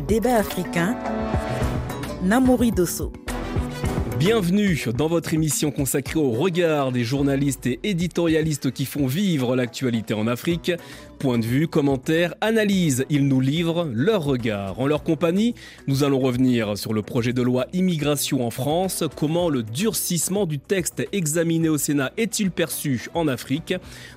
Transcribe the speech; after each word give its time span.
débat 0.00 0.36
africain. 0.36 0.96
Namori 2.22 2.70
Dosso. 2.70 3.12
Bienvenue 4.18 4.86
dans 4.96 5.08
votre 5.08 5.34
émission 5.34 5.70
consacrée 5.70 6.18
au 6.18 6.30
regard 6.30 6.92
des 6.92 7.04
journalistes 7.04 7.66
et 7.66 7.80
éditorialistes 7.82 8.70
qui 8.70 8.86
font 8.86 9.06
vivre 9.06 9.56
l'actualité 9.56 10.14
en 10.14 10.26
Afrique. 10.26 10.72
Point 11.24 11.38
de 11.38 11.46
vue, 11.46 11.68
commentaires, 11.68 12.34
analyse, 12.42 13.06
ils 13.08 13.26
nous 13.26 13.40
livrent 13.40 13.88
leur 13.94 14.24
regard. 14.24 14.78
En 14.78 14.86
leur 14.86 15.02
compagnie, 15.02 15.54
nous 15.86 16.04
allons 16.04 16.20
revenir 16.20 16.76
sur 16.76 16.92
le 16.92 17.00
projet 17.00 17.32
de 17.32 17.40
loi 17.40 17.64
immigration 17.72 18.46
en 18.46 18.50
France, 18.50 19.04
comment 19.16 19.48
le 19.48 19.62
durcissement 19.62 20.44
du 20.44 20.58
texte 20.58 21.08
examiné 21.12 21.70
au 21.70 21.78
Sénat 21.78 22.12
est-il 22.18 22.50
perçu 22.50 23.08
en 23.14 23.26
Afrique? 23.26 23.72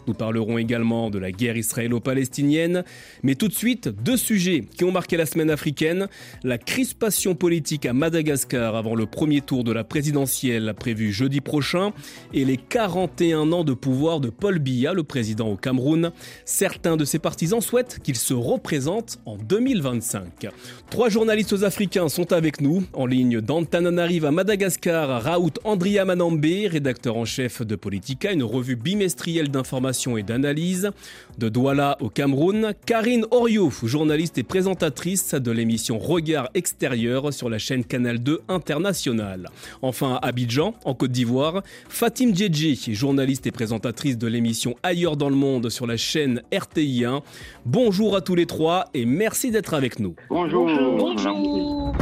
Nous 0.05 0.15
parlerons 0.15 0.57
également 0.57 1.09
de 1.09 1.17
la 1.17 1.31
guerre 1.31 1.55
israélo-palestinienne, 1.55 2.83
mais 3.23 3.35
tout 3.35 3.47
de 3.47 3.53
suite, 3.53 3.87
deux 3.87 4.18
sujets 4.18 4.65
qui 4.75 4.83
ont 4.83 4.91
marqué 4.91 5.15
la 5.15 5.25
semaine 5.25 5.49
africaine, 5.49 6.10
la 6.43 6.57
crispation 6.57 7.35
politique 7.35 7.85
à 7.85 7.93
Madagascar 7.93 8.75
avant 8.75 8.96
le 8.96 9.05
premier 9.05 9.39
tour 9.39 9.63
de 9.63 9.71
la 9.71 9.85
présidentielle 9.85 10.74
prévue 10.77 11.13
jeudi 11.13 11.39
prochain 11.39 11.93
et 12.33 12.43
les 12.43 12.57
41 12.57 13.54
ans 13.54 13.63
de 13.63 13.74
pouvoir 13.74 14.19
de 14.19 14.29
Paul 14.29 14.60
Biya, 14.60 14.91
le 14.91 15.04
président 15.04 15.47
au 15.47 15.55
Cameroun. 15.55 16.11
Certains 16.43 16.96
de 16.97 17.06
ses 17.06 17.19
partisans 17.19 17.61
souhaitent 17.61 18.00
qu'il 18.04 18.15
se 18.15 18.33
représente 18.33 19.19
en 19.25 19.38
2025. 19.38 20.47
Trois 20.89 21.10
journalistes 21.10 21.64
africains 21.64 22.10
sont 22.10 22.33
avec 22.33 22.61
nous, 22.61 22.83
en 22.93 23.05
ligne 23.05 23.39
d'Antananarive 23.42 24.25
à 24.25 24.32
Madagascar, 24.32 25.24
Raoult 25.24 25.54
Andria 25.64 26.05
Manambe, 26.05 26.43
rédacteur 26.43 27.18
en 27.18 27.25
chef 27.25 27.61
de 27.61 27.75
Politica, 27.75 28.32
une 28.32 28.43
revue 28.43 28.75
bimestrielle 28.75 29.50
d'information 29.50 30.18
et 30.18 30.24
d'analyse, 30.24 30.91
de 31.38 31.50
Douala 31.50 31.97
au 32.02 32.09
Cameroun, 32.09 32.73
Karine 32.86 33.25
Orio, 33.31 33.72
journaliste 33.83 34.38
et 34.38 34.44
présentatrice 34.44 35.33
de 35.33 35.52
l'émission 35.52 35.99
Regard 35.99 36.49
extérieur 36.53 37.33
sur 37.33 37.49
la 37.49 37.58
chaîne 37.58 37.83
Canal 37.83 38.19
2 38.19 38.41
International. 38.47 39.49
Enfin 39.81 40.19
à 40.21 40.27
Abidjan, 40.27 40.73
en 40.86 40.93
Côte 40.93 41.11
d'Ivoire, 41.11 41.64
Fatim 41.89 42.33
Djedji, 42.33 42.93
journaliste 42.93 43.47
et 43.47 43.52
présentatrice 43.52 44.17
de 44.17 44.27
l'émission 44.27 44.75
Ailleurs 44.83 45.17
dans 45.17 45.30
le 45.30 45.36
monde 45.36 45.69
sur 45.69 45.88
la 45.88 45.97
chaîne 45.97 46.41
RTI1. 46.88 47.21
Bonjour 47.66 48.16
à 48.16 48.21
tous 48.21 48.35
les 48.35 48.45
trois 48.45 48.89
et 48.93 49.05
merci 49.05 49.52
d'être 49.52 49.73
avec 49.73 49.99
nous. 49.99 50.16
Bonjour. 50.30 50.67
Bonjour. 50.97 51.93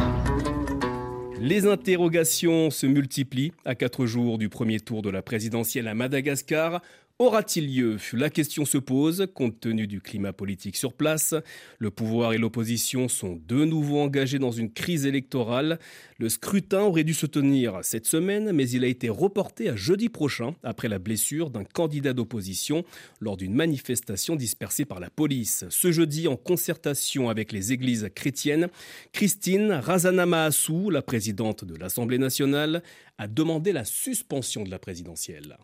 Les 1.40 1.68
interrogations 1.68 2.70
se 2.70 2.88
multiplient 2.88 3.52
à 3.66 3.76
quatre 3.76 4.06
jours 4.06 4.38
du 4.38 4.50
premier 4.50 4.80
tour 4.80 5.02
de 5.02 5.10
la 5.10 5.22
présidentielle 5.22 5.88
à 5.88 5.94
Madagascar. 5.94 6.82
Aura-t-il 7.18 7.74
lieu? 7.74 7.98
La 8.12 8.30
question 8.30 8.66
se 8.66 8.78
pose 8.78 9.28
compte 9.34 9.62
tenu 9.62 9.88
du 9.88 10.02
climat 10.02 10.34
politique 10.34 10.76
sur 10.76 10.92
place. 10.92 11.34
Le 11.80 11.90
pouvoir 11.90 12.34
et 12.34 12.38
l'opposition 12.38 13.08
sont 13.08 13.42
de 13.48 13.64
nouveau 13.64 14.02
engagés 14.02 14.38
dans 14.38 14.52
une 14.52 14.70
crise 14.70 15.06
électorale. 15.06 15.80
Le 16.18 16.28
scrutin 16.28 16.82
aurait 16.82 17.06
dû 17.06 17.14
se 17.14 17.26
tenir 17.26 17.80
cette 17.84 18.06
semaine, 18.06 18.52
mais 18.52 18.70
il 18.70 18.84
a 18.84 18.88
été 18.88 19.08
reporté 19.08 19.70
à 19.70 19.78
jeudi 19.78 20.10
prochain 20.10 20.56
après 20.62 20.90
la 20.90 21.00
blessure 21.00 21.52
d'un 21.52 21.64
candidat 21.64 22.12
d'opposition 22.12 22.84
lors 23.22 23.38
d'une 23.38 23.54
manifestation 23.54 24.36
dispersée 24.36 24.84
par 24.84 25.00
la 25.00 25.10
police. 25.10 25.64
Ce 25.70 25.94
jeudi, 25.94 26.28
en 26.28 26.36
concertation 26.36 27.30
avec 27.30 27.54
les 27.54 27.72
églises 27.72 28.10
chrétiennes, 28.14 28.68
Christine 29.14 29.72
Razanamaassou, 29.72 30.90
la 30.90 31.02
présidente 31.02 31.64
de 31.64 31.78
l'Assemblée 31.78 32.18
nationale, 32.18 32.84
a 33.18 33.28
demandé 33.28 33.72
la 33.72 33.86
suspension 33.86 34.64
de 34.64 34.70
la 34.70 34.80
présidentielle. 34.80 35.58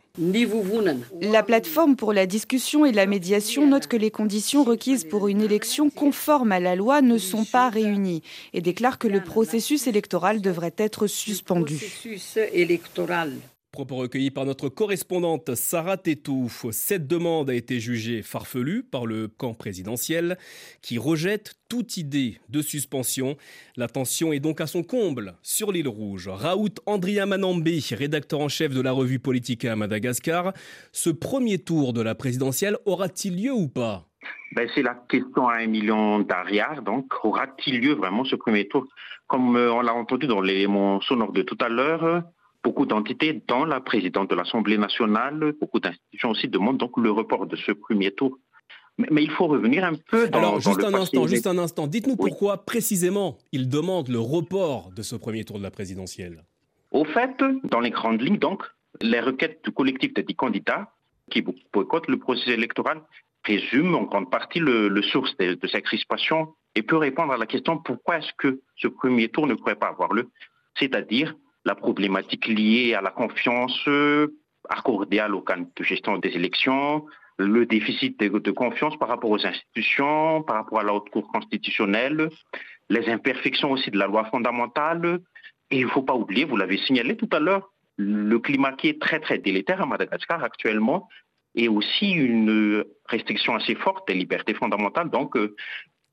La 1.22 1.44
plateforme 1.44 1.96
pour 1.96 2.14
la 2.14 2.26
discussion 2.26 2.86
et 2.86 2.92
la 2.92 3.06
médiation 3.06 3.68
note 3.68 3.88
que 3.88 3.98
les 3.98 4.12
conditions 4.12 4.64
requises 4.64 5.04
pour 5.04 5.28
une 5.28 5.42
élection 5.42 5.90
conforme 5.90 6.52
à 6.52 6.60
la 6.60 6.76
loi 6.76 7.02
ne 7.02 7.18
sont 7.18 7.46
pas 7.46 7.70
réunies 7.70 8.24
et 8.54 8.62
déclare 8.62 9.00
que 9.00 9.08
le 9.08 9.22
processus 9.22 9.88
électoral 9.88 10.42
devrait 10.42 10.76
être 10.78 11.08
suspendu. 11.08 11.80
Propos 13.72 13.96
recueillis 13.96 14.32
par 14.32 14.46
notre 14.46 14.68
correspondante 14.68 15.56
Sarah 15.56 15.96
Tetouf. 15.96 16.66
Cette 16.72 17.08
demande 17.08 17.50
a 17.50 17.54
été 17.54 17.80
jugée 17.80 18.22
farfelue 18.22 18.84
par 18.84 19.06
le 19.06 19.30
camp 19.30 19.54
présidentiel 19.54 20.38
qui 20.82 20.98
rejette 20.98 21.54
toute 21.70 21.96
idée 21.96 22.42
de 22.50 22.62
suspension. 22.62 23.38
La 23.78 23.88
tension 23.88 24.34
est 24.34 24.42
donc 24.42 24.60
à 24.60 24.68
son 24.68 24.84
comble 24.84 25.36
sur 25.42 25.72
l'île 25.72 25.88
Rouge. 25.88 26.28
Raoult 26.28 26.82
Andria 26.86 27.26
Manambe, 27.26 27.66
rédacteur 27.92 28.42
en 28.42 28.50
chef 28.50 28.74
de 28.74 28.82
la 28.82 28.92
revue 28.92 29.20
Politica 29.20 29.72
à 29.72 29.78
Madagascar. 29.78 30.52
Ce 30.92 31.10
premier 31.10 31.58
tour 31.58 31.94
de 31.94 32.02
la 32.02 32.14
présidentielle 32.14 32.76
aura-t-il 32.86 33.42
lieu 33.42 33.54
ou 33.54 33.70
pas? 33.70 34.06
Ben, 34.52 34.68
c'est 34.76 34.84
la 34.84 34.96
question 35.08 35.48
à 35.48 35.60
un 35.60 35.68
million 35.68 36.20
d'ariards. 36.20 36.82
Donc, 36.82 37.06
aura-t-il 37.24 37.80
lieu 37.80 37.94
vraiment 37.94 38.26
ce 38.26 38.36
premier 38.36 38.68
tour? 38.68 38.86
Comme 39.28 39.56
euh, 39.56 39.72
on 39.72 39.80
l'a 39.80 39.94
entendu 39.94 40.28
dans 40.28 40.42
l'élément 40.42 41.00
sonore 41.00 41.32
de 41.32 41.42
tout 41.42 41.58
à 41.62 41.70
l'heure, 41.70 42.26
beaucoup 42.64 42.86
d'entités, 42.86 43.42
dont 43.48 43.66
la 43.66 43.82
présidente 43.82 44.30
de 44.30 44.36
l'Assemblée 44.36 44.78
nationale, 44.78 45.54
beaucoup 45.60 45.80
d'institutions 45.80 46.32
aussi 46.32 46.48
demandent 46.48 46.78
donc 46.78 46.98
le 46.98 47.12
report 47.12 47.48
de 47.48 47.56
ce 47.56 47.72
premier 47.72 48.12
tour. 48.12 48.38
Mais, 48.98 49.24
il 49.24 49.32
faut 49.32 49.48
revenir 49.48 49.84
un 49.84 49.94
peu 49.96 50.28
dans, 50.28 50.38
Alors, 50.38 50.60
juste 50.60 50.80
le 50.80 50.86
un 50.86 50.94
instant, 50.94 51.26
juste 51.26 51.48
un 51.48 51.58
instant. 51.58 51.88
Dites-nous 51.88 52.18
pourquoi 52.18 52.66
précisément 52.66 53.38
ils 53.52 53.70
demandent 53.70 54.10
le 54.10 54.20
report 54.20 54.92
de 54.92 55.02
ce 55.02 55.16
premier 55.16 55.44
tour 55.44 55.58
de 55.58 55.64
la 55.64 55.72
présidentielle. 55.72 56.44
Au 56.92 57.06
fait, 57.06 57.42
dans 57.64 57.80
les 57.80 57.90
grandes 57.90 58.22
lignes, 58.22 58.38
donc, 58.38 58.64
les 59.00 59.22
requêtes 59.22 59.62
du 59.64 59.72
collectif 59.72 60.14
des 60.14 60.24
candidats 60.34 60.94
qui 61.32 61.42
boycottent 61.42 62.10
le 62.10 62.18
processus 62.20 62.54
électoral 62.54 63.02
résument 63.46 64.00
en 64.00 64.04
grande 64.04 64.30
partie 64.30 64.60
le, 64.60 64.90
le 64.90 65.02
source 65.02 65.36
de, 65.38 65.54
de 65.56 65.68
cette 65.68 65.86
crispation 65.86 66.54
et 66.76 66.84
peut 66.84 66.98
répondre 66.98 67.34
à 67.34 67.38
la 67.38 67.46
question 67.46 67.78
pourquoi 67.78 68.20
est-ce 68.20 68.32
que 68.38 68.62
ce 68.76 68.88
premier 68.88 69.30
tour 69.30 69.48
ne 69.48 69.56
pourrait 69.56 69.76
pas 69.76 69.88
avoir 69.88 70.14
lieu, 70.14 70.30
c'est-à-dire 70.78 71.36
la 71.66 71.76
problématique 71.76 72.48
liée 72.48 72.94
à 72.94 73.02
la 73.02 73.12
confiance 73.12 73.88
accordée 74.70 75.20
à 75.20 75.28
l'organe 75.28 75.68
de 75.76 75.84
gestion 75.84 76.18
des 76.18 76.30
élections, 76.30 77.06
le 77.38 77.66
déficit 77.66 78.20
de, 78.20 78.52
confiance 78.52 78.98
par 78.98 79.10
rapport 79.10 79.32
aux 79.32 79.46
institutions, 79.46 80.44
par 80.44 80.58
rapport 80.58 80.80
à 80.80 80.84
la 80.84 80.94
haute 80.94 81.10
cour 81.10 81.28
constitutionnelle, 81.32 82.30
les 82.90 83.10
imperfections 83.10 83.72
aussi 83.72 83.92
de 83.92 83.98
la 83.98 84.08
loi 84.08 84.26
fondamentale. 84.26 85.20
Et 85.72 85.80
il 85.80 85.86
ne 85.86 85.90
faut 85.90 86.04
pas 86.04 86.16
oublier, 86.16 86.46
vous 86.46 86.58
l'avez 86.58 86.78
signalé 86.78 87.16
tout 87.16 87.30
à 87.32 87.40
l'heure, 87.40 87.72
le 87.98 88.38
climat 88.40 88.74
qui 88.74 88.90
est 88.90 89.02
très 89.02 89.20
très 89.20 89.38
délétère 89.38 89.82
à 89.82 89.86
Madagascar 89.86 90.44
actuellement 90.44 91.08
et 91.56 91.68
aussi 91.68 92.12
une 92.12 92.84
restriction 93.06 93.56
assez 93.56 93.76
forte 93.76 94.08
des 94.08 94.14
libertés 94.14 94.54
fondamentales. 94.54 95.10
Donc, 95.10 95.36
euh, 95.36 95.56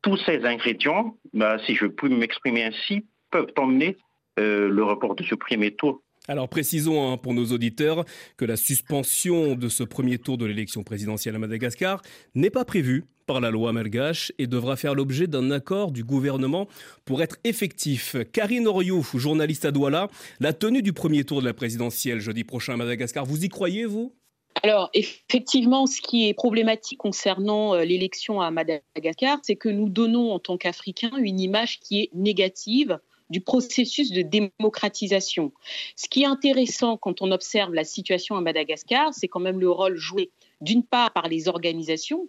tous 0.02 0.16
ces 0.18 0.44
ingrédients, 0.44 1.16
bah, 1.32 1.58
si 1.64 1.74
je 1.74 1.86
peux 1.86 2.08
m'exprimer 2.08 2.64
ainsi, 2.64 3.06
peuvent 3.30 3.52
emmener 3.56 3.96
euh, 4.38 4.68
le 4.68 4.84
report 4.84 5.14
de 5.16 5.24
ce 5.24 5.34
premier 5.34 5.74
tour. 5.74 6.02
Alors 6.28 6.48
précisons 6.48 7.10
hein, 7.10 7.16
pour 7.16 7.32
nos 7.32 7.46
auditeurs 7.46 8.04
que 8.36 8.44
la 8.44 8.56
suspension 8.56 9.54
de 9.54 9.68
ce 9.68 9.82
premier 9.82 10.18
tour 10.18 10.36
de 10.36 10.44
l'élection 10.44 10.84
présidentielle 10.84 11.34
à 11.34 11.38
Madagascar 11.38 12.02
n'est 12.34 12.50
pas 12.50 12.66
prévue 12.66 13.04
par 13.26 13.40
la 13.40 13.50
loi 13.50 13.72
malgache 13.72 14.32
et 14.38 14.46
devra 14.46 14.76
faire 14.76 14.94
l'objet 14.94 15.26
d'un 15.26 15.50
accord 15.50 15.90
du 15.90 16.04
gouvernement 16.04 16.66
pour 17.04 17.22
être 17.22 17.36
effectif. 17.44 18.16
Karine 18.32 18.66
Oriou, 18.66 19.02
journaliste 19.14 19.64
à 19.64 19.70
Douala, 19.70 20.08
la 20.40 20.52
tenue 20.52 20.82
du 20.82 20.92
premier 20.92 21.24
tour 21.24 21.40
de 21.40 21.46
la 21.46 21.54
présidentielle 21.54 22.20
jeudi 22.20 22.44
prochain 22.44 22.74
à 22.74 22.76
Madagascar, 22.76 23.24
vous 23.24 23.44
y 23.44 23.48
croyez, 23.48 23.84
vous? 23.84 24.14
Alors, 24.62 24.90
effectivement, 24.92 25.86
ce 25.86 26.00
qui 26.00 26.28
est 26.28 26.34
problématique 26.34 26.98
concernant 26.98 27.76
l'élection 27.76 28.40
à 28.40 28.50
Madagascar, 28.50 29.38
c'est 29.42 29.56
que 29.56 29.68
nous 29.68 29.88
donnons 29.88 30.32
en 30.32 30.38
tant 30.38 30.56
qu'Africains 30.56 31.16
une 31.18 31.38
image 31.38 31.80
qui 31.80 32.00
est 32.00 32.10
négative 32.14 32.98
du 33.30 33.40
processus 33.40 34.10
de 34.10 34.22
démocratisation. 34.22 35.52
Ce 35.96 36.08
qui 36.08 36.22
est 36.22 36.26
intéressant 36.26 36.96
quand 36.96 37.22
on 37.22 37.30
observe 37.30 37.74
la 37.74 37.84
situation 37.84 38.36
à 38.36 38.40
Madagascar, 38.40 39.12
c'est 39.12 39.28
quand 39.28 39.40
même 39.40 39.60
le 39.60 39.70
rôle 39.70 39.96
joué 39.96 40.30
d'une 40.60 40.82
part 40.82 41.12
par 41.12 41.28
les 41.28 41.48
organisations, 41.48 42.28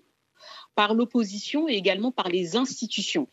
par 0.75 0.93
l'opposition 0.93 1.67
et 1.67 1.73
également 1.73 2.11
par 2.11 2.29
les 2.29 2.55
institutions. 2.55 3.27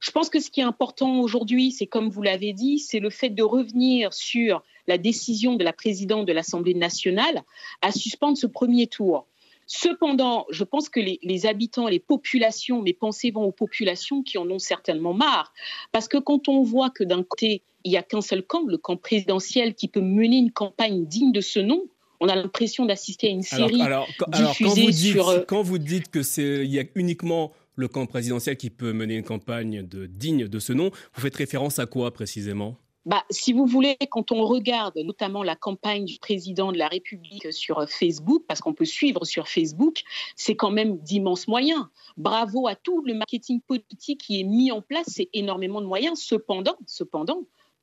Je 0.00 0.10
pense 0.10 0.30
que 0.30 0.40
ce 0.40 0.50
qui 0.50 0.60
est 0.60 0.64
important 0.64 1.20
aujourd'hui, 1.20 1.72
c'est 1.72 1.86
comme 1.86 2.08
vous 2.08 2.22
l'avez 2.22 2.52
dit, 2.52 2.78
c'est 2.78 3.00
le 3.00 3.10
fait 3.10 3.30
de 3.30 3.42
revenir 3.42 4.12
sur 4.12 4.62
la 4.86 4.98
décision 4.98 5.54
de 5.54 5.64
la 5.64 5.72
présidente 5.72 6.26
de 6.26 6.32
l'Assemblée 6.32 6.74
nationale 6.74 7.42
à 7.80 7.92
suspendre 7.92 8.36
ce 8.36 8.46
premier 8.46 8.86
tour. 8.86 9.26
Cependant, 9.66 10.46
je 10.50 10.64
pense 10.64 10.88
que 10.88 11.00
les, 11.00 11.18
les, 11.22 11.46
habitants, 11.46 11.88
les 11.88 12.00
populations, 12.00 12.82
mes 12.82 12.92
pensées 12.92 13.30
vont 13.30 13.44
aux 13.44 13.52
populations 13.52 14.22
qui 14.22 14.38
en 14.38 14.50
ont 14.50 14.58
certainement 14.58 15.14
marre. 15.14 15.52
Parce 15.92 16.08
que 16.08 16.18
quand 16.18 16.48
on 16.48 16.62
voit 16.62 16.90
que 16.90 17.04
d'un 17.04 17.22
côté, 17.22 17.62
il 17.84 17.90
n'y 17.90 17.96
a 17.96 18.02
qu'un 18.02 18.20
seul 18.20 18.42
camp, 18.42 18.64
le 18.66 18.78
camp 18.78 18.96
présidentiel, 18.96 19.74
qui 19.74 19.88
peut 19.88 20.00
mener 20.00 20.36
une 20.36 20.52
campagne 20.52 21.06
digne 21.06 21.32
de 21.32 21.40
ce 21.40 21.60
nom, 21.60 21.82
on 22.20 22.28
a 22.28 22.36
l'impression 22.36 22.86
d'assister 22.86 23.26
à 23.26 23.30
une 23.30 23.42
série 23.42 23.82
alors, 23.82 24.06
alors, 24.18 24.30
alors, 24.32 24.50
diffusée 24.50 24.64
quand 24.64 24.74
vous 24.74 24.90
dites, 24.90 25.12
sur... 25.12 25.28
euh, 25.28 25.40
Quand 25.46 25.62
vous 25.62 25.78
dites 25.78 26.10
qu'il 26.10 26.70
y 26.70 26.78
a 26.78 26.84
uniquement 26.94 27.52
le 27.74 27.88
camp 27.88 28.06
présidentiel 28.06 28.56
qui 28.56 28.70
peut 28.70 28.92
mener 28.92 29.16
une 29.16 29.24
campagne 29.24 29.82
de, 29.86 30.06
digne 30.06 30.46
de 30.46 30.58
ce 30.58 30.72
nom, 30.72 30.90
vous 31.14 31.20
faites 31.20 31.34
référence 31.34 31.78
à 31.78 31.86
quoi 31.86 32.12
précisément? 32.12 32.76
Bah, 33.04 33.24
si 33.30 33.52
vous 33.52 33.66
voulez, 33.66 33.96
quand 34.10 34.30
on 34.30 34.44
regarde 34.44 34.96
notamment 34.98 35.42
la 35.42 35.56
campagne 35.56 36.04
du 36.04 36.18
président 36.18 36.70
de 36.70 36.78
la 36.78 36.86
République 36.86 37.52
sur 37.52 37.88
Facebook, 37.88 38.44
parce 38.46 38.60
qu'on 38.60 38.74
peut 38.74 38.84
suivre 38.84 39.24
sur 39.24 39.48
Facebook, 39.48 40.02
c'est 40.36 40.54
quand 40.54 40.70
même 40.70 40.98
d'immenses 40.98 41.48
moyens. 41.48 41.84
Bravo 42.16 42.68
à 42.68 42.76
tout 42.76 43.02
le 43.04 43.14
marketing 43.14 43.60
politique 43.60 44.20
qui 44.20 44.40
est 44.40 44.44
mis 44.44 44.70
en 44.70 44.82
place, 44.82 45.06
c'est 45.08 45.28
énormément 45.32 45.80
de 45.80 45.86
moyens. 45.86 46.20
Cependant, 46.20 46.76
cependant, 46.86 47.42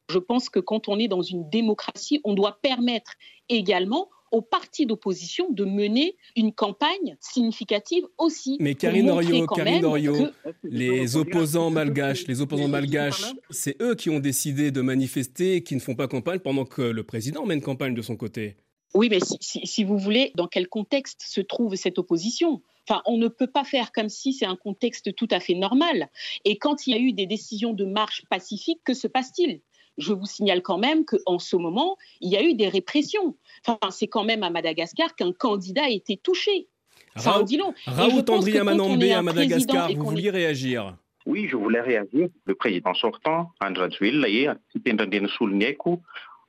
je 0.10 0.20
pense 0.20 0.50
que 0.50 0.60
quand 0.60 0.88
on 0.88 0.98
est 0.98 1.10
dans 1.10 1.22
une 1.22 1.50
démocratie, 1.50 2.22
on 2.24 2.34
doit 2.34 2.58
permettre 2.62 3.14
également 3.50 4.10
aux 4.32 4.42
partis 4.42 4.86
d'opposition 4.86 5.48
de 5.50 5.66
mener 5.66 6.16
une 6.36 6.54
campagne 6.54 7.18
significative 7.20 8.04
aussi. 8.18 8.58
Mais 8.60 8.76
Karine 8.76 9.10
Orio, 9.10 9.46
Karine 9.48 9.86
Orio, 9.86 10.28
les 10.64 11.16
opposants 11.16 11.70
malgaches, 11.70 12.28
les 12.28 12.42
opposants 12.42 12.68
malgaches, 12.68 13.34
c'est 13.50 13.82
eux 13.82 13.96
qui 13.96 14.10
ont 14.10 14.20
décidé 14.20 14.72
de 14.72 14.82
manifester 14.82 15.64
qui 15.64 15.76
ne 15.76 15.80
font 15.80 15.96
pas 15.96 16.08
campagne 16.08 16.40
pendant 16.40 16.66
que 16.66 16.82
le 16.82 17.04
président 17.04 17.46
mène 17.46 17.62
campagne 17.62 17.94
de 17.94 18.02
son 18.02 18.16
côté. 18.16 18.58
Oui, 18.96 19.08
mais 19.10 19.20
si, 19.20 19.62
si 19.66 19.84
vous 19.84 19.98
voulez, 19.98 20.32
dans 20.36 20.48
quel 20.48 20.68
contexte 20.68 21.22
se 21.22 21.42
trouve 21.42 21.76
cette 21.76 22.00
opposition? 22.00 22.62
Enfin, 22.88 23.04
on 23.06 23.18
ne 23.18 23.28
peut 23.28 23.48
pas 23.48 23.64
faire 23.64 23.92
comme 23.92 24.10
si 24.10 24.34
c'est 24.34 24.48
un 24.48 24.56
contexte 24.56 25.14
tout 25.14 25.28
à 25.30 25.40
fait 25.40 25.54
normal. 25.54 26.10
Et 26.44 26.58
quand 26.58 26.88
il 26.88 26.92
y 26.92 26.94
a 26.96 27.00
eu 27.00 27.14
des 27.14 27.28
décisions 27.28 27.74
de 27.74 27.86
marche 27.86 28.24
pacifique, 28.30 28.80
que 28.84 28.96
se 28.96 29.08
passe-t-il? 29.08 29.62
Je 29.98 30.14
vous 30.14 30.26
signale 30.26 30.62
quand 30.62 30.78
même 30.78 31.06
qu'en 31.06 31.40
ce 31.40 31.56
moment, 31.56 31.98
il 32.22 32.32
y 32.32 32.38
a 32.38 32.44
eu 32.44 32.54
des 32.54 32.70
répressions. 32.70 33.36
Enfin, 33.66 33.80
c'est 33.92 34.08
quand 34.08 34.24
même 34.24 34.44
à 34.44 34.50
Madagascar 34.50 35.16
qu'un 35.16 35.34
candidat 35.34 35.84
a 35.86 35.90
été 35.90 36.18
touché. 36.18 36.68
Raoult, 37.16 37.46
Raoult 37.86 38.30
André 38.30 38.64
Manambé 38.64 39.14
à 39.14 39.22
Madagascar, 39.22 39.92
vous 39.92 40.06
vouliez 40.06 40.30
réagir? 40.30 40.96
Oui, 41.26 41.48
je 41.50 41.58
voulais 41.58 41.82
réagir. 41.82 42.30
Le 42.46 42.56
président 42.56 42.94
sortant, 42.94 43.52
André 43.62 43.90
Zuil, 43.92 44.26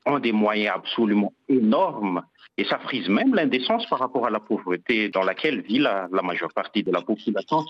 ont 0.07 0.19
des 0.19 0.33
moyens 0.33 0.75
absolument 0.77 1.33
énormes 1.49 2.23
et 2.57 2.65
ça 2.65 2.79
frise 2.79 3.09
même 3.09 3.35
l'indécence 3.35 3.87
par 3.87 3.99
rapport 3.99 4.27
à 4.27 4.31
la 4.31 4.41
pauvreté 4.41 5.09
dans 5.09 5.23
laquelle 5.23 5.61
vit 5.61 5.79
la, 5.79 6.09
la 6.13 6.23
majeure 6.23 6.53
partie 6.53 6.83
de 6.83 6.91
la 6.91 7.03
population. 7.03 7.65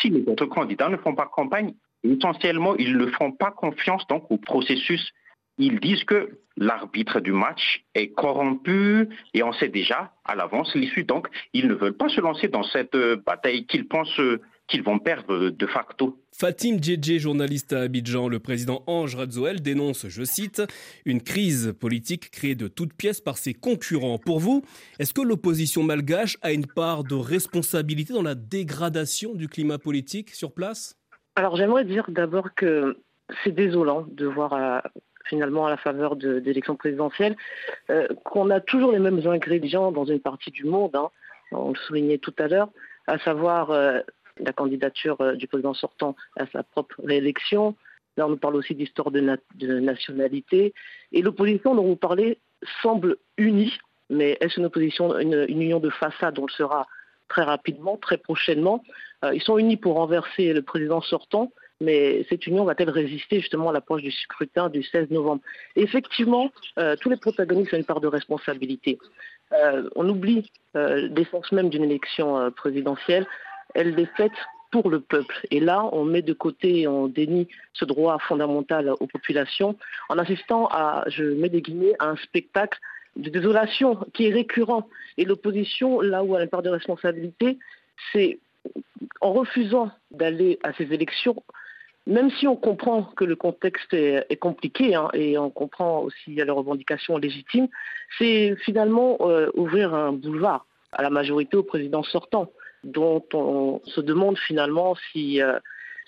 Si 0.00 0.10
les 0.10 0.24
autres 0.28 0.46
candidats 0.46 0.88
ne 0.88 0.96
font 0.96 1.14
pas 1.14 1.26
campagne, 1.26 1.74
essentiellement, 2.04 2.76
ils 2.76 2.96
ne 2.96 3.06
font 3.06 3.32
pas 3.32 3.50
confiance 3.50 4.06
donc 4.08 4.30
au 4.30 4.38
processus. 4.38 5.12
Ils 5.58 5.80
disent 5.80 6.04
que 6.04 6.38
l'arbitre 6.56 7.20
du 7.20 7.32
match 7.32 7.84
est 7.94 8.12
corrompu 8.12 9.08
et 9.34 9.42
on 9.42 9.52
sait 9.52 9.68
déjà 9.68 10.12
à 10.24 10.36
l'avance 10.36 10.74
l'issue. 10.74 11.04
Donc, 11.04 11.28
ils 11.52 11.66
ne 11.66 11.74
veulent 11.74 11.96
pas 11.96 12.08
se 12.08 12.20
lancer 12.20 12.48
dans 12.48 12.62
cette 12.62 12.94
euh, 12.94 13.16
bataille 13.26 13.66
qu'ils 13.66 13.88
pensent 13.88 14.20
euh, 14.20 14.40
qu'ils 14.68 14.82
vont 14.82 14.98
perdre 14.98 15.48
de 15.48 15.66
facto. 15.66 16.22
Fatim 16.32 16.76
Djedje, 16.80 17.18
journaliste 17.18 17.72
à 17.72 17.80
Abidjan, 17.80 18.28
le 18.28 18.38
président 18.38 18.84
Ange 18.86 19.16
Radzoel 19.16 19.60
dénonce, 19.60 20.06
je 20.08 20.22
cite, 20.22 20.62
une 21.06 21.22
crise 21.22 21.74
politique 21.80 22.30
créée 22.30 22.54
de 22.54 22.68
toutes 22.68 22.92
pièces 22.92 23.20
par 23.20 23.38
ses 23.38 23.54
concurrents. 23.54 24.18
Pour 24.18 24.38
vous, 24.38 24.62
est-ce 24.98 25.14
que 25.14 25.22
l'opposition 25.22 25.82
malgache 25.82 26.36
a 26.42 26.52
une 26.52 26.66
part 26.66 27.02
de 27.02 27.14
responsabilité 27.14 28.12
dans 28.12 28.22
la 28.22 28.34
dégradation 28.34 29.34
du 29.34 29.48
climat 29.48 29.78
politique 29.78 30.30
sur 30.30 30.52
place? 30.52 30.98
Alors 31.38 31.54
j'aimerais 31.54 31.84
dire 31.84 32.06
d'abord 32.08 32.52
que 32.56 32.98
c'est 33.44 33.52
désolant 33.52 34.04
de 34.10 34.26
voir 34.26 34.52
euh, 34.54 34.80
finalement 35.26 35.66
à 35.66 35.70
la 35.70 35.76
faveur 35.76 36.16
d'élections 36.16 36.74
présidentielles 36.74 37.36
euh, 37.90 38.08
qu'on 38.24 38.50
a 38.50 38.58
toujours 38.60 38.90
les 38.90 38.98
mêmes 38.98 39.24
ingrédients 39.24 39.92
dans 39.92 40.04
une 40.04 40.18
partie 40.18 40.50
du 40.50 40.64
monde. 40.64 40.96
Hein. 40.96 41.10
on 41.52 41.68
le 41.68 41.78
soulignait 41.78 42.18
tout 42.18 42.34
à 42.38 42.48
l'heure, 42.48 42.70
à 43.06 43.18
savoir 43.20 43.70
euh, 43.70 44.00
la 44.40 44.52
candidature 44.52 45.36
du 45.36 45.46
président 45.46 45.74
sortant 45.74 46.16
à 46.36 46.46
sa 46.48 46.64
propre 46.64 46.96
réélection. 47.04 47.76
Là, 48.16 48.26
on 48.26 48.30
nous 48.30 48.36
parle 48.36 48.56
aussi 48.56 48.74
d'histoire 48.74 49.12
de, 49.12 49.20
nationalité. 49.78 50.74
Et 51.12 51.22
l'opposition 51.22 51.76
dont 51.76 51.84
vous 51.84 51.96
parlez 51.96 52.38
semble 52.82 53.16
unie, 53.36 53.78
mais 54.10 54.36
est-ce 54.40 54.58
une 54.58 54.66
opposition, 54.66 55.16
une, 55.20 55.46
une 55.48 55.62
union 55.62 55.78
de 55.78 55.90
façade 55.90 56.36
On 56.40 56.46
le 56.46 56.52
sera 56.52 56.88
très 57.28 57.42
rapidement, 57.42 57.96
très 57.96 58.16
prochainement. 58.16 58.82
Euh, 59.24 59.34
ils 59.34 59.42
sont 59.42 59.58
unis 59.58 59.76
pour 59.76 59.94
renverser 59.94 60.52
le 60.52 60.62
président 60.62 61.00
sortant, 61.00 61.52
mais 61.80 62.26
cette 62.28 62.46
union 62.46 62.64
va-t-elle 62.64 62.90
résister 62.90 63.40
justement 63.40 63.70
à 63.70 63.72
l'approche 63.72 64.02
du 64.02 64.10
scrutin 64.10 64.68
du 64.68 64.82
16 64.82 65.10
novembre? 65.10 65.42
Effectivement, 65.76 66.50
euh, 66.78 66.96
tous 67.00 67.10
les 67.10 67.16
protagonistes 67.16 67.72
ont 67.74 67.76
une 67.76 67.84
part 67.84 68.00
de 68.00 68.08
responsabilité. 68.08 68.98
Euh, 69.52 69.88
on 69.96 70.08
oublie 70.08 70.50
l'essence 70.74 71.50
même 71.50 71.70
d'une 71.70 71.84
élection 71.84 72.52
présidentielle. 72.52 73.26
Elle 73.74 73.98
est 73.98 74.16
faite 74.16 74.32
pour 74.70 74.90
le 74.90 75.00
peuple. 75.00 75.46
Et 75.50 75.60
là, 75.60 75.88
on 75.92 76.04
met 76.04 76.22
de 76.22 76.32
côté, 76.32 76.86
on 76.86 77.08
dénie 77.08 77.48
ce 77.72 77.84
droit 77.84 78.18
fondamental 78.18 78.90
aux 79.00 79.06
populations 79.06 79.76
en 80.08 80.18
assistant 80.18 80.68
à, 80.70 81.04
je 81.08 81.24
mets 81.24 81.48
des 81.48 81.62
guillemets, 81.62 81.94
à 81.98 82.10
un 82.10 82.16
spectacle 82.16 82.78
de 83.16 83.30
désolation 83.30 83.98
qui 84.14 84.26
est 84.26 84.32
récurrent. 84.32 84.88
Et 85.16 85.24
l'opposition, 85.24 86.00
là 86.00 86.22
où 86.22 86.36
elle 86.36 86.48
part 86.48 86.62
de 86.62 86.70
responsabilité, 86.70 87.58
c'est 88.12 88.38
en 89.20 89.32
refusant 89.32 89.90
d'aller 90.10 90.58
à 90.62 90.72
ces 90.72 90.92
élections, 90.92 91.42
même 92.06 92.30
si 92.30 92.46
on 92.46 92.56
comprend 92.56 93.02
que 93.02 93.24
le 93.24 93.36
contexte 93.36 93.92
est, 93.92 94.40
compliqué 94.40 94.94
hein, 94.94 95.08
et 95.12 95.36
on 95.36 95.50
comprend 95.50 96.00
aussi 96.00 96.34
les 96.34 96.42
revendications 96.50 97.18
légitimes, 97.18 97.68
c'est 98.18 98.56
finalement 98.64 99.18
euh, 99.20 99.50
ouvrir 99.54 99.94
un 99.94 100.12
boulevard 100.12 100.66
à 100.92 101.02
la 101.02 101.10
majorité 101.10 101.56
au 101.58 101.62
président 101.62 102.02
sortant, 102.02 102.50
dont 102.82 103.22
on 103.34 103.82
se 103.84 104.00
demande 104.00 104.38
finalement 104.38 104.96
si, 105.12 105.42
euh, 105.42 105.58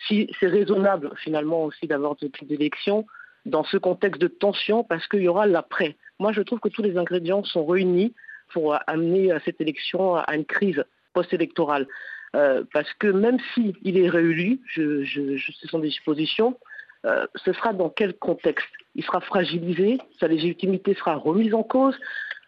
si 0.08 0.31
c'est 0.41 0.47
raisonnable 0.47 1.12
finalement 1.17 1.64
aussi 1.64 1.87
d'avoir 1.87 2.17
ce 2.19 2.26
type 2.26 2.49
d'élection 2.49 3.05
dans 3.44 3.64
ce 3.64 3.76
contexte 3.76 4.23
de 4.23 4.29
tension 4.29 4.85
parce 4.85 5.06
qu'il 5.06 5.20
y 5.20 5.29
aura 5.29 5.47
l'après. 5.47 5.97
Moi, 6.20 6.32
je 6.32 6.43
trouve 6.43 6.61
que 6.61 6.69
tous 6.69 6.82
les 6.82 6.96
ingrédients 6.96 7.43
sont 7.43 7.67
réunis 7.67 8.14
pour 8.52 8.76
amener 8.87 9.32
cette 9.44 9.61
élection 9.61 10.17
à 10.17 10.37
une 10.37 10.44
crise 10.44 10.84
post-électorale. 11.12 11.87
Euh, 12.37 12.62
parce 12.72 12.93
que 12.94 13.08
même 13.08 13.38
s'il 13.55 13.99
est 13.99 14.08
réélu, 14.08 14.61
je, 14.67 15.02
je, 15.02 15.37
ce 15.37 15.67
sont 15.67 15.81
des 15.81 15.90
suppositions, 15.90 16.56
euh, 17.05 17.26
ce 17.34 17.52
sera 17.52 17.72
dans 17.72 17.88
quel 17.88 18.14
contexte? 18.14 18.69
Il 18.94 19.05
sera 19.05 19.20
fragilisé, 19.20 19.99
sa 20.20 20.28
légitimité 20.28 20.94
sera 20.94 21.17
remise 21.17 21.55
en 21.55 21.62
cause. 21.62 21.96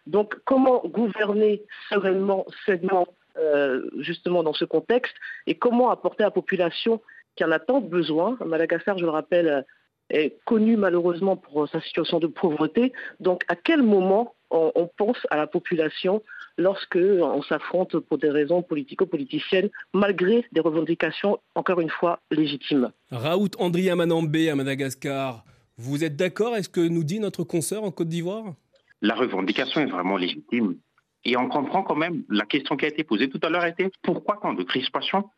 Donc 0.07 0.35
comment 0.45 0.81
gouverner 0.85 1.63
sereinement, 1.89 2.45
sainement, 2.65 3.07
euh, 3.37 3.89
justement 3.99 4.43
dans 4.43 4.53
ce 4.53 4.65
contexte, 4.65 5.15
et 5.47 5.55
comment 5.55 5.89
apporter 5.89 6.23
à 6.23 6.27
la 6.27 6.31
population 6.31 7.01
qui 7.35 7.43
en 7.43 7.51
a 7.51 7.59
tant 7.59 7.81
besoin? 7.81 8.37
Madagascar, 8.45 8.97
je 8.97 9.03
le 9.03 9.09
rappelle, 9.09 9.65
est 10.09 10.37
connu 10.45 10.77
malheureusement 10.77 11.37
pour 11.37 11.67
sa 11.69 11.81
situation 11.81 12.19
de 12.19 12.27
pauvreté. 12.27 12.93
Donc 13.19 13.43
à 13.47 13.55
quel 13.55 13.83
moment 13.83 14.35
on, 14.53 14.87
pense 14.97 15.17
à 15.31 15.37
la 15.37 15.47
population 15.47 16.21
lorsque 16.57 16.97
on 16.97 17.41
s'affronte 17.41 17.97
pour 17.97 18.19
des 18.19 18.29
raisons 18.29 18.61
politico-politiciennes, 18.61 19.69
malgré 19.93 20.45
des 20.51 20.61
revendications, 20.61 21.39
encore 21.55 21.79
une 21.79 21.89
fois, 21.89 22.19
légitimes. 22.29 22.91
Raoult 23.09 23.49
Andria 23.57 23.95
Manambé 23.95 24.49
à 24.49 24.55
Madagascar, 24.55 25.43
vous 25.77 26.03
êtes 26.03 26.15
d'accord 26.15 26.53
avec 26.53 26.65
ce 26.65 26.69
que 26.69 26.81
nous 26.81 27.03
dit 27.03 27.19
notre 27.19 27.43
consoeur 27.43 27.83
en 27.83 27.91
Côte 27.91 28.09
d'Ivoire? 28.09 28.53
La 29.01 29.15
revendication 29.15 29.81
est 29.81 29.87
vraiment 29.87 30.17
légitime. 30.17 30.77
Et 31.25 31.37
on 31.37 31.47
comprend 31.47 31.83
quand 31.83 31.95
même, 31.95 32.23
la 32.29 32.45
question 32.45 32.75
qui 32.75 32.85
a 32.85 32.89
été 32.89 33.03
posée 33.03 33.29
tout 33.29 33.39
à 33.43 33.49
l'heure 33.49 33.65
était 33.65 33.89
pourquoi 34.03 34.37
tant 34.41 34.53
de 34.53 34.63
crispation 34.63 35.29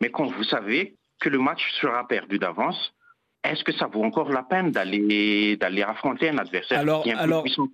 Mais 0.00 0.10
quand 0.10 0.26
vous 0.26 0.44
savez 0.44 0.96
que 1.20 1.28
le 1.28 1.38
match 1.38 1.62
sera 1.80 2.06
perdu 2.06 2.38
d'avance, 2.38 2.94
est-ce 3.44 3.64
que 3.64 3.72
ça 3.72 3.86
vaut 3.86 4.04
encore 4.04 4.30
la 4.30 4.42
peine 4.42 4.70
d'aller 4.70 5.56
d'aller 5.56 5.82
affronter 5.82 6.28
un 6.28 6.38
adversaire 6.38 6.78
alors, 6.78 7.04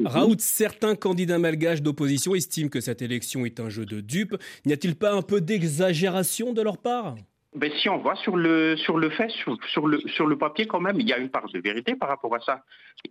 Raoult, 0.05 0.37
certains 0.39 0.95
candidats 0.95 1.39
malgaches 1.39 1.83
d'opposition 1.83 2.35
estiment 2.35 2.71
que 2.71 2.81
cette 2.81 3.03
élection 3.03 3.45
est 3.45 3.61
un 3.61 3.69
jeu 3.69 3.85
de 3.85 4.01
dupes. 4.01 4.37
N'y 4.65 4.73
a-t-il 4.73 4.97
pas 4.97 5.13
un 5.13 5.23
peu 5.23 5.41
d'exagération 5.41 6.53
de 6.53 6.63
leur 6.63 6.79
part? 6.79 7.17
Ben, 7.55 7.71
si 7.81 7.89
on 7.89 7.99
voit 7.99 8.15
sur 8.17 8.37
le, 8.37 8.77
sur 8.77 8.99
le 8.99 9.11
fait, 9.11 9.31
sur, 9.31 9.57
sur, 9.73 9.87
le, 9.87 10.01
sur 10.01 10.27
le 10.27 10.37
papier 10.37 10.67
quand 10.67 10.81
même, 10.81 11.01
il 11.01 11.09
y 11.09 11.13
a 11.13 11.19
une 11.19 11.31
part 11.31 11.49
de 11.49 11.59
vérité 11.59 11.97
par 11.97 12.09
rapport 12.09 12.35
à 12.35 12.41
ça. 12.41 12.63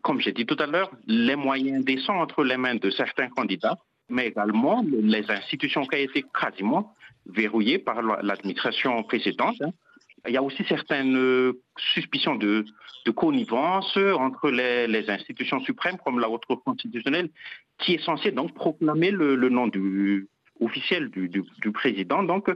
Comme 0.01 0.21
j'ai 0.21 0.31
dit 0.31 0.45
tout 0.45 0.57
à 0.59 0.67
l'heure, 0.67 0.91
les 1.07 1.35
moyens 1.35 1.83
descendent 1.83 2.21
entre 2.21 2.43
les 2.43 2.57
mains 2.57 2.75
de 2.75 2.89
certains 2.89 3.29
candidats, 3.29 3.77
mais 4.09 4.27
également 4.27 4.85
les 4.87 5.29
institutions 5.29 5.85
qui 5.85 5.95
ont 5.95 5.99
été 5.99 6.23
quasiment 6.39 6.95
verrouillées 7.25 7.79
par 7.79 8.01
l'administration 8.01 9.03
précédente. 9.03 9.55
Hein. 9.61 9.71
Il 10.27 10.33
y 10.33 10.37
a 10.37 10.43
aussi 10.43 10.63
certaines 10.67 11.15
euh, 11.15 11.61
suspicions 11.93 12.35
de, 12.35 12.65
connivence 13.15 13.95
entre 13.95 14.49
les, 14.49 15.09
institutions 15.09 15.61
suprêmes, 15.61 15.97
comme 16.03 16.19
la 16.19 16.29
Haute 16.29 16.45
Cour 16.45 16.61
constitutionnelle, 16.61 17.29
qui 17.79 17.93
est 17.93 18.03
censée 18.03 18.31
donc 18.31 18.53
proclamer 18.53 19.11
le, 19.11 19.35
nom 19.49 19.67
du, 19.67 20.27
officiel 20.59 21.09
du, 21.09 21.71
président. 21.71 22.23
Donc, 22.23 22.49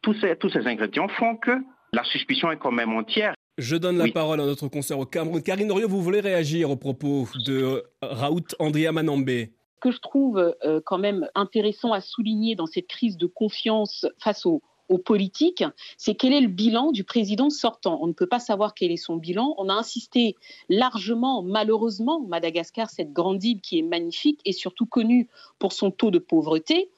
tous 0.00 0.14
ces, 0.14 0.36
tous 0.36 0.48
ces 0.48 0.66
ingrédients 0.66 1.08
font 1.08 1.36
que 1.36 1.52
la 1.92 2.02
suspicion 2.04 2.50
est 2.50 2.56
quand 2.56 2.72
même 2.72 2.94
entière. 2.94 3.34
Je 3.58 3.76
donne 3.76 3.98
la 3.98 4.10
parole 4.10 4.40
à 4.40 4.46
notre 4.46 4.68
consoeur 4.68 4.98
au 5.00 5.04
Cameroun. 5.04 5.42
Karine 5.42 5.70
Oriot, 5.70 5.88
vous 5.88 6.00
voulez 6.00 6.20
réagir 6.20 6.70
au 6.70 6.76
propos 6.76 7.28
de 7.46 7.84
Raoult 8.00 8.46
Andrea 8.58 8.92
Manambé? 8.92 9.52
Ce 9.74 9.80
que 9.80 9.94
je 9.94 10.00
trouve 10.00 10.38
euh, 10.38 10.80
quand 10.86 10.98
même 10.98 11.28
intéressant 11.34 11.92
à 11.92 12.00
souligner 12.00 12.54
dans 12.54 12.66
cette 12.66 12.86
crise 12.86 13.18
de 13.18 13.26
confiance 13.26 14.06
face 14.18 14.46
aux, 14.46 14.62
aux 14.90 14.98
politiques, 14.98 15.64
c'est 15.96 16.14
quel 16.14 16.32
est 16.32 16.40
le 16.40 16.48
bilan 16.48 16.90
du 16.90 17.04
président 17.04 17.48
sortant. 17.48 17.98
On 18.02 18.08
ne 18.08 18.12
peut 18.12 18.26
pas 18.26 18.40
savoir 18.40 18.74
quel 18.74 18.90
est 18.90 18.96
son 18.96 19.16
bilan. 19.16 19.54
On 19.56 19.68
a 19.68 19.72
insisté 19.72 20.34
largement, 20.68 21.42
malheureusement, 21.42 22.20
Madagascar, 22.20 22.90
cette 22.90 23.12
grande 23.12 23.42
île 23.42 23.60
qui 23.60 23.78
est 23.78 23.82
magnifique 23.82 24.40
et 24.44 24.52
surtout 24.52 24.86
connue 24.86 25.28
pour 25.58 25.72
son 25.72 25.90
taux 25.90 26.10
de 26.10 26.18
pauvreté. 26.18 26.90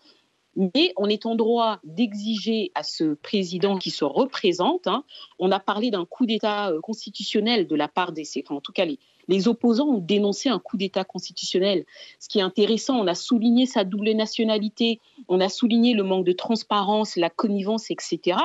Mais 0.57 0.93
on 0.97 1.09
est 1.09 1.27
en 1.27 1.35
droit 1.35 1.81
d'exiger 1.85 2.73
à 2.75 2.83
ce 2.83 3.15
président 3.15 3.79
qui 3.79 3.91
se 3.91 4.05
représente, 4.05 4.87
hein, 4.87 5.05
on 5.39 5.51
a 5.51 5.61
parlé 5.61 5.91
d'un 5.91 6.05
coup 6.05 6.27
d'État 6.27 6.71
euh, 6.71 6.81
constitutionnel 6.83 7.67
de 7.67 7.75
la 7.75 7.89
part 7.89 8.13
des, 8.13 8.25
en 8.51 8.61
tout 8.61 8.73
cas 8.73 8.85
les, 8.85 8.99
les 9.29 9.49
opposants 9.49 9.89
ont 9.89 9.99
dénoncé 9.99 10.49
un 10.49 10.59
coup 10.59 10.77
d'État 10.77 11.05
constitutionnel. 11.05 11.85
Ce 12.19 12.29
qui 12.29 12.39
est 12.39 12.43
intéressant, 12.43 12.99
on 12.99 13.07
a 13.07 13.15
souligné 13.15 13.67
sa 13.67 13.85
double 13.85 14.11
nationalité, 14.13 15.01
on 15.29 15.41
a 15.41 15.49
souligné 15.49 15.95
le 15.95 16.03
manque 16.03 16.27
de 16.27 16.33
transparence, 16.33 17.17
la 17.17 17.31
connivence, 17.31 17.91
etc. 17.91 18.37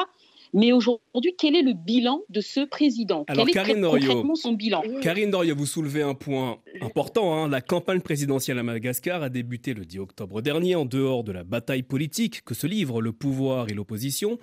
Mais 0.53 0.71
aujourd'hui, 0.71 1.35
quel 1.37 1.55
est 1.57 1.61
le 1.61 1.73
bilan 1.73 2.21
de 2.29 2.39
ce 2.39 2.61
président? 2.61 3.25
Alors, 3.27 3.45
Quel 3.45 3.53
Karine 3.53 3.77
est 3.77 3.81
Norio, 3.81 4.07
concrètement 4.07 4.35
son 4.35 4.53
bilan? 4.53 4.81
Karine 5.01 5.29
Doria, 5.29 5.53
vous 5.53 5.65
soulevez 5.65 6.01
un 6.01 6.13
point 6.13 6.59
important. 6.79 7.35
hein. 7.35 7.49
La 7.49 7.59
campagne 7.59 7.99
présidentielle 7.99 8.57
à 8.57 8.63
Madagascar 8.63 9.23
a 9.23 9.29
débuté 9.29 9.73
le 9.73 9.83
10 9.85 9.99
octobre 9.99 10.41
dernier 10.41 10.75
en 10.75 10.85
dehors 10.85 11.25
de 11.25 11.33
la 11.33 11.43
bataille 11.43 11.83
politique 11.83 12.43
que 12.45 12.53
se 12.53 12.65
livrent 12.65 13.01
le 13.01 13.11
pouvoir 13.11 13.67
et 13.69 13.73
l'opposition. 13.73 14.39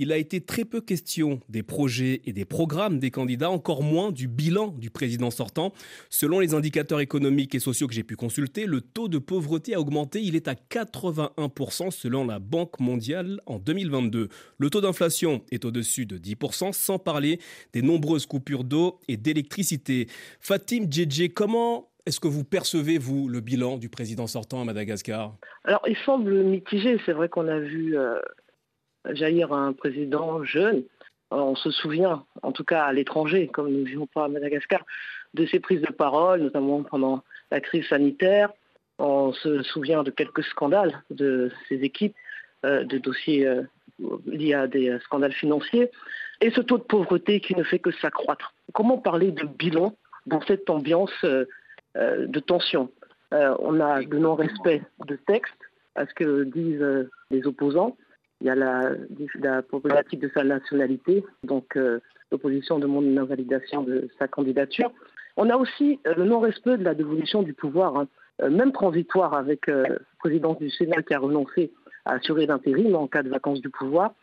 Il 0.00 0.12
a 0.12 0.16
été 0.16 0.40
très 0.40 0.64
peu 0.64 0.80
question 0.80 1.40
des 1.48 1.64
projets 1.64 2.22
et 2.24 2.32
des 2.32 2.44
programmes 2.44 3.00
des 3.00 3.10
candidats, 3.10 3.50
encore 3.50 3.82
moins 3.82 4.12
du 4.12 4.28
bilan 4.28 4.68
du 4.68 4.90
président 4.90 5.32
sortant. 5.32 5.72
Selon 6.08 6.38
les 6.38 6.54
indicateurs 6.54 7.00
économiques 7.00 7.56
et 7.56 7.58
sociaux 7.58 7.88
que 7.88 7.94
j'ai 7.94 8.04
pu 8.04 8.14
consulter, 8.14 8.66
le 8.66 8.80
taux 8.80 9.08
de 9.08 9.18
pauvreté 9.18 9.74
a 9.74 9.80
augmenté. 9.80 10.22
Il 10.22 10.36
est 10.36 10.46
à 10.46 10.54
81% 10.54 11.90
selon 11.90 12.24
la 12.24 12.38
Banque 12.38 12.78
mondiale 12.78 13.40
en 13.46 13.58
2022. 13.58 14.28
Le 14.58 14.70
taux 14.70 14.80
d'inflation 14.80 15.42
est 15.50 15.64
au-dessus 15.64 16.06
de 16.06 16.16
10%, 16.16 16.72
sans 16.72 17.00
parler 17.00 17.40
des 17.72 17.82
nombreuses 17.82 18.26
coupures 18.26 18.62
d'eau 18.62 19.00
et 19.08 19.16
d'électricité. 19.16 20.06
Fatim 20.38 20.86
Djedje, 20.88 21.32
comment 21.34 21.88
est-ce 22.06 22.20
que 22.20 22.28
vous 22.28 22.44
percevez, 22.44 22.98
vous, 22.98 23.28
le 23.28 23.40
bilan 23.40 23.78
du 23.78 23.88
président 23.88 24.28
sortant 24.28 24.60
à 24.60 24.64
Madagascar? 24.64 25.36
Alors, 25.64 25.82
il 25.88 25.96
semble 26.06 26.44
mitigé. 26.44 27.00
C'est 27.04 27.12
vrai 27.12 27.28
qu'on 27.28 27.48
a 27.48 27.58
vu 27.58 27.98
euh, 27.98 28.20
jaillir 29.10 29.52
un 29.52 29.72
président 29.72 30.42
jeune. 30.44 30.84
On 31.30 31.54
se 31.54 31.70
souvient, 31.70 32.24
en 32.42 32.52
tout 32.52 32.64
cas 32.64 32.84
à 32.84 32.92
l'étranger, 32.92 33.48
comme 33.48 33.70
nous 33.70 33.80
ne 33.80 33.84
vivons 33.84 34.06
pas 34.06 34.24
à 34.24 34.28
Madagascar, 34.28 34.84
de 35.34 35.44
ses 35.46 35.60
prises 35.60 35.82
de 35.82 35.92
parole, 35.92 36.40
notamment 36.40 36.82
pendant 36.82 37.22
la 37.50 37.60
crise 37.60 37.86
sanitaire. 37.86 38.50
On 38.98 39.32
se 39.32 39.62
souvient 39.62 40.02
de 40.02 40.10
quelques 40.10 40.42
scandales 40.44 41.02
de 41.10 41.50
ses 41.68 41.76
équipes, 41.84 42.16
euh, 42.64 42.82
de 42.84 42.98
dossiers 42.98 43.46
euh, 43.46 43.62
liés 44.26 44.54
à 44.54 44.66
des 44.66 44.88
euh, 44.88 44.98
scandales 45.00 45.32
financiers, 45.32 45.90
et 46.40 46.50
ce 46.50 46.60
taux 46.60 46.78
de 46.78 46.82
pauvreté 46.82 47.40
qui 47.40 47.54
ne 47.54 47.62
fait 47.62 47.78
que 47.78 47.90
s'accroître. 47.90 48.54
Comment 48.72 48.98
parler 48.98 49.32
de 49.32 49.44
bilan 49.44 49.94
dans 50.26 50.40
cette 50.42 50.70
ambiance 50.70 51.12
euh, 51.24 51.44
de 51.94 52.40
tension? 52.40 52.90
On 53.30 53.78
a 53.80 54.00
le 54.00 54.18
non-respect 54.18 54.82
de 55.06 55.16
texte, 55.16 55.52
à 55.96 56.06
ce 56.06 56.14
que 56.14 56.44
disent 56.44 57.08
les 57.30 57.46
opposants. 57.46 57.96
Il 58.40 58.46
y 58.46 58.50
a 58.50 58.54
la, 58.54 59.62
problématique 59.62 60.20
de 60.20 60.30
sa 60.32 60.44
nationalité, 60.44 61.24
donc 61.42 61.76
euh, 61.76 61.98
l'opposition 62.30 62.78
demande 62.78 63.04
une 63.06 63.18
invalidation 63.18 63.82
de 63.82 64.08
sa 64.18 64.28
candidature. 64.28 64.92
On 65.36 65.50
a 65.50 65.56
aussi 65.56 65.98
euh, 66.06 66.14
le 66.14 66.24
non-respect 66.24 66.76
de 66.78 66.84
la 66.84 66.94
dévolution 66.94 67.42
du 67.42 67.52
pouvoir, 67.52 67.96
hein, 67.96 68.08
euh, 68.42 68.50
même 68.50 68.72
transitoire 68.72 69.34
avec 69.34 69.68
euh, 69.68 69.84
le 69.88 69.98
président 70.20 70.54
du 70.54 70.70
Sénat 70.70 71.02
qui 71.02 71.14
a 71.14 71.18
renoncé 71.18 71.72
à 72.04 72.14
assurer 72.14 72.46
l'intérim 72.46 72.94
en 72.94 73.08
cas 73.08 73.22
de 73.22 73.28
vacances 73.28 73.60
du 73.60 73.70
pouvoir. 73.70 74.14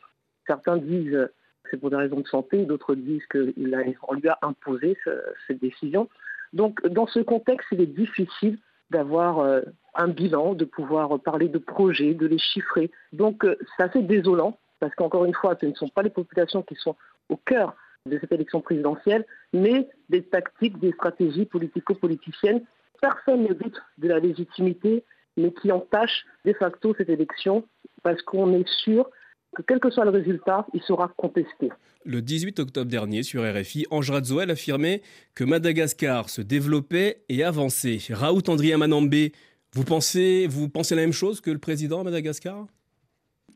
Certains 0.47 0.77
disent 0.77 1.13
euh, 1.13 1.27
c'est 1.69 1.77
pour 1.77 1.89
des 1.89 1.97
raisons 1.97 2.21
de 2.21 2.27
santé, 2.27 2.63
d'autres 2.65 2.95
disent 2.95 3.25
qu'on 3.27 4.13
lui 4.13 4.29
a 4.29 4.37
imposé 4.43 4.97
ce- 5.03 5.09
cette 5.47 5.59
décision. 5.59 6.07
Donc 6.53 6.85
dans 6.87 7.07
ce 7.07 7.19
contexte, 7.19 7.67
il 7.71 7.81
est 7.81 7.85
difficile 7.87 8.59
d'avoir 8.91 9.61
un 9.95 10.07
bilan, 10.07 10.53
de 10.53 10.65
pouvoir 10.65 11.19
parler 11.19 11.47
de 11.47 11.57
projets, 11.57 12.13
de 12.13 12.27
les 12.27 12.37
chiffrer. 12.37 12.91
Donc 13.13 13.45
euh, 13.45 13.57
c'est 13.75 13.83
assez 13.83 14.01
désolant, 14.01 14.57
parce 14.79 14.93
qu'encore 14.95 15.25
une 15.25 15.33
fois, 15.33 15.57
ce 15.59 15.65
ne 15.65 15.73
sont 15.73 15.89
pas 15.89 16.03
les 16.03 16.09
populations 16.09 16.63
qui 16.63 16.75
sont 16.75 16.95
au 17.29 17.37
cœur 17.37 17.75
de 18.05 18.17
cette 18.19 18.31
élection 18.31 18.61
présidentielle, 18.61 19.25
mais 19.53 19.87
des 20.09 20.23
tactiques, 20.23 20.79
des 20.79 20.91
stratégies 20.91 21.45
politico-politiciennes. 21.45 22.61
Personne 23.01 23.43
ne 23.43 23.53
doute 23.53 23.81
de 23.97 24.07
la 24.07 24.19
légitimité, 24.19 25.03
mais 25.37 25.51
qui 25.51 25.71
entachent 25.71 26.25
de 26.45 26.53
facto 26.53 26.93
cette 26.97 27.09
élection, 27.09 27.65
parce 28.03 28.21
qu'on 28.21 28.53
est 28.53 28.67
sûr 28.67 29.09
que 29.55 29.61
quel 29.63 29.79
que 29.79 29.89
soit 29.89 30.05
le 30.05 30.11
résultat, 30.11 30.67
il 30.73 30.81
sera 30.83 31.11
contesté. 31.17 31.69
Le 32.03 32.21
18 32.21 32.59
octobre 32.59 32.91
dernier, 32.91 33.23
sur 33.23 33.41
RFI, 33.41 33.87
Ange 33.89 34.11
Radzoel 34.11 34.51
affirmait 34.51 35.01
que 35.33 35.43
Madagascar 35.43 36.29
se 36.29 36.41
développait 36.41 37.23
et 37.29 37.43
avançait. 37.43 37.97
Raoult 38.11 38.43
Andrien 38.47 38.77
Manambé, 38.77 39.31
vous 39.75 39.83
pensez, 39.83 40.47
vous 40.47 40.69
pensez 40.69 40.95
la 40.95 41.01
même 41.01 41.11
chose 41.13 41.41
que 41.41 41.51
le 41.51 41.59
président 41.59 42.01
à 42.01 42.03
Madagascar? 42.03 42.65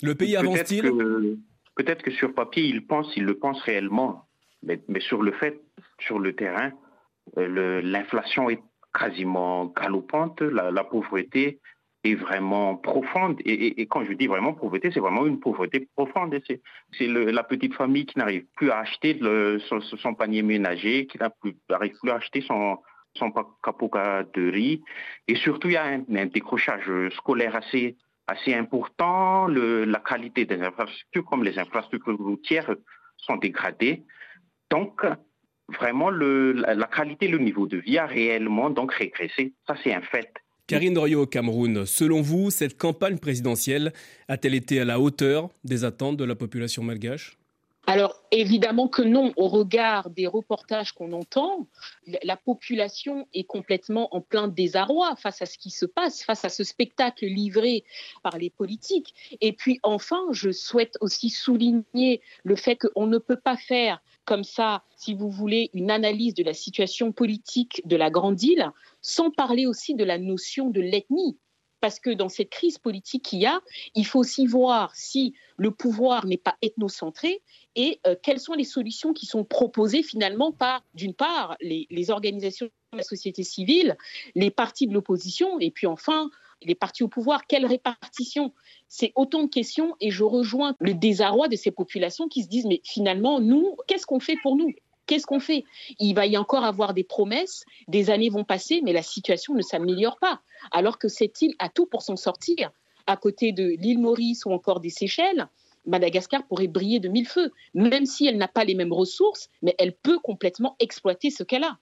Le 0.04 0.16
pays 0.16 0.34
Peut-être 0.34 0.44
avance-t-il? 0.46 0.82
que- 0.84 1.38
Peut-être 1.76 2.04
que 2.04 2.12
sur 2.12 2.34
papier, 2.34 2.64
il 2.64 2.86
pense, 2.86 3.16
il 3.16 3.24
le 3.24 3.36
pense 3.36 3.62
réellement. 3.62 4.26
Mais, 4.64 4.82
mais 4.90 5.00
sur 5.00 5.22
le 5.22 5.32
fait, 5.32 5.62
sur 6.00 6.20
le 6.20 6.36
terrain, 6.36 6.72
euh, 7.38 7.82
l'inflation 7.82 8.50
est 8.50 8.62
quasiment 8.94 9.68
galopante, 9.68 10.42
la, 10.42 10.72
la 10.72 10.84
pauvreté 10.84 11.60
est 12.04 12.16
vraiment 12.16 12.76
profonde. 12.76 13.40
Et, 13.46 13.54
et- 13.54 13.82
et 13.82 13.86
quand 13.88 14.04
je 14.04 14.12
dis 14.14 14.28
vraiment 14.28 14.54
pauvreté, 14.54 14.90
c'est 14.94 15.00
vraiment 15.00 15.26
une 15.26 15.40
pauvreté 15.40 15.88
profonde. 15.96 16.38
C'est, 16.48 16.62
la 17.08 17.44
petite 17.44 17.74
famille 17.76 18.06
qui 18.06 18.18
n'arrive 18.18 18.46
plus 18.58 18.72
à 18.72 18.80
acheter 18.80 19.14
le- 19.14 19.60
son, 19.60 19.80
son 19.80 20.14
panier 20.14 20.42
ménager, 20.42 21.08
qui 21.08 21.18
n'a 21.18 21.30
plus- 21.30 21.56
n'arrive 21.70 21.94
plus 22.02 22.12
à 22.12 22.16
acheter 22.16 22.42
son, 22.42 22.78
son 23.16 23.32
pa- 23.32 23.48
capoca 23.63 24.24
de 24.34 24.50
riz. 24.51 24.82
Et 25.28 25.36
surtout, 25.36 25.70
il 25.70 25.74
y 25.74 25.78
a 25.78 25.86
un, 25.86 26.25
décrochage 26.25 26.89
scolaire 27.16 27.56
assez 27.56 27.98
assez 28.28 28.54
important. 28.54 29.48
La 29.48 30.00
qualité 30.00 30.46
des 30.46 30.62
infrastructures, 30.62 31.25
comme 31.25 31.44
les 31.44 31.58
infrastructures 31.58 32.18
routières, 32.18 32.75
sont 33.18 33.38
dégradées. 33.38 34.04
Donc, 34.70 35.01
vraiment, 35.68 36.10
le- 36.10 36.54
la, 36.54 36.88
qualité, 36.88 37.28
le 37.28 37.39
niveau 37.39 37.66
de 37.66 37.78
vie 37.78 37.98
a 37.98 38.06
réellement 38.06 38.70
donc 38.70 38.94
régressé. 38.94 39.54
Ça, 39.68 39.75
c'est 39.84 39.94
un 39.94 40.01
fait. 40.01 40.32
Karine 40.68 40.94
Dorio 40.94 41.24
au 41.24 41.25
Cameroun, 41.25 41.88
selon 41.88 42.22
vous, 42.22 42.51
cette 42.51 42.78
campagne 42.78 43.18
présidentielle 43.18 43.92
a-t-elle 44.28 44.54
été 44.54 44.80
à 44.80 44.86
la 44.86 45.00
hauteur 45.00 45.50
des 45.63 45.84
attentes 45.84 46.18
de 46.18 46.24
la 46.24 46.36
population 46.36 46.84
malgache? 46.84 47.38
Alors 47.91 48.22
évidemment 48.29 48.88
que 48.88 49.01
non, 49.01 49.34
au 49.36 49.48
regard 49.48 50.12
des 50.12 50.27
reportages 50.27 50.91
qu'on 50.91 51.12
entend, 51.12 51.67
la- 52.05 52.19
la 52.22 52.38
population 52.38 53.27
est 53.34 53.46
complètement 53.46 54.13
en 54.15 54.22
plein 54.22 54.48
désarroi 54.48 55.15
face 55.15 55.41
à 55.41 55.48
ce 55.48 55.58
qui 55.58 55.72
se 55.72 55.88
passe, 55.88 56.22
face 56.24 56.46
à 56.46 56.50
ce 56.50 56.63
spectacle 56.63 57.25
livré 57.25 57.84
par 58.22 58.38
les 58.38 58.51
politiques. 58.51 59.15
Et 59.41 59.53
puis 59.53 59.79
enfin, 59.81 60.22
je 60.31 60.51
souhaite 60.51 60.98
aussi 61.01 61.31
souligner 61.31 62.22
le 62.43 62.55
fait 62.55 62.75
qu'on 62.75 63.08
ne 63.08 63.17
peut 63.17 63.39
pas 63.39 63.58
faire 63.58 64.03
comme 64.24 64.43
ça, 64.43 64.84
si 64.96 65.15
vous 65.15 65.31
voulez, 65.31 65.72
une 65.74 65.89
analyse 65.89 66.36
de 66.36 66.43
la 66.43 66.53
situation 66.53 67.12
politique 67.12 67.81
de 67.86 67.96
la 67.96 68.12
Grande 68.12 68.39
Île 68.43 68.69
sans 69.01 69.31
parler 69.31 69.65
aussi 69.65 69.96
de 69.96 70.03
la 70.03 70.19
notion 70.19 70.69
de 70.69 70.81
l'ethnie. 70.81 71.39
Parce 71.82 72.00
que 72.00 72.10
dans 72.10 72.30
cette 72.30 72.50
crise 72.50 72.78
politique 72.78 73.24
qu'il 73.24 73.40
y 73.40 73.46
a, 73.46 73.62
il 73.96 74.06
faut 74.06 74.20
aussi 74.20 74.46
voir 74.46 74.94
si 74.96 75.34
le 75.58 75.72
pouvoir 75.72 76.26
n'est 76.26 76.38
pas 76.38 76.58
ethnocentré 76.62 77.42
et 77.76 78.00
euh, 78.06 78.16
quelles 78.22 78.40
sont 78.40 78.54
les 78.54 78.64
solutions 78.64 79.14
qui 79.14 79.26
sont 79.26 79.46
proposées 79.46 80.04
finalement 80.04 80.52
par, 80.52 80.84
d'une 80.94 81.14
part, 81.14 81.56
les, 81.62 81.88
les 81.90 82.12
organisations 82.12 82.70
de 82.92 82.98
la 82.98 83.04
société 83.04 83.44
civile, 83.44 83.98
les 84.36 84.52
partis 84.52 84.88
de 84.88 84.94
l'opposition, 84.94 85.60
et 85.60 85.72
puis 85.72 85.88
enfin, 85.88 86.30
les 86.62 86.76
partis 86.76 87.04
au 87.04 87.08
pouvoir. 87.08 87.48
Quelle 87.48 87.66
répartition? 87.66 88.54
C'est 88.88 89.14
autant 89.16 89.44
de 89.44 89.50
questions 89.50 89.96
et 90.02 90.12
je 90.12 90.24
rejoins 90.24 90.76
le 90.80 90.94
désarroi 90.94 91.48
de 91.48 91.56
ces 91.56 91.72
populations 91.72 92.28
qui 92.28 92.44
se 92.44 92.50
disent, 92.50 92.66
mais 92.66 92.82
finalement, 92.84 93.40
nous, 93.40 93.78
qu'est-ce 93.88 94.06
qu'on 94.06 94.20
fait 94.20 94.38
pour 94.42 94.56
nous? 94.56 94.74
Qu'est-ce 95.10 95.25
qu'on 95.25 95.39
fait? 95.39 95.63
Il 95.98 96.13
va 96.13 96.28
y 96.28 96.38
encore 96.38 96.63
avoir 96.63 96.94
des 96.94 97.04
promesses, 97.04 97.66
des 97.88 98.12
années 98.12 98.30
vont 98.30 98.44
passer, 98.44 98.82
mais 98.84 98.94
la 98.94 99.01
situation 99.01 99.56
ne 99.56 99.63
s'améliore 99.63 100.20
pas. 100.20 100.39
Alors 100.72 101.00
que 101.00 101.08
cette 101.08 101.42
île 101.42 101.56
a 101.58 101.68
tout 101.68 101.88
pour 101.88 102.04
s'en 102.04 102.16
sortir? 102.16 102.70
À 103.08 103.18
côté 103.18 103.51
de 103.51 103.70
l'île 103.80 103.98
Maurice 103.98 104.46
ou 104.46 104.51
encore 104.51 104.80
des 104.80 104.92
Seychelles, 104.92 105.48
Madagascar 105.88 106.46
pourrait 106.46 106.68
briller 106.68 107.00
de 107.00 107.10
mille 107.10 107.28
feux, 107.28 107.51
même 107.74 108.06
si 108.06 108.28
elle 108.28 108.38
n'a 108.38 108.48
pas 108.48 108.66
les 108.66 108.75
mêmes 108.75 108.94
ressources, 108.94 109.50
mais 109.63 109.74
elle 109.80 109.96
peut 109.96 110.20
complètement 110.20 110.75
exploiter 110.80 111.32
ce 111.32 111.42
qu'elle 111.42 111.63
a. 111.63 111.80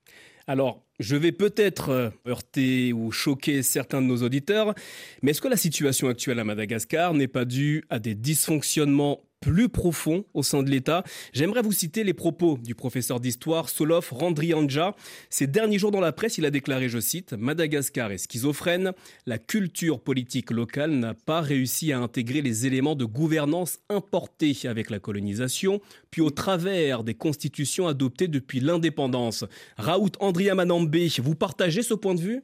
Alors, 0.49 0.81
je 1.01 1.17
vais 1.17 1.33
peut-être 1.33 1.89
euh, 1.89 2.09
heurter 2.25 2.93
ou 2.93 3.11
choquer 3.11 3.61
certains 3.61 4.01
de 4.01 4.07
nos 4.07 4.23
auditeurs, 4.23 4.73
mais 5.21 5.31
est-ce 5.31 5.41
que 5.41 5.49
la 5.49 5.57
situation 5.57 6.07
actuelle 6.07 6.39
à 6.39 6.45
Madagascar 6.45 7.13
n'est 7.13 7.27
pas 7.27 7.43
due 7.43 7.83
à 7.89 7.99
des 7.99 8.15
dysfonctionnements 8.15 9.19
plus 9.39 9.69
profond 9.69 10.25
au 10.33 10.43
sein 10.43 10.63
de 10.63 10.69
l'État. 10.69 11.03
J'aimerais 11.33 11.61
vous 11.61 11.71
citer 11.71 12.03
les 12.03 12.13
propos 12.13 12.57
du 12.57 12.75
professeur 12.75 13.19
d'histoire 13.19 13.69
Solof 13.69 14.11
Randrianja. 14.11 14.95
Ces 15.29 15.47
derniers 15.47 15.77
jours 15.77 15.91
dans 15.91 16.01
la 16.01 16.11
presse, 16.11 16.37
il 16.37 16.45
a 16.45 16.51
déclaré, 16.51 16.89
je 16.89 16.99
cite, 16.99 17.33
Madagascar 17.33 18.11
est 18.11 18.17
schizophrène, 18.17 18.93
la 19.25 19.37
culture 19.37 20.01
politique 20.01 20.51
locale 20.51 20.91
n'a 20.91 21.13
pas 21.13 21.41
réussi 21.41 21.91
à 21.91 21.99
intégrer 21.99 22.41
les 22.41 22.65
éléments 22.65 22.95
de 22.95 23.05
gouvernance 23.05 23.79
importés 23.89 24.55
avec 24.65 24.89
la 24.89 24.99
colonisation, 24.99 25.81
puis 26.11 26.21
au 26.21 26.29
travers 26.29 27.03
des 27.03 27.13
constitutions 27.13 27.87
adoptées 27.87 28.27
depuis 28.27 28.59
l'indépendance. 28.59 29.45
Raoult 29.77 30.11
Andria 30.19 30.55
Manambe, 30.55 30.95
vous 31.19 31.35
partagez 31.35 31.83
ce 31.83 31.93
point 31.93 32.15
de 32.15 32.21
vue? 32.21 32.41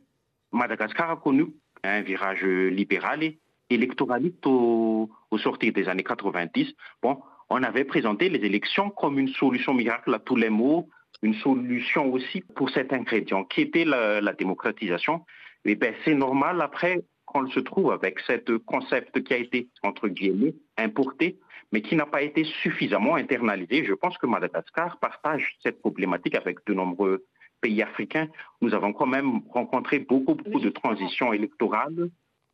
Madagascar 0.52 1.10
a 1.10 1.16
connu 1.18 1.48
un 1.84 2.02
virage 2.02 2.44
libéral 2.44 3.24
et 3.24 3.40
électoraliste 3.70 4.46
au, 4.46 5.10
au 5.34 5.38
sortir 5.40 5.74
des 5.74 5.90
années 5.90 6.04
90. 6.04 6.74
Bon, 7.02 7.20
on 7.50 7.63
avait 7.63 7.84
présenté 7.84 8.30
les 8.30 8.46
élections 8.46 8.90
comme 8.92 9.20
une 9.20 9.30
solution 9.30 9.74
miracle 9.74 10.13
à 10.13 10.20
tous 10.20 10.36
les 10.36 10.50
maux, 10.50 10.90
une 11.22 11.34
solution 11.36 12.12
aussi 12.12 12.42
pour 12.56 12.70
cet 12.70 12.94
ingrédient 12.94 13.44
qui 13.44 13.62
était 13.62 13.86
la, 13.86 14.22
la 14.22 14.34
démocratisation. 14.34 15.25
Et 15.66 15.75
ben 15.75 15.94
c'est 16.04 16.13
normal 16.13 16.62
après 16.62 17.04
qu'on 17.25 17.50
se 17.50 17.60
trouve 17.60 17.92
avec 17.92 18.20
ce 18.20 18.58
concept 18.58 19.24
qui 19.24 19.34
a 19.34 19.38
été 19.38 19.70
entre 19.82 20.08
guillemets 20.08 20.54
importé, 20.78 21.40
mais 21.72 21.82
qui 21.82 21.96
n'a 21.96 22.06
pas 22.06 22.22
été 22.22 22.44
suffisamment 22.44 23.16
internalisé. 23.16 23.86
Je 23.86 23.94
pense 23.94 24.18
que 24.18 24.28
Madagascar 24.28 25.00
partage 25.00 25.56
cette 25.63 25.80
problématique 25.80 26.36
avec 26.36 26.58
de 26.68 26.74
nombreux 26.74 27.25
pays 27.62 27.82
africains. 27.82 28.28
Nous 28.62 28.74
avons 28.75 28.94
quand 28.94 29.08
même 29.08 29.42
rencontré 29.50 30.00
beaucoup, 30.00 30.36
beaucoup 30.36 30.60
de 30.60 30.70
transitions 30.70 31.34
électorales 31.34 32.10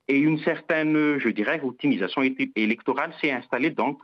et 0.09 0.17
une 0.17 0.39
certaine, 0.39 1.19
je 1.19 1.29
dirais, 1.29 1.61
optimisation 1.63 2.23
électorale 2.55 3.13
s'est 3.21 3.31
installée. 3.31 3.69
Donc, 3.69 4.01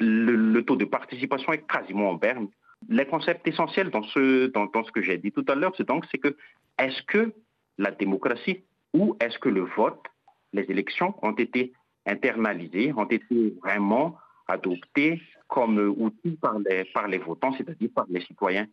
le, 0.00 0.34
le, 0.34 0.64
taux 0.64 0.76
de 0.76 0.84
participation 0.84 1.52
est 1.52 1.66
quasiment 1.66 2.10
en 2.10 2.14
berne. 2.14 2.48
Les 2.88 3.06
concepts 3.06 3.46
essentiels 3.46 3.90
dans 3.90 4.02
ce, 4.02 4.46
dans, 4.48 4.68
ce 4.84 4.90
que 4.90 5.02
j'ai 5.02 5.18
dit 5.18 5.30
tout 5.30 5.44
à 5.46 5.54
l'heure, 5.54 5.72
c'est 5.76 5.86
donc 5.86 6.04
c'est 6.10 6.18
que 6.18 6.36
est-ce 6.78 7.02
que 7.04 7.32
la 7.78 7.92
démocratie 7.92 8.64
ou 8.92 9.16
est-ce 9.20 9.38
que 9.38 9.48
le 9.48 9.62
vote, 9.76 10.04
les 10.52 10.62
élections 10.68 11.14
ont 11.22 11.36
été 11.36 11.72
internalisées, 12.06 12.92
ont 12.96 13.04
été 13.04 13.54
vraiment 13.62 14.18
adoptées 14.48 15.22
comme 15.46 15.78
outil 15.96 16.36
par 16.40 16.58
les, 16.58 16.84
par 16.92 17.06
les 17.06 17.18
votants, 17.18 17.54
c'est-à-dire 17.56 17.90
par 17.94 18.06
les 18.08 18.22
citoyens? 18.22 18.66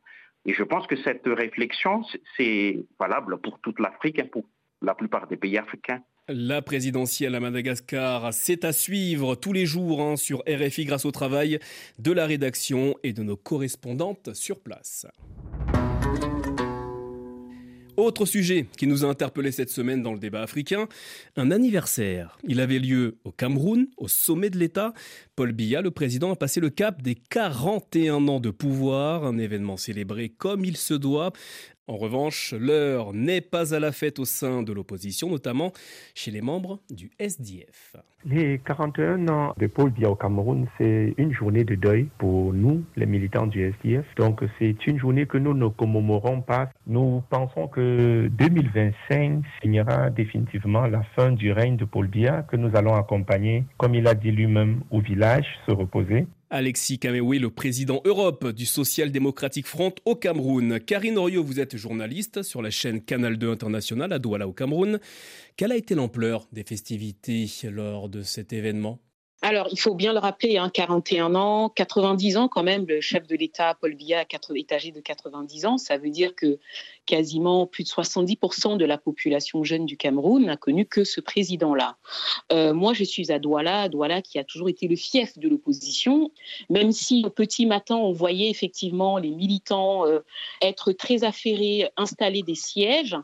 Et 0.46 0.54
je 0.54 0.64
pense 0.64 0.88
que 0.88 0.96
cette 0.96 1.28
réflexion, 1.28 2.04
c'est 2.36 2.80
valable 3.00 3.38
pour 3.42 3.60
toute 3.60 3.80
l'Afrique, 3.80 4.32
pour 4.32 4.46
la 4.82 4.96
plupart 4.96 5.28
des 5.28 5.38
pays 5.38 5.58
africains. 5.58 6.02
La 6.30 6.62
présidentielle 6.62 7.36
à 7.36 7.40
Madagascar, 7.40 8.34
c'est 8.34 8.66
à 8.66 8.74
suivre 8.74 9.36
tous 9.36 9.54
les 9.54 9.66
jours 9.66 10.02
hein, 10.02 10.18
sur 10.18 10.44
RFI 10.46 10.84
grâce 10.84 11.06
au 11.06 11.12
travail 11.12 11.58
de 12.00 12.12
la 12.12 12.26
rédaction 12.26 12.96
et 13.02 13.14
de 13.14 13.24
nos 13.24 13.38
correspondantes 13.38 14.34
sur 14.34 14.60
place. 14.60 15.08
Autre 17.96 18.26
sujet 18.26 18.68
qui 18.78 18.88
nous 18.88 19.06
a 19.06 19.08
interpellé 19.08 19.52
cette 19.52 19.70
semaine 19.70 20.04
dans 20.04 20.12
le 20.12 20.20
débat 20.20 20.42
africain, 20.42 20.88
un 21.36 21.50
anniversaire. 21.50 22.38
Il 22.44 22.60
avait 22.60 22.78
lieu 22.78 23.18
au 23.24 23.32
Cameroun, 23.32 23.88
au 23.96 24.10
sommet 24.10 24.50
de 24.50 24.58
l'État. 24.60 24.94
Paul 25.36 25.54
Biya, 25.54 25.82
le 25.82 25.92
président, 25.92 26.34
a 26.34 26.36
passé 26.36 26.60
le 26.60 26.70
cap 26.70 27.02
des 27.02 27.16
41 27.16 28.28
ans 28.28 28.40
de 28.40 28.52
pouvoir, 28.52 29.26
un 29.26 29.38
événement 29.38 29.78
célébré 29.78 30.30
comme 30.30 30.64
il 30.64 30.78
se 30.78 30.94
doit. 30.94 31.32
En 31.90 31.96
revanche, 31.96 32.54
l'heure 32.54 33.14
n'est 33.14 33.40
pas 33.40 33.74
à 33.74 33.80
la 33.80 33.94
fête 33.94 34.20
au 34.20 34.26
sein 34.26 34.62
de 34.62 34.74
l'opposition, 34.74 35.30
notamment 35.30 35.72
chez 36.16 36.32
les 36.32 36.42
membres 36.42 36.82
du 36.90 37.12
SDF. 37.18 37.96
Les 38.26 38.60
41 38.66 39.30
ans 39.30 39.54
de 39.58 39.68
Paul 39.68 39.92
Biya 39.92 40.10
au 40.10 40.16
Cameroun, 40.16 40.68
c'est 40.78 41.14
une 41.18 41.32
journée 41.32 41.64
de 41.64 41.76
deuil 41.76 42.10
pour 42.18 42.54
nous, 42.54 42.84
les 42.98 43.06
militants 43.06 43.48
du 43.48 43.64
SDF. 43.64 44.06
Donc 44.18 44.42
c'est 44.60 44.86
une 44.86 45.00
journée 45.00 45.28
que 45.28 45.38
nous 45.38 45.54
ne 45.54 45.70
commémorons 45.70 46.42
pas. 46.42 46.70
Nous 46.88 47.24
pensons 47.30 47.70
que 47.70 48.28
2025 48.34 49.46
signera 49.62 50.10
définitivement 50.10 50.88
la 50.88 51.04
fin 51.16 51.32
du 51.32 51.54
règne 51.54 51.78
de 51.78 51.86
Paul 51.86 52.08
Biya, 52.08 52.42
que 52.52 52.58
nous 52.58 52.76
allons 52.76 52.96
accompagner, 52.96 53.64
comme 53.78 53.96
il 53.96 54.08
a 54.08 54.14
dit 54.14 54.32
lui-même, 54.32 54.82
au 54.92 55.00
village, 55.00 55.46
se 55.66 55.72
reposer. 55.72 56.28
Alexis 56.50 56.98
Kamewi, 56.98 57.40
le 57.40 57.50
président 57.50 58.02
Europe 58.06 58.54
du 58.54 58.66
Social 58.66 59.12
Democratic 59.12 59.68
Front 59.68 59.94
au 60.06 60.16
Cameroun. 60.16 60.80
Karine 60.80 61.18
Orio, 61.18 61.44
vous 61.44 61.60
êtes 61.60 61.76
journaliste 61.76 62.42
sur 62.42 62.62
la 62.62 62.70
chaîne 62.70 63.02
Canal 63.02 63.38
2 63.38 63.52
International 63.52 64.14
à 64.14 64.20
Douala 64.20 64.48
au 64.48 64.54
Cameroun. 64.54 65.00
Quelle 65.58 65.74
a 65.74 65.76
été 65.76 65.94
l'ampleur 65.94 66.48
des 66.54 66.64
festivités 66.64 67.50
lors 67.70 68.08
de 68.08 68.22
cet 68.22 68.54
événement? 68.54 69.02
Alors, 69.44 69.68
il 69.72 69.80
faut 69.80 69.94
bien 69.94 70.14
le 70.14 70.20
rappeler, 70.20 70.58
hein, 70.58 70.72
41 70.74 71.36
ans, 71.36 71.70
90 71.70 72.38
ans 72.38 72.48
quand 72.48 72.64
même, 72.64 72.88
le 72.88 73.02
chef 73.02 73.28
de 73.28 73.36
l'État, 73.36 73.78
Paul 73.80 73.94
Biya, 73.94 74.24
est 74.24 74.72
âgé 74.72 74.92
de 74.92 75.00
90 75.00 75.66
ans. 75.68 75.78
Ça 75.78 75.98
veut 75.98 76.10
dire 76.10 76.34
que 76.34 76.58
quasiment 77.06 77.68
plus 77.68 77.84
de 77.84 77.90
70% 77.90 78.78
de 78.78 78.86
la 78.86 78.98
population 78.98 79.64
jeune 79.64 79.86
du 79.86 79.96
Cameroun 79.96 80.46
n'a 80.46 80.58
connu 80.58 80.88
que 80.88 81.04
ce 81.04 81.22
président-là. 81.22 81.98
Euh, 82.52 82.74
moi, 82.74 82.94
je 82.94 83.04
suis 83.04 83.32
à 83.32 83.38
Douala, 83.38 83.90
Douala 83.90 84.24
qui 84.24 84.40
a 84.40 84.44
toujours 84.44 84.70
été 84.70 84.88
le 84.88 84.96
fief 84.96 85.38
de 85.38 85.48
l'opposition, 85.48 86.32
même 86.72 86.92
si 86.92 87.22
au 87.24 87.30
petit 87.30 87.68
matin, 87.68 87.96
on 87.96 88.12
voyait 88.12 88.50
effectivement 88.50 89.20
les 89.20 89.32
militants 89.32 90.08
euh, 90.08 90.22
être 90.64 90.94
très 90.94 91.24
affairés, 91.24 91.92
installer 91.96 92.42
des 92.42 92.56
sièges 92.56 93.16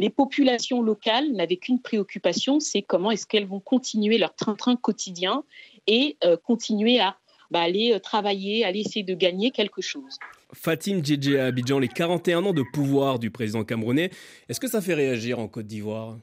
les 0.00 0.08
populations 0.08 0.80
locales 0.80 1.30
n'avaient 1.32 1.58
qu'une 1.58 1.78
préoccupation, 1.78 2.58
c'est 2.58 2.80
comment 2.80 3.10
est-ce 3.10 3.26
qu'elles 3.26 3.46
vont 3.46 3.60
continuer 3.60 4.16
leur 4.16 4.34
train-train 4.34 4.76
quotidien 4.76 5.44
et 5.86 6.16
euh, 6.24 6.38
continuer 6.38 6.98
à 7.00 7.18
bah, 7.50 7.60
aller 7.60 7.92
euh, 7.92 7.98
travailler, 7.98 8.64
aller 8.64 8.80
essayer 8.80 9.02
de 9.02 9.12
gagner 9.12 9.50
quelque 9.50 9.82
chose. 9.82 10.18
Fatim 10.54 11.04
Djedje 11.04 11.36
à 11.36 11.44
Abidjan, 11.44 11.78
les 11.78 11.88
41 11.88 12.46
ans 12.46 12.54
de 12.54 12.64
pouvoir 12.72 13.18
du 13.18 13.30
président 13.30 13.62
camerounais, 13.62 14.08
est-ce 14.48 14.58
que 14.58 14.68
ça 14.68 14.80
fait 14.80 14.94
réagir 14.94 15.38
en 15.38 15.48
Côte 15.48 15.66
d'Ivoire? 15.66 16.16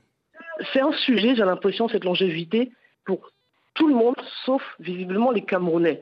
C'est 0.73 0.81
un 0.81 0.93
sujet, 1.05 1.35
j'ai 1.35 1.45
l'impression, 1.45 1.87
cette 1.87 2.03
longévité 2.03 2.71
pour 3.05 3.31
tout 3.75 3.87
le 3.87 3.93
monde, 3.93 4.15
sauf 4.43 4.63
visiblement 4.79 5.29
les 5.29 5.43
Camerounais. 5.43 6.01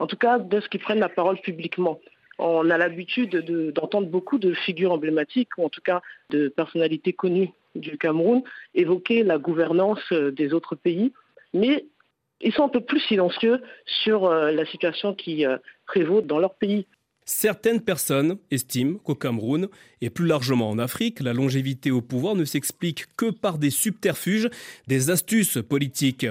En 0.00 0.08
tout 0.08 0.16
cas, 0.16 0.40
de 0.40 0.60
ce 0.60 0.68
qui 0.68 0.78
prennent 0.78 0.98
la 0.98 1.08
parole 1.08 1.40
publiquement 1.40 2.00
on 2.38 2.70
a 2.70 2.78
l'habitude 2.78 3.36
d'entendre 3.74 4.08
beaucoup 4.08 4.38
de 4.38 4.54
figures 4.54 4.92
emblématiques, 4.92 5.50
ou 5.58 5.64
en 5.64 5.68
tout 5.68 5.82
cas 5.82 6.02
de 6.30 6.48
personnalités 6.48 7.12
connues 7.12 7.50
du 7.74 7.98
Cameroun, 7.98 8.42
évoquer 8.74 9.22
la 9.22 9.38
gouvernance 9.38 10.00
euh, 10.12 10.30
des 10.30 10.52
autres 10.52 10.74
pays, 10.74 11.12
mais 11.54 11.86
ils 12.40 12.52
sont 12.52 12.64
un 12.64 12.68
peu 12.68 12.80
plus 12.80 13.00
silencieux 13.00 13.62
sur 13.86 14.26
euh, 14.26 14.50
la 14.50 14.66
situation 14.66 15.14
qui 15.14 15.46
euh, 15.46 15.56
prévaut 15.86 16.20
dans 16.20 16.38
leur 16.38 16.54
pays. 16.54 16.86
Certaines 17.24 17.80
personnes 17.80 18.38
estiment 18.50 18.98
qu'au 18.98 19.14
Cameroun 19.14 19.68
et 20.00 20.10
plus 20.10 20.26
largement 20.26 20.68
en 20.68 20.78
Afrique, 20.78 21.20
la 21.20 21.32
longévité 21.32 21.92
au 21.92 22.02
pouvoir 22.02 22.34
ne 22.34 22.44
s'explique 22.44 23.06
que 23.16 23.30
par 23.30 23.58
des 23.58 23.70
subterfuges, 23.70 24.50
des 24.88 25.10
astuces 25.10 25.58
politiques. 25.66 26.26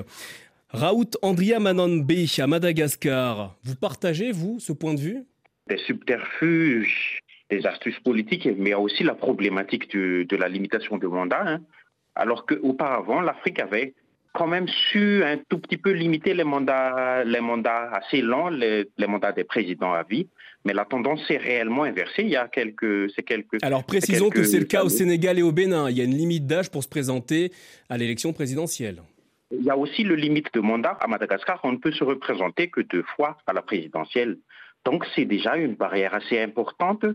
Raoult 0.70 1.12
Andria 1.22 1.60
Manonbe 1.60 2.12
à 2.38 2.48
Madagascar, 2.48 3.56
vous 3.64 3.76
partagez, 3.76 4.32
vous, 4.32 4.60
ce 4.60 4.74
point 4.74 4.94
de 4.94 5.00
vue? 5.00 5.26
Des 5.72 5.78
subterfuges, 5.88 7.22
des 7.50 7.66
astuces 7.66 8.00
politiques, 8.00 8.46
mais 8.58 8.70
il 8.72 8.76
y 8.76 8.80
a 8.82 8.84
aussi 8.88 9.04
la 9.04 9.16
problématique 9.16 9.90
du, 9.90 10.26
de 10.26 10.36
la 10.36 10.50
limitation 10.50 10.98
de 10.98 11.08
mandat. 11.08 11.44
Hein. 11.46 11.60
Alors 12.16 12.46
qu'auparavant, 12.46 13.22
l'Afrique 13.22 13.60
avait 13.60 13.94
quand 14.34 14.48
même 14.48 14.68
su 14.68 15.24
un 15.24 15.38
tout 15.50 15.60
petit 15.60 15.78
peu 15.78 15.92
limiter 15.92 16.34
les 16.34 16.44
mandats, 16.44 17.24
les 17.26 17.42
mandats 17.42 17.90
assez 17.92 18.22
lents, 18.22 18.50
les, 18.50 18.88
les 18.98 19.08
mandats 19.08 19.34
des 19.34 19.44
présidents 19.44 19.94
à 19.94 20.04
vie. 20.04 20.28
Mais 20.64 20.74
la 20.74 20.86
tendance 20.86 21.26
s'est 21.28 21.38
réellement 21.38 21.84
inversée. 21.84 22.22
Il 22.22 22.30
y 22.30 22.36
a 22.36 22.48
quelques, 22.48 23.10
c'est 23.16 23.24
quelques. 23.24 23.64
Alors 23.64 23.84
précisons 23.84 24.30
quelques 24.30 24.44
que 24.44 24.44
c'est 24.44 24.60
le 24.60 24.66
cas 24.66 24.84
au 24.84 24.90
Sénégal 24.90 25.40
et 25.40 25.42
au 25.42 25.52
Bénin. 25.52 25.90
Il 25.90 25.98
y 25.98 26.02
a 26.02 26.04
une 26.04 26.16
limite 26.16 26.46
d'âge 26.46 26.70
pour 26.70 26.84
se 26.84 26.90
présenter 26.90 27.52
à 27.90 27.98
l'élection 27.98 28.32
présidentielle. 28.32 29.02
Il 29.52 29.64
y 29.64 29.70
a 29.70 29.78
aussi 29.78 30.04
le 30.04 30.16
limite 30.16 30.54
de 30.54 30.62
mandat. 30.62 30.98
À 31.02 31.08
Madagascar, 31.08 31.60
on 31.64 31.74
ne 31.74 31.78
peut 31.78 31.92
se 31.92 32.04
représenter 32.04 32.70
que 32.70 32.82
deux 32.82 33.04
fois 33.16 33.38
à 33.48 33.54
la 33.54 33.62
présidentielle. 33.62 34.38
Donc 34.86 35.06
c'est 35.16 35.26
déjà 35.26 35.58
une 35.58 35.76
barrière 35.76 36.14
assez 36.14 36.40
importante. 36.40 37.06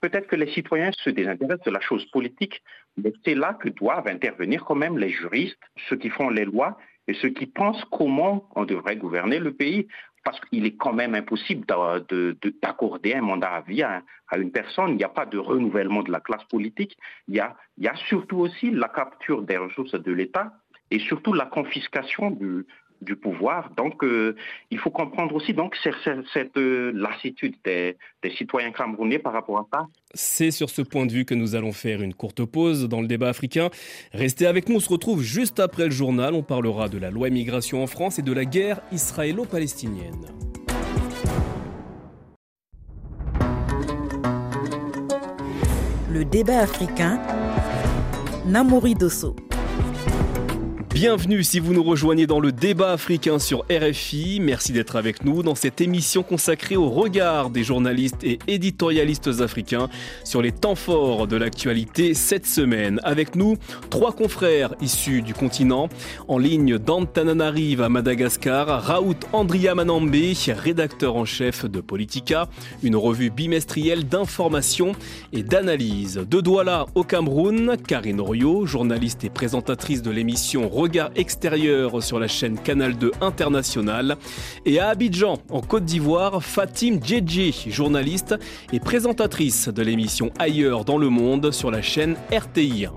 Peut-être 0.00 0.26
que 0.26 0.36
les 0.36 0.52
citoyens 0.52 0.90
se 0.92 1.10
désintéressent 1.10 1.66
de 1.66 1.70
la 1.70 1.80
chose 1.80 2.04
politique, 2.06 2.62
mais 2.96 3.12
c'est 3.24 3.34
là 3.34 3.54
que 3.54 3.68
doivent 3.68 4.08
intervenir 4.08 4.64
quand 4.64 4.74
même 4.74 4.98
les 4.98 5.10
juristes, 5.10 5.58
ceux 5.88 5.96
qui 5.96 6.10
font 6.10 6.28
les 6.28 6.44
lois 6.44 6.76
et 7.06 7.14
ceux 7.14 7.30
qui 7.30 7.46
pensent 7.46 7.84
comment 7.90 8.48
on 8.56 8.64
devrait 8.64 8.96
gouverner 8.96 9.38
le 9.38 9.52
pays. 9.52 9.86
Parce 10.24 10.38
qu'il 10.40 10.64
est 10.66 10.76
quand 10.76 10.92
même 10.92 11.16
impossible 11.16 11.66
d'accorder 11.66 13.14
un 13.14 13.22
mandat 13.22 13.50
à 13.50 13.60
vie 13.62 13.82
à, 13.82 14.02
une 14.36 14.52
personne. 14.52 14.90
Il 14.90 14.96
n'y 14.96 15.04
a 15.04 15.08
pas 15.08 15.26
de 15.26 15.36
renouvellement 15.36 16.04
de 16.04 16.12
la 16.12 16.20
classe 16.20 16.44
politique. 16.44 16.96
Il 17.26 17.34
y 17.34 17.40
a, 17.40 17.56
il 17.76 17.84
y 17.84 17.88
a 17.88 17.96
surtout 17.96 18.38
aussi 18.38 18.70
la 18.70 18.88
capture 18.88 19.42
des 19.42 19.56
ressources 19.56 20.00
de 20.00 20.12
l'État 20.12 20.52
et 20.92 21.00
surtout 21.00 21.32
la 21.32 21.46
confiscation 21.46 22.30
du, 22.30 22.66
du 23.02 23.16
pouvoir. 23.16 23.70
Donc, 23.76 24.02
euh, 24.04 24.36
il 24.70 24.78
faut 24.78 24.90
comprendre 24.90 25.34
aussi 25.34 25.52
donc 25.52 25.76
cette, 25.82 26.56
euh, 26.56 26.92
lassitude 26.94 27.54
des, 27.64 27.96
des, 28.22 28.30
citoyens 28.30 28.72
camerounais 28.72 29.18
par 29.18 29.32
rapport 29.32 29.58
à 29.58 29.66
ça. 29.72 29.86
C'est 30.14 30.50
sur 30.50 30.70
ce 30.70 30.82
point 30.82 31.06
de 31.06 31.12
vue 31.12 31.24
que 31.24 31.34
nous 31.34 31.54
allons 31.54 31.72
faire 31.72 32.02
une 32.02 32.14
courte 32.14 32.44
pause 32.44 32.88
dans 32.88 33.00
le 33.00 33.06
débat 33.06 33.28
africain. 33.28 33.70
Restez 34.12 34.46
avec 34.46 34.68
nous, 34.68 34.76
on 34.76 34.80
se 34.80 34.88
retrouve 34.88 35.22
juste 35.22 35.60
après 35.60 35.84
le 35.84 35.90
journal. 35.90 36.34
On 36.34 36.42
parlera 36.42 36.88
de 36.88 36.98
la 36.98 37.10
loi 37.10 37.28
immigration 37.28 37.82
en 37.82 37.86
France 37.86 38.18
et 38.18 38.22
de 38.22 38.32
la 38.32 38.44
guerre 38.44 38.80
israélo-palestinienne. 38.92 40.26
Le 46.10 46.24
débat 46.26 46.58
africain, 46.58 47.20
Namori 48.46 48.94
Dosso. 48.94 49.34
Bienvenue 50.94 51.42
si 51.42 51.58
vous 51.58 51.72
nous 51.72 51.82
rejoignez 51.82 52.26
dans 52.26 52.38
le 52.38 52.52
débat 52.52 52.92
africain 52.92 53.38
sur 53.38 53.64
RFI. 53.70 54.40
Merci 54.42 54.72
d'être 54.72 54.96
avec 54.96 55.24
nous 55.24 55.42
dans 55.42 55.54
cette 55.54 55.80
émission 55.80 56.22
consacrée 56.22 56.76
au 56.76 56.90
regard 56.90 57.48
des 57.48 57.64
journalistes 57.64 58.22
et 58.24 58.38
éditorialistes 58.46 59.40
africains 59.40 59.88
sur 60.22 60.42
les 60.42 60.52
temps 60.52 60.74
forts 60.74 61.26
de 61.26 61.36
l'actualité 61.36 62.12
cette 62.12 62.46
semaine. 62.46 63.00
Avec 63.04 63.36
nous, 63.36 63.56
trois 63.88 64.12
confrères 64.12 64.74
issus 64.82 65.22
du 65.22 65.32
continent. 65.32 65.88
En 66.28 66.36
ligne 66.36 66.76
d'Antananarive 66.76 67.80
à 67.80 67.88
Madagascar, 67.88 68.82
Raoult 68.82 69.18
Andria 69.32 69.74
Manambe, 69.74 70.14
rédacteur 70.48 71.16
en 71.16 71.24
chef 71.24 71.64
de 71.64 71.80
Politica, 71.80 72.48
une 72.82 72.96
revue 72.96 73.30
bimestrielle 73.30 74.06
d'information 74.06 74.92
et 75.32 75.42
d'analyse. 75.42 76.20
De 76.28 76.42
Douala 76.42 76.84
au 76.94 77.02
Cameroun, 77.02 77.78
Karine 77.88 78.20
Orio, 78.20 78.66
journaliste 78.66 79.24
et 79.24 79.30
présentatrice 79.30 80.02
de 80.02 80.10
l'émission 80.10 80.68
regard 80.82 81.10
extérieur 81.14 82.02
sur 82.02 82.18
la 82.18 82.26
chaîne 82.26 82.58
Canal 82.58 82.96
2 82.96 83.12
International. 83.20 84.16
Et 84.66 84.80
à 84.80 84.88
Abidjan, 84.88 85.38
en 85.48 85.60
Côte 85.60 85.84
d'Ivoire, 85.84 86.42
Fatim 86.42 86.98
Djedje, 87.02 87.68
journaliste 87.68 88.34
et 88.72 88.80
présentatrice 88.80 89.68
de 89.68 89.82
l'émission 89.82 90.30
Ailleurs 90.40 90.84
dans 90.84 90.98
le 90.98 91.08
monde 91.08 91.52
sur 91.52 91.70
la 91.70 91.82
chaîne 91.82 92.16
RTI. 92.32 92.88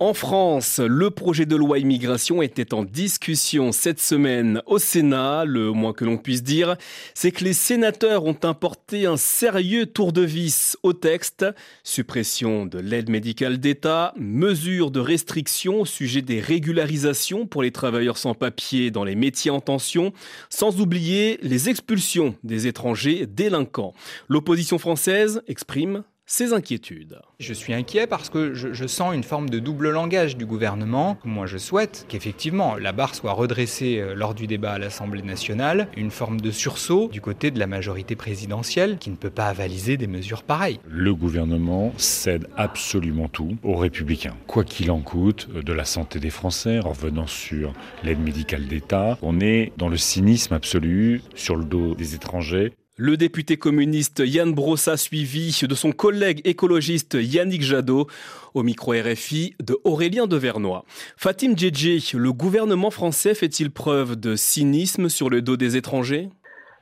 En 0.00 0.12
France, 0.12 0.80
le 0.80 1.10
projet 1.10 1.46
de 1.46 1.54
loi 1.54 1.78
immigration 1.78 2.42
était 2.42 2.74
en 2.74 2.82
discussion 2.82 3.70
cette 3.70 4.00
semaine 4.00 4.60
au 4.66 4.78
Sénat. 4.80 5.44
Le 5.44 5.70
moins 5.70 5.92
que 5.92 6.04
l'on 6.04 6.18
puisse 6.18 6.42
dire, 6.42 6.76
c'est 7.14 7.30
que 7.30 7.44
les 7.44 7.52
sénateurs 7.52 8.24
ont 8.24 8.36
importé 8.42 9.06
un 9.06 9.16
sérieux 9.16 9.86
tour 9.86 10.12
de 10.12 10.22
vis 10.22 10.76
au 10.82 10.94
texte. 10.94 11.46
Suppression 11.84 12.66
de 12.66 12.80
l'aide 12.80 13.08
médicale 13.08 13.58
d'État, 13.58 14.12
mesures 14.16 14.90
de 14.90 14.98
restriction 14.98 15.82
au 15.82 15.86
sujet 15.86 16.22
des 16.22 16.40
régularisations 16.40 17.46
pour 17.46 17.62
les 17.62 17.70
travailleurs 17.70 18.18
sans 18.18 18.34
papier 18.34 18.90
dans 18.90 19.04
les 19.04 19.14
métiers 19.14 19.52
en 19.52 19.60
tension, 19.60 20.12
sans 20.50 20.80
oublier 20.80 21.38
les 21.40 21.68
expulsions 21.68 22.34
des 22.42 22.66
étrangers 22.66 23.26
délinquants. 23.26 23.94
L'opposition 24.28 24.78
française 24.78 25.40
exprime 25.46 26.02
ses 26.26 26.52
inquiétudes. 26.52 27.20
Je 27.38 27.52
suis 27.52 27.74
inquiet 27.74 28.06
parce 28.06 28.30
que 28.30 28.54
je, 28.54 28.86
sens 28.86 29.14
une 29.14 29.24
forme 29.24 29.50
de 29.50 29.58
double 29.58 29.90
langage 29.90 30.36
du 30.36 30.46
gouvernement. 30.46 31.18
Moi, 31.24 31.46
je 31.46 31.58
souhaite 31.58 32.06
qu'effectivement 32.08 32.76
la 32.76 32.92
barre 32.92 33.14
soit 33.14 33.32
redressée 33.32 33.98
euh, 33.98 34.14
lors 34.14 34.34
du 34.34 34.46
débat 34.46 34.72
à 34.72 34.78
l'Assemblée 34.78 35.22
nationale, 35.22 35.88
une 35.96 36.10
forme 36.10 36.40
de 36.40 36.50
sursaut 36.50 37.08
du 37.08 37.20
côté 37.20 37.50
de 37.50 37.58
la 37.58 37.66
majorité 37.66 38.16
présidentielle 38.16 38.98
qui 38.98 39.10
ne 39.10 39.16
peut 39.16 39.30
pas 39.30 39.48
avaliser 39.48 39.96
des 39.96 40.06
mesures 40.06 40.42
pareilles. 40.42 40.80
Le 40.88 41.14
gouvernement 41.14 41.92
cède 41.96 42.46
absolument 42.56 43.28
tout 43.28 43.56
aux 43.62 43.76
républicains. 43.76 44.36
Quoi 44.46 44.64
qu'il 44.64 44.90
en 44.90 45.00
coûte, 45.00 45.48
euh, 45.54 45.62
de 45.62 45.72
la 45.72 45.84
santé 45.84 46.20
des 46.20 46.30
Français, 46.30 46.80
en 46.80 46.90
revenant 46.90 47.26
sur 47.26 47.72
l'aide 48.02 48.20
médicale 48.20 48.66
d'État, 48.66 49.18
on 49.22 49.40
est 49.40 49.72
dans 49.76 49.88
le 49.88 49.96
cynisme 49.96 50.54
absolu 50.54 51.22
sur 51.34 51.56
le 51.56 51.64
dos 51.64 51.94
des 51.94 52.14
étrangers 52.14 52.72
le 52.96 53.16
député 53.16 53.56
communiste 53.56 54.22
Yann 54.24 54.52
Brossa 54.52 54.96
suivi 54.96 55.58
de 55.66 55.74
son 55.74 55.90
collègue 55.90 56.40
écologiste 56.44 57.16
Yannick 57.20 57.62
Jadot 57.62 58.06
au 58.54 58.62
micro 58.62 58.92
RFI 58.92 59.56
de 59.60 59.76
Aurélien 59.82 60.26
Devernois. 60.26 60.84
Fatim 61.16 61.56
Djedje, 61.56 62.14
le 62.14 62.32
gouvernement 62.32 62.90
français 62.90 63.34
fait-il 63.34 63.72
preuve 63.72 64.14
de 64.14 64.36
cynisme 64.36 65.08
sur 65.08 65.28
le 65.28 65.42
dos 65.42 65.56
des 65.56 65.76
étrangers? 65.76 66.28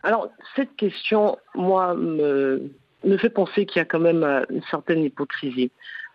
Alors, 0.03 0.29
cette 0.55 0.77
question, 0.77 1.39
moi, 1.55 1.95
me, 1.95 2.71
fait 3.19 3.31
penser 3.31 3.65
qu'il 3.65 3.79
y 3.79 3.83
a 3.83 3.87
quand 3.87 4.01
même 4.01 4.25
euh, 4.25 4.43
une 4.51 4.63
certaine 4.65 5.03
hypocrisie. 5.03 5.71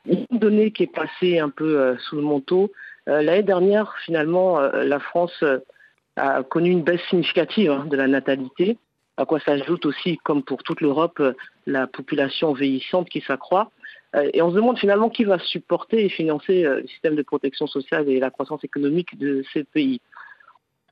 Une 0.06 0.26
donnée 0.30 0.72
qui 0.72 0.84
est 0.84 0.94
passée 0.94 1.40
un 1.40 1.50
peu 1.50 1.80
euh, 1.80 1.98
sous 1.98 2.18
le 2.18 2.22
manteau, 2.22 2.72
euh, 3.08 3.22
l'année 3.24 3.44
dernière, 3.44 3.96
finalement, 4.06 4.60
la 4.60 5.00
France 5.00 5.44
a 6.18 6.44
connu 6.44 6.70
une 6.70 6.84
baisse 6.84 7.02
significative 7.10 7.72
hein, 7.72 7.86
de 7.90 7.96
la 7.96 8.08
natalité 8.08 8.78
à 9.18 9.26
quoi 9.26 9.40
s'ajoute 9.40 9.86
aussi, 9.86 10.20
comme 10.24 10.44
pour 10.44 10.64
toute 10.64 10.80
l'Europe, 10.80 11.20
euh, 11.20 11.34
la 11.66 11.88
population 11.88 12.54
vieillissante 12.54 13.10
qui 13.10 13.22
s'accroît. 13.22 13.72
Euh, 14.16 14.30
et 14.34 14.42
on 14.42 14.52
se 14.52 14.56
demande 14.56 14.78
finalement 14.78 15.10
qui 15.10 15.24
va 15.24 15.40
supporter 15.40 16.06
et 16.06 16.10
financer 16.10 16.66
euh, 16.66 16.82
le 16.82 16.88
système 16.88 17.16
de 17.16 17.24
protection 17.24 17.66
sociale 17.68 18.08
et 18.08 18.20
la 18.20 18.30
croissance 18.30 18.64
économique 18.64 19.18
de 19.18 19.44
ces 19.52 19.64
pays. 19.64 20.00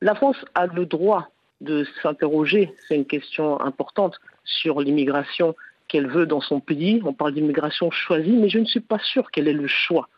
La 0.02 0.16
France 0.16 0.44
a 0.56 0.66
le 0.66 0.86
droit 0.86 1.30
de 1.62 1.86
s'interroger, 2.02 2.74
c'est 2.88 2.96
une 2.96 3.06
question 3.06 3.62
importante, 3.62 4.20
sur 4.44 4.82
l'immigration 4.82 5.56
qu'elle 5.88 6.08
veut 6.08 6.26
dans 6.26 6.42
son 6.42 6.60
pays. 6.60 7.02
On 7.06 7.14
parle 7.14 7.34
d'immigration 7.34 7.92
choisie, 7.92 8.36
mais 8.36 8.50
je 8.50 8.60
ne 8.60 8.66
suis 8.66 8.82
pas 8.82 9.00
sûr 9.00 9.32
qu'elle 9.32 9.48
ait 9.48 9.54
le 9.54 9.68
choix. 9.68 10.10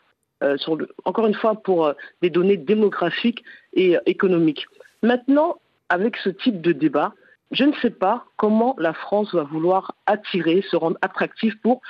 encore 1.04 1.26
une 1.26 1.34
fois, 1.34 1.54
pour 1.54 1.92
des 2.22 2.30
données 2.30 2.56
démographiques 2.56 3.44
et 3.74 3.96
économiques. 4.06 4.66
Maintenant, 5.02 5.58
avec 5.88 6.16
ce 6.16 6.30
type 6.30 6.60
de 6.60 6.72
débat, 6.72 7.12
je 7.50 7.64
ne 7.64 7.72
sais 7.80 7.90
pas 7.90 8.24
comment 8.36 8.74
la 8.78 8.92
France 8.92 9.34
va 9.34 9.42
vouloir 9.42 9.94
attirer, 10.06 10.62
se 10.70 10.76
rendre 10.76 10.98
attractif 11.00 11.54
pour 11.62 11.80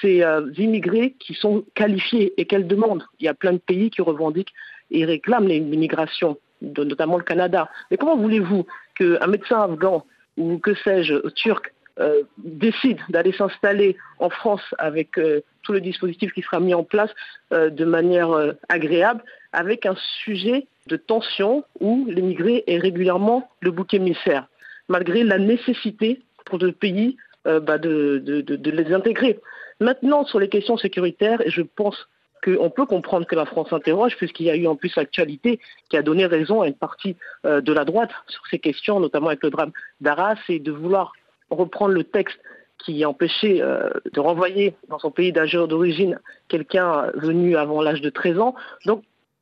ces 0.00 0.22
euh, 0.22 0.50
immigrés 0.56 1.16
qui 1.18 1.34
sont 1.34 1.64
qualifiés 1.74 2.34
et 2.36 2.44
qu'elle 2.46 2.66
demande. 2.66 3.04
Il 3.18 3.24
y 3.24 3.28
a 3.28 3.34
plein 3.34 3.52
de 3.52 3.58
pays 3.58 3.90
qui 3.90 4.00
revendiquent 4.00 4.52
et 4.90 5.04
réclament 5.04 5.48
l'immigration, 5.48 6.38
notamment 6.62 7.16
le 7.16 7.24
Canada. 7.24 7.68
Mais 7.90 7.96
comment 7.96 8.16
voulez-vous 8.16 8.64
qu'un 8.94 9.26
médecin 9.26 9.62
afghan 9.62 10.04
ou 10.36 10.58
que 10.58 10.74
sais-je, 10.74 11.28
turc, 11.30 11.74
euh, 11.98 12.22
décide 12.38 13.00
d'aller 13.08 13.32
s'installer 13.32 13.96
en 14.20 14.30
France 14.30 14.62
avec 14.78 15.18
euh, 15.18 15.40
tout 15.64 15.72
le 15.72 15.80
dispositif 15.80 16.32
qui 16.32 16.42
sera 16.42 16.60
mis 16.60 16.74
en 16.74 16.84
place 16.84 17.10
de 17.50 17.84
manière 17.84 18.30
agréable, 18.68 19.22
avec 19.52 19.84
un 19.84 19.96
sujet 20.24 20.66
de 20.86 20.96
tension 20.96 21.64
où 21.80 22.06
l'immigré 22.08 22.62
est 22.66 22.78
régulièrement 22.78 23.50
le 23.60 23.72
bouc 23.72 23.92
émissaire? 23.92 24.46
Malgré 24.88 25.24
la 25.24 25.38
nécessité 25.38 26.20
pour 26.44 26.58
le 26.58 26.72
pays 26.72 27.16
euh, 27.46 27.60
bah, 27.60 27.78
de, 27.78 28.22
les 28.70 28.92
intégrer. 28.92 29.38
Maintenant, 29.80 30.24
sur 30.24 30.40
les 30.40 30.48
questions 30.48 30.76
sécuritaires, 30.76 31.40
je 31.46 31.62
pense 31.62 32.08
qu'on 32.44 32.70
peut 32.70 32.86
comprendre 32.86 33.26
que 33.26 33.36
la 33.36 33.46
France 33.46 33.70
s'interroge, 33.70 34.16
puisqu'il 34.16 34.46
y 34.46 34.50
a 34.50 34.56
eu 34.56 34.66
en 34.66 34.76
plus 34.76 34.94
l'actualité 34.96 35.60
qui 35.88 35.96
a 35.96 36.02
donné 36.02 36.26
raison 36.26 36.62
à 36.62 36.68
une 36.68 36.74
partie 36.74 37.16
euh, 37.44 37.60
de 37.60 37.72
la 37.72 37.84
droite 37.84 38.10
sur 38.26 38.42
ces 38.50 38.58
questions, 38.58 39.00
notamment 39.00 39.28
avec 39.28 39.42
le 39.42 39.50
drame 39.50 39.72
d'Arras, 40.00 40.38
et 40.48 40.58
de 40.58 40.72
vouloir 40.72 41.12
reprendre 41.50 41.94
le 41.94 42.04
texte 42.04 42.38
qui 42.78 43.04
empêchait 43.04 43.60
euh, 43.60 43.90
de 44.12 44.20
renvoyer 44.20 44.74
dans 44.88 44.98
son 44.98 45.10
pays 45.10 45.32
d'origine 45.32 46.20
quelqu'un 46.48 47.10
venu 47.14 47.56
avant 47.56 47.82
l'âge 47.82 48.00
de 48.00 48.10
13 48.10 48.38
ans. 48.38 48.54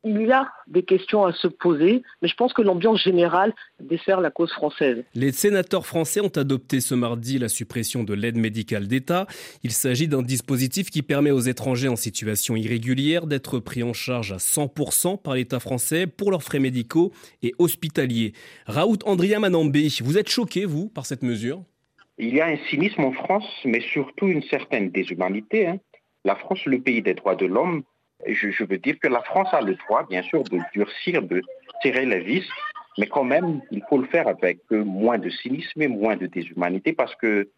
Il 0.06 0.22
y 0.22 0.30
a 0.30 0.48
des 0.68 0.84
questions 0.84 1.24
à 1.24 1.32
se 1.32 1.48
poser, 1.48 2.02
mais 2.22 2.28
je 2.28 2.36
pense 2.36 2.52
que 2.52 2.62
l'ambiance 2.62 3.02
générale 3.02 3.52
dessert 3.80 4.20
la 4.20 4.30
cause 4.30 4.52
française. 4.52 5.04
Les 5.14 5.32
sénateurs 5.32 5.84
français 5.84 6.20
ont 6.20 6.32
adopté 6.36 6.80
ce 6.80 6.94
mardi 6.94 7.38
la 7.40 7.48
suppression 7.48 8.04
de 8.04 8.14
l'aide 8.14 8.36
médicale 8.36 8.86
d'État. 8.86 9.26
Il 9.64 9.72
s'agit 9.72 10.06
d'un 10.06 10.22
dispositif 10.22 10.90
qui 10.90 11.02
permet 11.02 11.32
aux 11.32 11.40
étrangers 11.40 11.88
en 11.88 11.96
situation 11.96 12.54
irrégulière 12.54 13.26
d'être 13.26 13.58
pris 13.58 13.82
en 13.82 13.92
charge 13.92 14.30
à 14.30 14.36
100% 14.36 15.20
par 15.20 15.34
l'État 15.34 15.58
français 15.58 16.06
pour 16.06 16.30
leurs 16.30 16.44
frais 16.44 16.60
médicaux 16.60 17.12
et 17.42 17.52
hospitaliers. 17.58 18.32
Raoult 18.66 18.98
Andria 19.06 19.40
Manambé, 19.40 19.88
vous 20.02 20.18
êtes 20.18 20.28
choqué, 20.28 20.66
vous, 20.66 20.88
par 20.88 21.04
cette 21.04 21.24
mesure? 21.24 21.64
Il 22.18 22.34
y 22.34 22.40
a 22.40 22.46
un 22.46 22.58
cynisme 22.70 23.02
en 23.02 23.12
France, 23.12 23.48
mais 23.64 23.80
surtout 23.80 24.28
une 24.28 24.42
certaine 24.44 24.90
déshumanité. 24.90 25.66
Hein. 25.66 25.80
La 26.24 26.36
France, 26.36 26.64
le 26.64 26.80
pays 26.80 27.02
des 27.02 27.14
droits 27.14 27.34
de 27.34 27.46
l'homme, 27.46 27.82
je, 28.26 28.64
veux 28.64 28.78
dire 28.78 28.98
que 28.98 29.08
la 29.08 29.22
France 29.22 29.48
a 29.52 29.60
le 29.60 29.74
droit, 29.74 30.06
bien 30.08 30.22
sûr, 30.22 30.42
de 30.44 30.58
durcir, 30.72 31.22
de 31.22 31.42
tirer 31.82 32.06
les 32.06 32.20
vis, 32.20 32.48
mais 32.98 33.06
quand 33.06 33.24
même, 33.24 33.60
il 33.70 33.82
faut 33.88 33.98
le 33.98 34.06
faire 34.06 34.26
avec 34.28 34.58
moins 34.70 35.18
de 35.18 35.28
cynisme 35.28 35.82
et 35.82 35.88
moins 35.88 36.16
de 36.16 36.26
déshumanité 36.26 36.92
parce 36.92 37.14
que, 37.16 37.50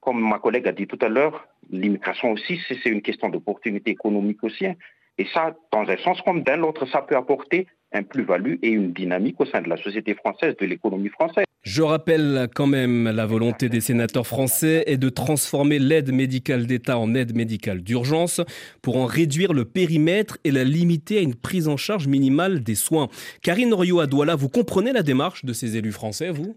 comme 0.00 0.20
ma 0.20 0.38
collègue 0.38 0.66
a 0.66 0.72
dit 0.72 0.86
tout 0.86 0.98
à 1.00 1.08
l'heure, 1.08 1.46
l'immigration 1.70 2.32
aussi, 2.32 2.60
c'est 2.68 2.90
une 2.90 3.02
question 3.02 3.28
d'opportunité 3.28 3.92
économique 3.92 4.42
aussi. 4.42 4.66
Hein. 4.66 4.74
Et 5.18 5.26
ça, 5.26 5.54
dans 5.70 5.88
un 5.88 5.96
sens 5.98 6.20
comme 6.22 6.42
dans 6.42 6.60
l'autre, 6.60 6.86
ça 6.86 7.02
peut 7.02 7.16
apporter 7.16 7.68
un 7.92 8.02
plus-value 8.02 8.56
et 8.62 8.70
une 8.70 8.92
dynamique 8.92 9.40
au 9.40 9.44
sein 9.44 9.60
de 9.60 9.68
la 9.68 9.76
société 9.76 10.14
française, 10.14 10.56
de 10.56 10.66
l'économie 10.66 11.10
française. 11.10 11.44
Je 11.62 11.82
rappelle 11.82 12.48
quand 12.56 12.66
même 12.66 13.04
la 13.04 13.24
volonté 13.24 13.68
des 13.68 13.80
sénateurs 13.80 14.26
français 14.26 14.82
est 14.88 14.96
de 14.96 15.08
transformer 15.08 15.78
l'aide 15.78 16.12
médicale 16.12 16.66
d'État 16.66 16.98
en 16.98 17.14
aide 17.14 17.36
médicale 17.36 17.82
d'urgence 17.82 18.40
pour 18.82 18.96
en 18.96 19.06
réduire 19.06 19.52
le 19.52 19.64
périmètre 19.64 20.38
et 20.42 20.50
la 20.50 20.64
limiter 20.64 21.18
à 21.18 21.20
une 21.20 21.36
prise 21.36 21.68
en 21.68 21.76
charge 21.76 22.08
minimale 22.08 22.64
des 22.64 22.74
soins. 22.74 23.08
Karine 23.42 23.72
Orio-Adouala, 23.72 24.34
vous 24.34 24.48
comprenez 24.48 24.92
la 24.92 25.04
démarche 25.04 25.44
de 25.44 25.52
ces 25.52 25.76
élus 25.76 25.92
français, 25.92 26.30
vous? 26.30 26.56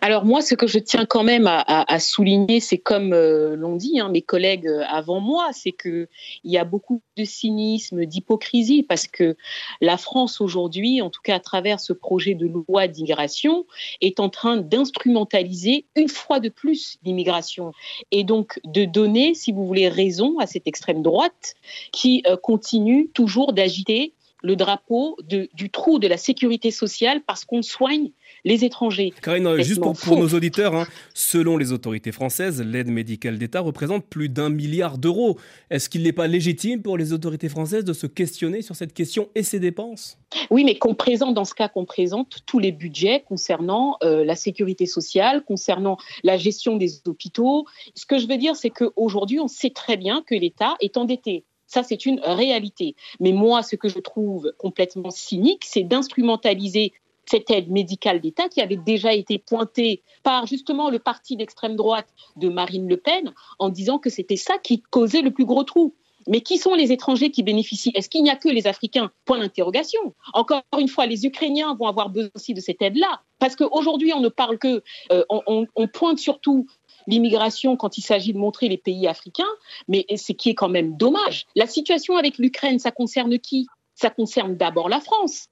Alors 0.00 0.24
moi, 0.24 0.40
ce 0.40 0.54
que 0.54 0.66
je 0.66 0.78
tiens 0.78 1.06
quand 1.06 1.22
même 1.22 1.46
à, 1.46 1.98
souligner, 1.98 2.60
c'est 2.60 2.78
comme 2.78 3.12
euh, 3.12 3.56
l'ont 3.56 3.76
dit 3.76 4.00
hein, 4.00 4.08
mes 4.08 4.22
collègues 4.22 4.66
euh, 4.66 4.84
avant 4.88 5.20
moi, 5.20 5.48
c'est 5.52 5.72
qu'il 5.72 6.08
y 6.44 6.58
a 6.58 6.64
beaucoup 6.64 7.02
de 7.16 7.24
cynisme, 7.24 8.04
d'hypocrisie, 8.06 8.82
parce 8.82 9.06
que 9.06 9.36
la 9.80 9.96
France 9.96 10.40
aujourd'hui, 10.40 11.02
en 11.02 11.10
tout 11.10 11.20
cas 11.22 11.36
à 11.36 11.40
travers 11.40 11.80
ce 11.80 11.92
projet 11.92 12.34
de 12.34 12.46
loi 12.46 12.88
d'immigration, 12.88 13.66
est 14.00 14.20
en 14.20 14.28
train 14.28 14.56
d'instrumentaliser 14.56 15.86
une 15.96 16.08
fois 16.08 16.40
de 16.40 16.48
plus 16.48 16.98
l'immigration. 17.04 17.72
Et 18.10 18.24
donc 18.24 18.60
de 18.64 18.84
donner, 18.84 19.34
si 19.34 19.52
vous 19.52 19.66
voulez, 19.66 19.88
raison 19.88 20.38
à 20.38 20.46
cette 20.46 20.66
extrême 20.66 21.02
droite 21.02 21.54
qui 21.92 22.22
euh, 22.26 22.36
continue 22.36 23.08
toujours 23.08 23.52
d'agiter 23.52 24.14
le 24.42 24.56
drapeau 24.56 25.18
du 25.22 25.70
trou 25.70 25.98
de 25.98 26.08
la 26.08 26.16
sécurité 26.16 26.70
sociale 26.70 27.20
parce 27.26 27.44
qu'on 27.44 27.62
soigne 27.62 28.10
les 28.44 28.64
étrangers. 28.64 29.12
Karine, 29.22 29.62
juste 29.62 29.80
pour, 29.80 30.18
nos 30.18 30.28
auditeurs, 30.28 30.74
hein, 30.74 30.86
selon 31.14 31.56
les 31.56 31.72
autorités 31.72 32.12
françaises, 32.12 32.62
l'aide 32.62 32.88
médicale 32.88 33.38
d'État 33.38 33.60
représente 33.60 34.04
plus 34.06 34.28
d'un 34.28 34.48
milliard 34.48 34.98
d'euros. 34.98 35.38
Est-ce 35.70 35.88
qu'il 35.88 36.02
n'est 36.02 36.12
pas 36.12 36.26
légitime 36.26 36.82
pour 36.82 36.96
les 36.96 37.12
autorités 37.12 37.48
françaises 37.48 37.84
de 37.84 37.92
se 37.92 38.06
questionner 38.06 38.62
sur 38.62 38.76
cette 38.76 38.94
question 38.94 39.28
et 39.34 39.42
ses 39.42 39.60
dépenses? 39.60 40.18
Oui, 40.50 40.64
mais 40.64 40.76
qu'on 40.76 40.94
présente, 40.94 41.34
dans 41.34 41.44
ce 41.44 41.54
cas, 41.54 41.68
qu'on 41.68 41.84
présente 41.84 42.38
tous 42.46 42.58
les 42.58 42.72
budgets 42.72 43.24
concernant 43.26 43.96
euh, 44.02 44.24
la 44.24 44.36
sécurité 44.36 44.86
sociale, 44.86 45.44
concernant 45.44 45.96
la 46.24 46.36
gestion 46.36 46.76
des 46.76 47.02
hôpitaux. 47.06 47.66
Ce 47.94 48.06
que 48.06 48.18
je 48.18 48.26
veux 48.26 48.36
dire, 48.36 48.56
c'est 48.56 48.70
qu'aujourd'hui, 48.70 49.40
on 49.40 49.48
sait 49.48 49.70
très 49.70 49.96
bien 49.96 50.22
que 50.26 50.34
l'État 50.34 50.76
est 50.80 50.96
endetté. 50.96 51.44
Ça, 51.66 51.84
c'est 51.84 52.04
une 52.04 52.20
réalité. 52.24 52.96
Mais 53.20 53.32
moi, 53.32 53.62
ce 53.62 53.76
que 53.76 53.88
je 53.88 54.00
trouve 54.00 54.52
complètement 54.58 55.10
cynique, 55.10 55.64
c'est 55.64 55.84
d'instrumentaliser 55.84 56.92
cette 57.30 57.50
aide 57.50 57.70
médicale 57.70 58.20
d'État 58.20 58.48
qui 58.48 58.60
avait 58.60 58.76
déjà 58.76 59.14
été 59.14 59.38
pointée 59.38 60.02
par 60.24 60.46
justement 60.46 60.90
le 60.90 60.98
parti 60.98 61.36
d'extrême 61.36 61.76
droite 61.76 62.08
de 62.36 62.48
Marine 62.48 62.88
Le 62.88 62.96
Pen 62.96 63.32
en 63.60 63.68
disant 63.68 63.98
que 63.98 64.10
c'était 64.10 64.36
ça 64.36 64.58
qui 64.58 64.82
causait 64.90 65.22
le 65.22 65.30
plus 65.30 65.44
gros 65.44 65.62
trou. 65.64 65.94
Mais 66.26 66.42
qui 66.42 66.58
sont 66.58 66.74
les 66.74 66.92
étrangers 66.92 67.30
qui 67.30 67.42
bénéficient? 67.42 67.92
Est-ce 67.94 68.10
qu'il 68.10 68.22
n'y 68.22 68.30
a 68.30 68.36
que 68.36 68.48
les 68.48 68.66
Africains? 68.66 69.10
Point 69.24 69.38
d'interrogation. 69.38 70.14
Encore 70.34 70.62
une 70.78 70.88
fois, 70.88 71.06
les 71.06 71.24
Ukrainiens 71.24 71.74
vont 71.74 71.86
avoir 71.86 72.10
besoin 72.10 72.30
aussi 72.34 72.52
de 72.52 72.60
cette 72.60 72.82
aide-là. 72.82 73.22
Parce 73.38 73.56
qu'aujourd'hui, 73.56 74.12
on 74.12 74.20
ne 74.20 74.28
parle 74.28 74.58
que, 74.58 74.82
euh, 75.12 75.24
on, 75.30 75.66
on, 75.74 75.88
pointe 75.88 76.18
surtout 76.18 76.66
l'immigration 77.06 77.76
quand 77.76 77.96
il 77.96 78.02
s'agit 78.02 78.34
de 78.34 78.38
montrer 78.38 78.68
les 78.68 78.76
pays 78.76 79.08
africains, 79.08 79.48
mais 79.88 80.04
ce 80.14 80.32
qui 80.32 80.50
est 80.50 80.54
quand 80.54 80.68
même 80.68 80.96
dommage. 80.98 81.46
La 81.56 81.66
situation 81.66 82.16
avec 82.16 82.36
l'Ukraine, 82.36 82.78
ça 82.78 82.90
concerne 82.90 83.38
qui? 83.38 83.66
Ça 83.94 84.10
concerne 84.10 84.56
d'abord 84.56 84.90
la 84.90 85.00
France 85.00 85.48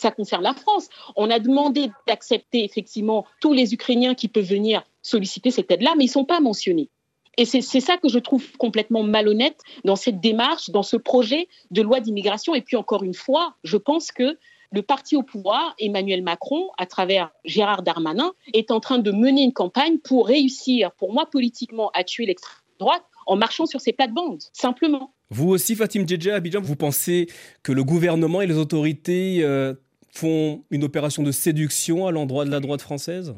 ça 0.00 0.10
concerne 0.10 0.42
la 0.42 0.54
France. 0.54 0.88
On 1.16 1.30
a 1.30 1.38
demandé 1.38 1.90
d'accepter 2.06 2.64
effectivement 2.64 3.26
tous 3.40 3.52
les 3.52 3.74
Ukrainiens 3.74 4.14
qui 4.14 4.28
peuvent 4.28 4.44
venir 4.44 4.82
solliciter 5.02 5.50
cette 5.50 5.70
aide-là, 5.70 5.94
mais 5.96 6.04
ils 6.04 6.08
ne 6.08 6.12
sont 6.12 6.24
pas 6.24 6.40
mentionnés. 6.40 6.88
Et 7.36 7.44
c'est 7.44 7.80
ça 7.80 7.96
que 7.96 8.08
je 8.08 8.18
trouve 8.18 8.56
complètement 8.58 9.02
malhonnête 9.02 9.60
dans 9.84 9.96
cette 9.96 10.20
démarche, 10.20 10.70
dans 10.70 10.82
ce 10.82 10.96
projet 10.96 11.48
de 11.70 11.80
loi 11.80 12.00
d'immigration. 12.00 12.54
Et 12.54 12.60
puis 12.60 12.76
encore 12.76 13.02
une 13.02 13.14
fois, 13.14 13.54
je 13.64 13.76
pense 13.76 14.12
que 14.12 14.36
le 14.72 14.82
parti 14.82 15.16
au 15.16 15.22
pouvoir, 15.22 15.74
Emmanuel 15.78 16.22
Macron, 16.22 16.68
à 16.76 16.86
travers 16.86 17.30
Gérard 17.44 17.82
Darmanin, 17.82 18.32
est 18.52 18.70
en 18.70 18.80
train 18.80 18.98
de 18.98 19.10
mener 19.10 19.42
une 19.42 19.52
campagne 19.52 19.98
pour 19.98 20.26
réussir, 20.26 20.92
pour 20.92 21.12
moi 21.12 21.26
politiquement, 21.26 21.90
à 21.94 22.04
tuer 22.04 22.26
l'extrême 22.26 22.58
droite 22.78 23.04
en 23.26 23.36
marchant 23.36 23.66
sur 23.66 23.80
ses 23.80 23.92
plates-bandes, 23.92 24.42
simplement. 24.52 25.14
Vous 25.30 25.48
aussi, 25.48 25.76
Fatim 25.76 26.06
Djedja, 26.06 26.34
Abidjan, 26.34 26.60
vous 26.60 26.76
pensez 26.76 27.28
que 27.62 27.72
le 27.72 27.84
gouvernement 27.84 28.40
et 28.40 28.46
les 28.46 28.58
autorités 28.58 29.38
euh, 29.42 29.74
font 30.12 30.62
une 30.70 30.84
opération 30.84 31.22
de 31.22 31.32
séduction 31.32 32.06
à 32.06 32.12
l'endroit 32.12 32.44
de 32.44 32.50
la 32.50 32.60
droite 32.60 32.82
française? 32.82 33.34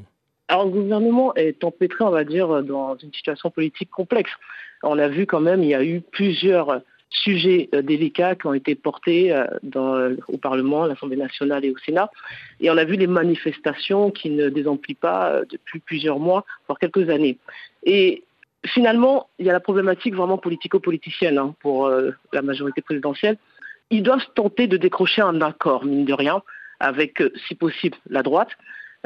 Alors 0.48 0.66
le 0.66 0.70
gouvernement 0.70 1.34
est 1.34 1.64
empêtré, 1.64 2.04
on 2.04 2.10
va 2.10 2.24
dire, 2.24 2.62
dans 2.62 2.96
une 2.96 3.12
situation 3.12 3.50
politique 3.50 3.90
complexe. 3.90 4.32
On 4.82 4.98
a 4.98 5.08
vu 5.08 5.26
quand 5.26 5.40
même, 5.40 5.62
il 5.62 5.70
y 5.70 5.74
a 5.74 5.84
eu 5.84 6.00
plusieurs 6.00 6.82
sujets 7.12 7.68
euh, 7.74 7.82
délicats 7.82 8.34
qui 8.34 8.46
ont 8.46 8.54
été 8.54 8.74
portés 8.74 9.32
euh, 9.32 9.46
dans, 9.62 10.14
au 10.28 10.38
Parlement, 10.38 10.86
l'Assemblée 10.86 11.16
nationale 11.16 11.64
et 11.64 11.70
au 11.70 11.78
Sénat. 11.78 12.10
Et 12.60 12.70
on 12.70 12.76
a 12.76 12.84
vu 12.84 12.96
les 12.96 13.06
manifestations 13.06 14.10
qui 14.10 14.30
ne 14.30 14.48
désemplissent 14.48 14.98
pas 14.98 15.30
euh, 15.30 15.44
depuis 15.48 15.78
plusieurs 15.80 16.18
mois, 16.18 16.44
voire 16.66 16.78
quelques 16.78 17.08
années. 17.10 17.38
Et 17.84 18.24
finalement, 18.66 19.28
il 19.38 19.46
y 19.46 19.50
a 19.50 19.52
la 19.52 19.60
problématique 19.60 20.14
vraiment 20.14 20.38
politico-politicienne 20.38 21.38
hein, 21.38 21.54
pour 21.60 21.90
la 22.32 22.42
majorité 22.42 22.80
présidentielle. 22.80 23.36
Ils 23.90 24.04
doivent 24.04 24.26
tenter 24.34 24.68
de 24.68 24.76
décrocher 24.76 25.20
un 25.20 25.40
accord, 25.40 25.84
mine 25.84 26.04
de 26.04 26.12
rien, 26.12 26.42
avec, 26.82 27.22
euh, 27.22 27.30
si 27.46 27.54
possible, 27.54 27.96
la 28.10 28.22
droite, 28.22 28.50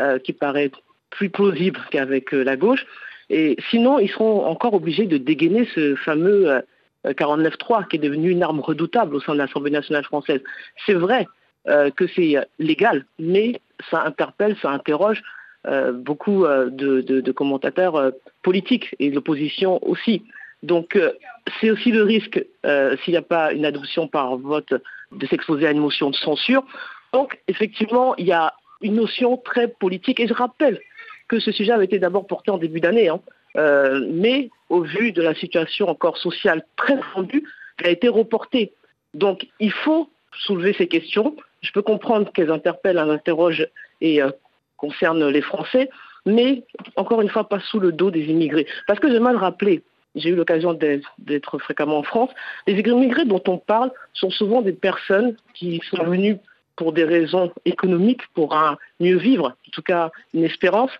euh, 0.01 0.19
qui 0.19 0.33
paraît 0.33 0.73
plus 1.11 1.31
plausible 1.31 1.79
qu'avec 1.91 2.35
euh, 2.35 2.43
la 2.43 2.57
gauche. 2.57 2.85
Et 3.31 3.57
sinon, 3.71 3.99
ils 3.99 4.09
seront 4.09 4.45
encore 4.47 4.75
obligés 4.75 5.07
de 5.07 5.19
dégainer 5.19 5.69
ce 5.75 5.95
fameux 5.97 6.62
49-3 7.05 7.89
qui 7.89 7.97
est 7.97 8.01
devenu 8.01 8.31
une 8.31 8.43
arme 8.43 8.61
redoutable 8.61 9.17
au 9.17 9.21
sein 9.21 9.35
de 9.35 9.39
l'Assemblée 9.39 9.73
nationale 9.73 10.05
française. 10.05 10.41
C'est 10.87 10.95
vrai 10.95 11.27
que 11.97 12.07
c'est 12.15 12.37
légal, 12.61 13.05
mais 13.19 13.61
ça 13.91 14.05
interpelle, 14.05 14.57
ça 14.62 14.71
interroge 14.71 15.21
beaucoup 15.95 16.45
de, 16.47 17.33
commentateurs 17.33 18.12
politiques 18.45 18.95
et 19.01 19.11
l'opposition 19.11 19.81
aussi. 19.85 20.23
Donc 20.62 20.97
c'est 21.61 21.73
aussi 21.73 21.91
le 21.91 22.05
risque, 22.05 22.41
s'il 22.65 23.12
n'y 23.12 23.17
a 23.17 23.23
pas 23.23 23.53
une 23.53 23.65
adoption 23.65 24.07
par 24.07 24.37
vote, 24.37 24.73
de 25.11 25.27
s'exposer 25.27 25.67
à 25.67 25.73
une 25.73 25.81
motion 25.81 26.11
de 26.11 26.15
censure. 26.15 26.65
Donc, 27.16 27.40
effectivement, 27.48 28.14
il 28.16 28.26
y 28.26 28.33
a 28.33 28.52
une 28.83 28.96
notion 28.96 29.38
très 29.38 29.68
politique. 29.68 30.20
Et 30.20 30.29
je 30.29 30.35
rappelle 30.35 30.79
que 31.29 31.40
ce 31.40 31.50
sujet 31.50 31.72
avait 31.72 31.87
été 31.87 31.98
d'abord 31.98 32.26
porté 32.26 32.50
en 32.50 32.59
début 32.59 32.79
d'année, 32.79 33.09
hein. 33.09 33.20
euh, 33.57 34.07
mais 34.12 34.50
au 34.68 34.83
vu 34.83 35.12
de 35.12 35.22
la 35.22 35.35
situation 35.35 35.88
encore 35.88 36.18
sociale 36.18 36.62
très 36.76 36.98
tendue, 37.14 37.42
il 37.81 37.87
a 37.87 37.90
été 37.90 38.09
reporté. 38.09 38.74
Donc, 39.14 39.46
il 39.61 39.72
faut 39.72 40.11
soulever 40.44 40.74
ces 40.74 40.88
questions. 40.88 41.35
Je 41.62 41.72
peux 41.72 41.81
comprendre 41.81 42.31
qu'elles 42.35 42.50
interpellent, 42.50 43.00
elles 43.02 43.11
interrogent 43.11 43.66
et 44.02 44.20
euh, 44.20 44.31
concernent 44.76 45.26
les 45.26 45.40
Français, 45.40 45.88
mais 46.26 46.64
encore 46.96 47.22
une 47.22 47.31
fois, 47.31 47.48
pas 47.48 47.61
sous 47.61 47.81
le 47.81 47.92
dos 47.92 48.11
des 48.11 48.24
immigrés. 48.24 48.66
Parce 48.87 49.00
que 49.00 49.11
j'ai 49.11 49.20
mal 49.20 49.37
rappelé, 49.37 49.83
j'ai 50.16 50.29
eu 50.29 50.35
l'occasion 50.35 50.79
d'être 51.18 51.59
fréquemment 51.61 52.00
en 52.00 52.02
France, 52.02 52.31
les 52.66 52.79
immigrés 52.79 53.24
dont 53.24 53.42
on 53.48 53.57
parle 53.57 53.90
sont 54.12 54.29
souvent 54.29 54.61
des 54.61 54.74
personnes 54.74 55.35
qui 55.55 55.81
sont 55.90 56.05
venues 56.05 56.37
pour 56.77 56.93
des 56.93 57.05
raisons 57.05 57.53
économiques, 57.65 58.23
pour 58.35 58.55
un 58.55 58.77
mieux 59.01 59.17
vivre, 59.17 59.49
en 59.49 59.71
tout 59.73 59.83
cas 59.83 60.11
une 60.35 60.45
espérance. 60.45 60.93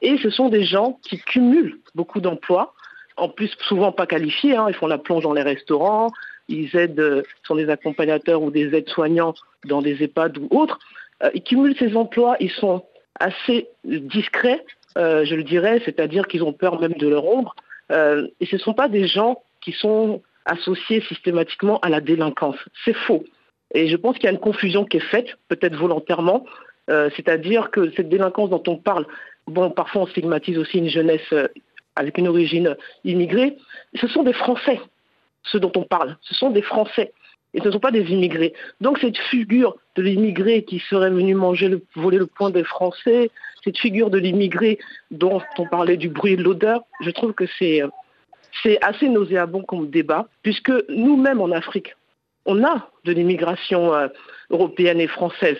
Et 0.00 0.16
ce 0.18 0.30
sont 0.30 0.48
des 0.48 0.64
gens 0.64 0.98
qui 1.02 1.18
cumulent 1.18 1.78
beaucoup 1.94 2.20
d'emplois, 2.20 2.74
en 3.16 3.28
plus 3.28 3.50
souvent 3.68 3.92
pas 3.92 4.06
qualifiés, 4.06 4.56
hein. 4.56 4.66
ils 4.68 4.74
font 4.74 4.86
la 4.86 4.98
plonge 4.98 5.24
dans 5.24 5.32
les 5.32 5.42
restaurants, 5.42 6.10
ils 6.48 6.74
aident, 6.76 7.00
euh, 7.00 7.22
sont 7.46 7.56
des 7.56 7.68
accompagnateurs 7.68 8.42
ou 8.42 8.50
des 8.50 8.74
aides-soignants 8.74 9.34
dans 9.64 9.82
des 9.82 10.02
EHPAD 10.02 10.38
ou 10.38 10.48
autres. 10.50 10.78
Euh, 11.22 11.30
ils 11.34 11.42
cumulent 11.42 11.76
ces 11.78 11.96
emplois, 11.96 12.36
ils 12.40 12.50
sont 12.50 12.84
assez 13.18 13.68
discrets, 13.84 14.64
euh, 14.96 15.24
je 15.24 15.34
le 15.34 15.42
dirais, 15.42 15.82
c'est-à-dire 15.84 16.26
qu'ils 16.26 16.44
ont 16.44 16.52
peur 16.52 16.80
même 16.80 16.94
de 16.94 17.08
leur 17.08 17.24
ombre. 17.26 17.54
et 17.90 18.46
ce 18.46 18.56
ne 18.56 18.60
sont 18.60 18.74
pas 18.74 18.88
des 18.88 19.06
gens 19.06 19.42
qui 19.62 19.72
sont 19.72 20.22
associés 20.44 21.00
systématiquement 21.08 21.78
à 21.80 21.88
la 21.88 22.00
délinquance. 22.00 22.58
C'est 22.84 22.94
faux. 22.94 23.24
Et 23.74 23.88
je 23.88 23.96
pense 23.96 24.16
qu'il 24.16 24.24
y 24.24 24.28
a 24.28 24.32
une 24.32 24.38
confusion 24.38 24.84
qui 24.84 24.96
est 24.96 25.10
faite, 25.10 25.36
peut-être 25.48 25.76
volontairement, 25.76 26.44
euh, 26.90 27.10
c'est-à-dire 27.16 27.70
que 27.70 27.90
cette 27.92 28.08
délinquance 28.08 28.50
dont 28.50 28.62
on 28.66 28.76
parle, 28.76 29.06
bon, 29.46 29.70
parfois 29.70 30.02
on 30.02 30.06
stigmatise 30.06 30.58
aussi 30.58 30.78
une 30.78 30.88
jeunesse 30.88 31.32
euh, 31.32 31.48
avec 31.96 32.16
une 32.18 32.28
origine 32.28 32.76
immigrée, 33.04 33.56
ce 33.94 34.06
sont 34.06 34.22
des 34.22 34.32
Français, 34.32 34.80
ceux 35.42 35.60
dont 35.60 35.72
on 35.76 35.82
parle, 35.82 36.16
ce 36.22 36.34
sont 36.34 36.50
des 36.50 36.62
Français. 36.62 37.12
Et 37.54 37.60
ce 37.60 37.68
ne 37.68 37.72
sont 37.72 37.80
pas 37.80 37.90
des 37.90 38.12
immigrés. 38.12 38.52
Donc 38.82 38.98
cette 38.98 39.16
figure 39.16 39.76
de 39.96 40.02
l'immigré 40.02 40.64
qui 40.64 40.80
serait 40.80 41.10
venu 41.10 41.34
manger, 41.34 41.68
le, 41.68 41.82
voler 41.94 42.18
le 42.18 42.26
point 42.26 42.50
des 42.50 42.62
Français, 42.62 43.30
cette 43.64 43.78
figure 43.78 44.10
de 44.10 44.18
l'immigré 44.18 44.78
dont 45.10 45.40
on 45.56 45.66
parlait 45.66 45.96
du 45.96 46.10
bruit 46.10 46.34
et 46.34 46.36
de 46.36 46.42
l'odeur, 46.42 46.82
je 47.00 47.10
trouve 47.10 47.32
que 47.32 47.46
c'est 47.58 47.82
euh, 47.82 47.88
c'est 48.62 48.82
assez 48.82 49.08
nauséabond 49.08 49.62
comme 49.62 49.90
débat, 49.90 50.26
puisque 50.42 50.72
nous-mêmes 50.88 51.40
en 51.40 51.50
Afrique, 51.50 51.94
on 52.46 52.64
a 52.64 52.90
de 53.04 53.12
l'immigration 53.12 53.94
euh, 53.94 54.08
européenne 54.50 55.00
et 55.00 55.06
française, 55.06 55.58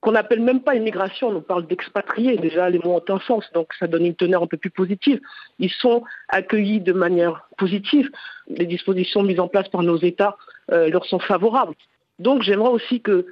qu'on 0.00 0.12
n'appelle 0.12 0.40
même 0.40 0.62
pas 0.62 0.76
immigration, 0.76 1.28
on 1.28 1.40
parle 1.40 1.66
d'expatriés, 1.66 2.36
déjà 2.36 2.70
les 2.70 2.78
mots 2.78 2.94
ont 2.94 3.12
un 3.12 3.18
sens, 3.20 3.44
donc 3.52 3.72
ça 3.78 3.88
donne 3.88 4.06
une 4.06 4.14
teneur 4.14 4.44
un 4.44 4.46
peu 4.46 4.56
plus 4.56 4.70
positive. 4.70 5.20
Ils 5.58 5.72
sont 5.72 6.04
accueillis 6.28 6.80
de 6.80 6.92
manière 6.92 7.48
positive, 7.56 8.08
les 8.48 8.66
dispositions 8.66 9.24
mises 9.24 9.40
en 9.40 9.48
place 9.48 9.68
par 9.68 9.82
nos 9.82 9.98
États 9.98 10.36
euh, 10.70 10.88
leur 10.88 11.04
sont 11.04 11.18
favorables. 11.18 11.74
Donc 12.20 12.42
j'aimerais 12.42 12.70
aussi 12.70 13.00
que 13.00 13.26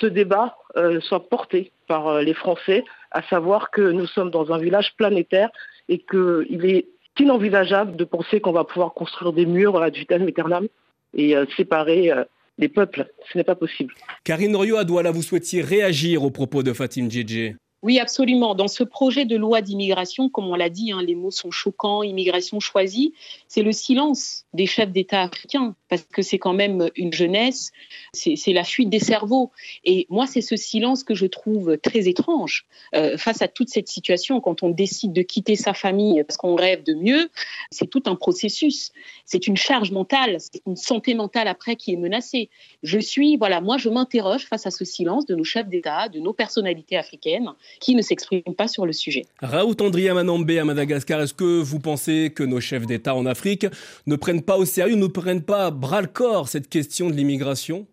ce 0.00 0.06
débat 0.06 0.56
euh, 0.76 1.00
soit 1.00 1.28
porté 1.28 1.72
par 1.88 2.20
les 2.20 2.34
Français, 2.34 2.84
à 3.10 3.22
savoir 3.22 3.70
que 3.70 3.82
nous 3.82 4.06
sommes 4.06 4.30
dans 4.30 4.52
un 4.52 4.58
village 4.58 4.94
planétaire 4.96 5.50
et 5.88 5.98
qu'il 5.98 6.64
est 6.64 6.86
inenvisageable 7.18 7.96
de 7.96 8.04
penser 8.04 8.40
qu'on 8.40 8.52
va 8.52 8.64
pouvoir 8.64 8.94
construire 8.94 9.32
des 9.32 9.44
murs 9.44 9.82
à 9.82 9.90
vitam 9.90 10.22
aeternam 10.22 10.66
et 11.14 11.34
séparer 11.56 12.10
les 12.58 12.68
peuples. 12.68 13.06
Ce 13.32 13.38
n'est 13.38 13.44
pas 13.44 13.54
possible. 13.54 13.94
Karine 14.24 14.52
Norio 14.52 14.76
à 14.76 14.84
Douala, 14.84 15.10
vous 15.10 15.22
souhaitiez 15.22 15.62
réagir 15.62 16.22
aux 16.22 16.30
propos 16.30 16.62
de 16.62 16.72
Fatim 16.72 17.10
Djedje 17.10 17.56
oui, 17.82 17.98
absolument. 17.98 18.54
Dans 18.54 18.68
ce 18.68 18.84
projet 18.84 19.24
de 19.24 19.36
loi 19.36 19.60
d'immigration, 19.60 20.28
comme 20.28 20.46
on 20.46 20.54
l'a 20.54 20.70
dit, 20.70 20.92
hein, 20.92 21.02
les 21.02 21.16
mots 21.16 21.32
sont 21.32 21.50
choquants, 21.50 22.04
immigration 22.04 22.60
choisie, 22.60 23.12
c'est 23.48 23.62
le 23.62 23.72
silence 23.72 24.44
des 24.54 24.66
chefs 24.66 24.92
d'État 24.92 25.22
africains, 25.22 25.74
parce 25.88 26.04
que 26.04 26.22
c'est 26.22 26.38
quand 26.38 26.52
même 26.52 26.90
une 26.94 27.12
jeunesse, 27.12 27.72
c'est 28.12 28.52
la 28.52 28.62
fuite 28.62 28.88
des 28.88 29.00
cerveaux. 29.00 29.50
Et 29.84 30.06
moi, 30.10 30.28
c'est 30.28 30.42
ce 30.42 30.54
silence 30.54 31.02
que 31.02 31.16
je 31.16 31.26
trouve 31.26 31.76
très 31.76 32.08
étrange 32.08 32.66
euh, 32.94 33.16
face 33.18 33.42
à 33.42 33.48
toute 33.48 33.68
cette 33.68 33.88
situation. 33.88 34.40
Quand 34.40 34.62
on 34.62 34.70
décide 34.70 35.12
de 35.12 35.22
quitter 35.22 35.56
sa 35.56 35.74
famille 35.74 36.22
parce 36.22 36.36
qu'on 36.36 36.54
rêve 36.54 36.84
de 36.84 36.94
mieux, 36.94 37.30
c'est 37.72 37.90
tout 37.90 38.04
un 38.06 38.14
processus. 38.14 38.92
C'est 39.24 39.48
une 39.48 39.56
charge 39.56 39.90
mentale, 39.90 40.36
c'est 40.38 40.62
une 40.66 40.76
santé 40.76 41.14
mentale 41.14 41.48
après 41.48 41.74
qui 41.74 41.92
est 41.92 41.96
menacée. 41.96 42.48
Je 42.84 43.00
suis, 43.00 43.36
voilà, 43.36 43.60
moi, 43.60 43.76
je 43.76 43.88
m'interroge 43.88 44.46
face 44.46 44.68
à 44.68 44.70
ce 44.70 44.84
silence 44.84 45.26
de 45.26 45.34
nos 45.34 45.42
chefs 45.42 45.68
d'État, 45.68 46.08
de 46.08 46.20
nos 46.20 46.32
personnalités 46.32 46.96
africaines 46.96 47.52
qui 47.80 47.94
ne 47.94 48.02
s'expriment 48.02 48.54
pas 48.56 48.68
sur 48.68 48.86
le 48.86 48.92
sujet. 48.92 49.22
Raoult 49.40 49.76
Andria 49.80 50.14
Manambe 50.14 50.50
à 50.50 50.64
Madagascar, 50.64 51.20
est-ce 51.20 51.34
que 51.34 51.62
vous 51.62 51.80
pensez 51.80 52.32
que 52.34 52.42
nos 52.42 52.60
chefs 52.60 52.86
d'État 52.86 53.14
en 53.14 53.26
Afrique 53.26 53.66
ne 54.06 54.16
prennent 54.16 54.42
pas 54.42 54.56
au 54.56 54.64
sérieux, 54.64 54.96
ne 54.96 55.06
prennent 55.06 55.42
pas 55.42 55.66
à 55.66 55.70
bras 55.70 56.00
le 56.00 56.08
corps 56.08 56.48
cette 56.48 56.68
question 56.68 57.10
de 57.10 57.14
l'immigration? 57.14 57.86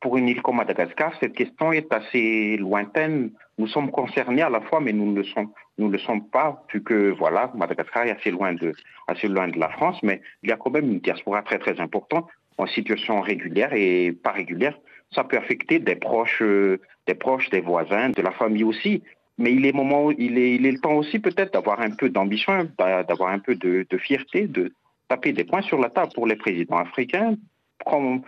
Pour 0.00 0.16
une 0.18 0.28
île 0.28 0.42
comme 0.42 0.56
Madagascar, 0.56 1.12
cette 1.20 1.34
question 1.34 1.72
est 1.72 1.92
assez 1.92 2.56
lointaine. 2.58 3.30
Nous 3.58 3.66
sommes 3.66 3.90
concernés 3.90 4.42
à 4.42 4.50
la 4.50 4.60
fois, 4.60 4.80
mais 4.80 4.92
nous 4.92 5.10
ne 5.10 5.16
le 5.16 5.24
sommes, 5.24 5.50
nous 5.78 5.88
le 5.88 5.98
sommes 5.98 6.28
pas, 6.28 6.62
vu 6.72 6.82
que 6.82 7.14
voilà, 7.18 7.50
Madagascar 7.54 8.04
est 8.04 8.10
assez 8.10 8.30
loin 8.30 8.52
de, 8.52 8.74
assez 9.08 9.26
loin 9.26 9.48
de 9.48 9.58
la 9.58 9.70
France, 9.70 9.98
mais 10.02 10.20
il 10.42 10.50
y 10.50 10.52
a 10.52 10.56
quand 10.56 10.70
même 10.70 10.92
une 10.92 11.00
diaspora 11.00 11.42
très 11.42 11.58
très 11.58 11.80
importante 11.80 12.26
en 12.58 12.66
situation 12.66 13.20
régulière 13.20 13.72
et 13.72 14.12
pas 14.12 14.32
régulière. 14.32 14.78
Ça 15.12 15.24
peut 15.24 15.36
affecter 15.36 15.78
des 15.78 15.96
proches, 15.96 16.42
euh, 16.42 16.80
des 17.06 17.14
proches, 17.14 17.48
des 17.50 17.60
voisins, 17.60 18.10
de 18.10 18.22
la 18.22 18.32
famille 18.32 18.64
aussi. 18.64 19.02
Mais 19.38 19.52
il 19.52 19.66
est, 19.66 19.72
moment, 19.72 20.10
il 20.10 20.38
est, 20.38 20.54
il 20.54 20.66
est 20.66 20.72
le 20.72 20.80
temps 20.80 20.94
aussi 20.94 21.18
peut-être 21.18 21.52
d'avoir 21.52 21.80
un 21.80 21.90
peu 21.90 22.08
d'ambition, 22.08 22.70
d'avoir 22.78 23.30
un 23.30 23.38
peu 23.38 23.54
de, 23.54 23.86
fierté, 23.98 24.46
de 24.46 24.72
taper 25.08 25.32
des 25.32 25.44
points 25.44 25.62
sur 25.62 25.78
la 25.78 25.90
table 25.90 26.12
pour 26.14 26.26
les 26.26 26.36
présidents 26.36 26.78
africains, 26.78 27.36
comme 27.84 28.22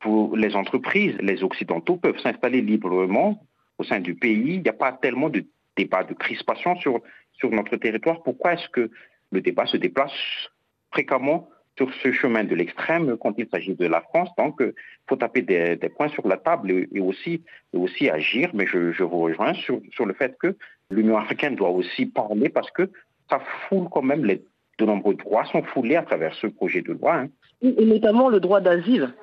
pour 0.00 0.36
les 0.36 0.54
entreprises, 0.54 1.16
les 1.20 1.42
Occidentaux 1.42 1.96
peuvent 1.96 2.20
s'installer 2.20 2.60
librement 2.60 3.42
au 3.78 3.84
sein 3.84 3.98
du 3.98 4.14
pays. 4.14 4.54
Il 4.54 4.62
n'y 4.62 4.68
a 4.68 4.72
pas 4.72 4.92
tellement 4.92 5.30
de 5.30 5.44
débat, 5.76 6.04
de 6.04 6.14
crispation 6.14 6.76
sur, 6.76 7.00
sur 7.32 7.50
notre 7.50 7.76
territoire. 7.76 8.22
Pourquoi 8.22 8.54
est-ce 8.54 8.68
que 8.68 8.90
le 9.32 9.40
débat 9.40 9.66
se 9.66 9.76
déplace 9.76 10.12
fréquemment 10.92 11.48
sur 11.76 11.92
ce 12.02 12.10
chemin 12.12 12.44
de 12.44 12.54
l'extrême 12.54 13.16
quand 13.18 13.34
il 13.38 13.46
s'agit 13.48 13.74
de 13.74 13.86
la 13.86 14.00
France. 14.00 14.30
Donc, 14.38 14.56
il 14.60 14.72
faut 15.08 15.16
taper 15.16 15.42
des, 15.42 15.76
points 15.96 16.08
sur 16.08 16.26
la 16.26 16.36
table 16.36 16.70
et, 16.70 17.00
aussi, 17.00 17.42
aussi 17.72 18.08
agir. 18.08 18.50
Mais 18.54 18.66
je, 18.66 19.02
vous 19.02 19.20
rejoins 19.20 19.54
sur, 19.54 19.80
sur, 19.92 20.06
le 20.06 20.14
fait 20.14 20.36
que 20.38 20.56
l'Union 20.90 21.16
africaine 21.16 21.54
doit 21.54 21.70
aussi 21.70 22.06
parler 22.06 22.48
parce 22.48 22.70
que 22.70 22.90
ça 23.28 23.40
foule 23.68 23.88
quand 23.90 24.02
même 24.02 24.24
les, 24.24 24.42
de 24.78 24.84
nombreux 24.84 25.14
droits 25.14 25.44
sont 25.46 25.62
foulés 25.62 25.96
à 25.96 26.02
travers 26.02 26.34
ce 26.34 26.46
projet 26.46 26.82
de 26.82 26.92
loi. 26.92 27.16
Hein. 27.16 27.28
Et 27.62 27.84
notamment 27.84 28.28
le 28.28 28.40
droit 28.40 28.60
d'asile, 28.60 29.14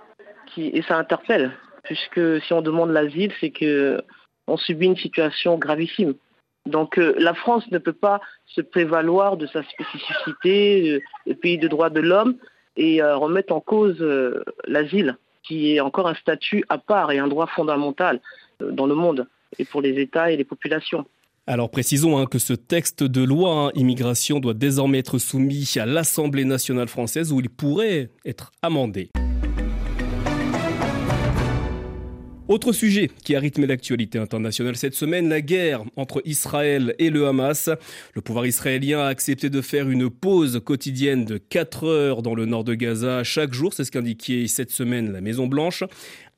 qui, 0.48 0.68
et 0.68 0.82
ça 0.82 0.98
interpelle, 0.98 1.52
puisque 1.84 2.42
si 2.42 2.54
on 2.54 2.62
demande 2.62 2.92
l'asile, 2.92 3.32
c'est 3.40 3.52
qu'on 3.52 4.58
subit 4.58 4.88
une 4.88 4.98
situation 4.98 5.58
gravissime. 5.58 6.16
Donc 6.66 6.98
euh, 6.98 7.14
la 7.18 7.34
France 7.34 7.70
ne 7.72 7.78
peut 7.78 7.94
pas 7.94 8.22
se 8.46 8.62
prévaloir 8.62 9.38
de 9.38 9.48
sa 9.48 9.64
spécificité, 9.64 11.02
euh, 11.28 11.34
pays 11.36 11.58
de 11.58 11.68
droits 11.68 11.90
de 11.90 12.00
l'homme, 12.00 12.36
et 12.78 13.02
euh, 13.02 13.18
remettre 13.18 13.54
en 13.54 13.60
cause 13.60 13.98
euh, 14.02 14.44
l'asile, 14.66 15.18
qui 15.44 15.76
est 15.76 15.80
encore 15.80 16.08
un 16.08 16.16
statut 16.16 16.64
à 16.70 16.78
part 16.78 17.12
et 17.12 17.20
un 17.20 17.28
droit 17.28 17.48
fondamental 17.48 18.22
dans 18.60 18.86
le 18.86 18.96
monde, 18.96 19.28
et 19.60 19.66
pour 19.66 19.82
les 19.82 20.00
États 20.00 20.32
et 20.32 20.38
les 20.38 20.46
populations. 20.46 21.06
Alors 21.46 21.70
précisons 21.70 22.18
hein, 22.18 22.26
que 22.26 22.40
ce 22.40 22.54
texte 22.54 23.04
de 23.04 23.22
loi 23.22 23.52
hein, 23.52 23.72
immigration 23.76 24.40
doit 24.40 24.54
désormais 24.54 25.00
être 25.00 25.18
soumis 25.18 25.70
à 25.76 25.86
l'Assemblée 25.86 26.46
nationale 26.46 26.88
française 26.88 27.34
où 27.34 27.42
il 27.42 27.50
pourrait 27.50 28.10
être 28.26 28.52
amendé. 28.62 29.10
Autre 32.50 32.74
sujet 32.74 33.10
qui 33.24 33.38
a 33.38 33.40
rythmé 33.40 33.68
l'actualité 33.68 34.20
internationale 34.20 34.76
cette 34.76 34.96
semaine, 34.96 35.30
la 35.30 35.40
guerre 35.40 35.84
entre 35.96 36.22
Israël 36.26 36.94
et 37.00 37.10
le 37.10 37.26
Hamas. 37.26 37.70
Le 38.14 38.22
pouvoir 38.22 38.46
israélien 38.46 39.00
a 39.00 39.08
accepté 39.08 39.50
de 39.50 39.62
faire 39.62 39.90
une 39.90 40.10
pause 40.10 40.60
quotidienne 40.64 41.24
de 41.24 41.38
4 41.38 41.86
heures 41.86 42.22
dans 42.22 42.36
le 42.36 42.46
nord 42.46 42.66
de 42.66 42.74
Gaza 42.74 43.24
chaque 43.24 43.54
jour, 43.54 43.74
c'est 43.74 43.86
ce 43.86 43.92
qu'indiquait 43.92 44.48
cette 44.48 44.72
semaine 44.72 45.14
la 45.14 45.22
Maison 45.22 45.48
Blanche. 45.48 45.86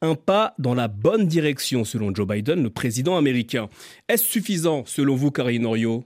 Un 0.04 0.14
pas 0.14 0.54
dans 0.60 0.76
la 0.76 0.88
bonne 0.88 1.26
direction 1.28 1.84
selon 1.84 2.14
Joe 2.14 2.28
Biden, 2.28 2.62
le 2.62 2.70
président 2.70 3.18
américain. 3.18 3.68
Est-ce 4.08 4.26
suffisant 4.26 4.84
selon 4.86 5.16
vous, 5.16 5.32
Karine 5.32 5.66
Orio? 5.66 6.06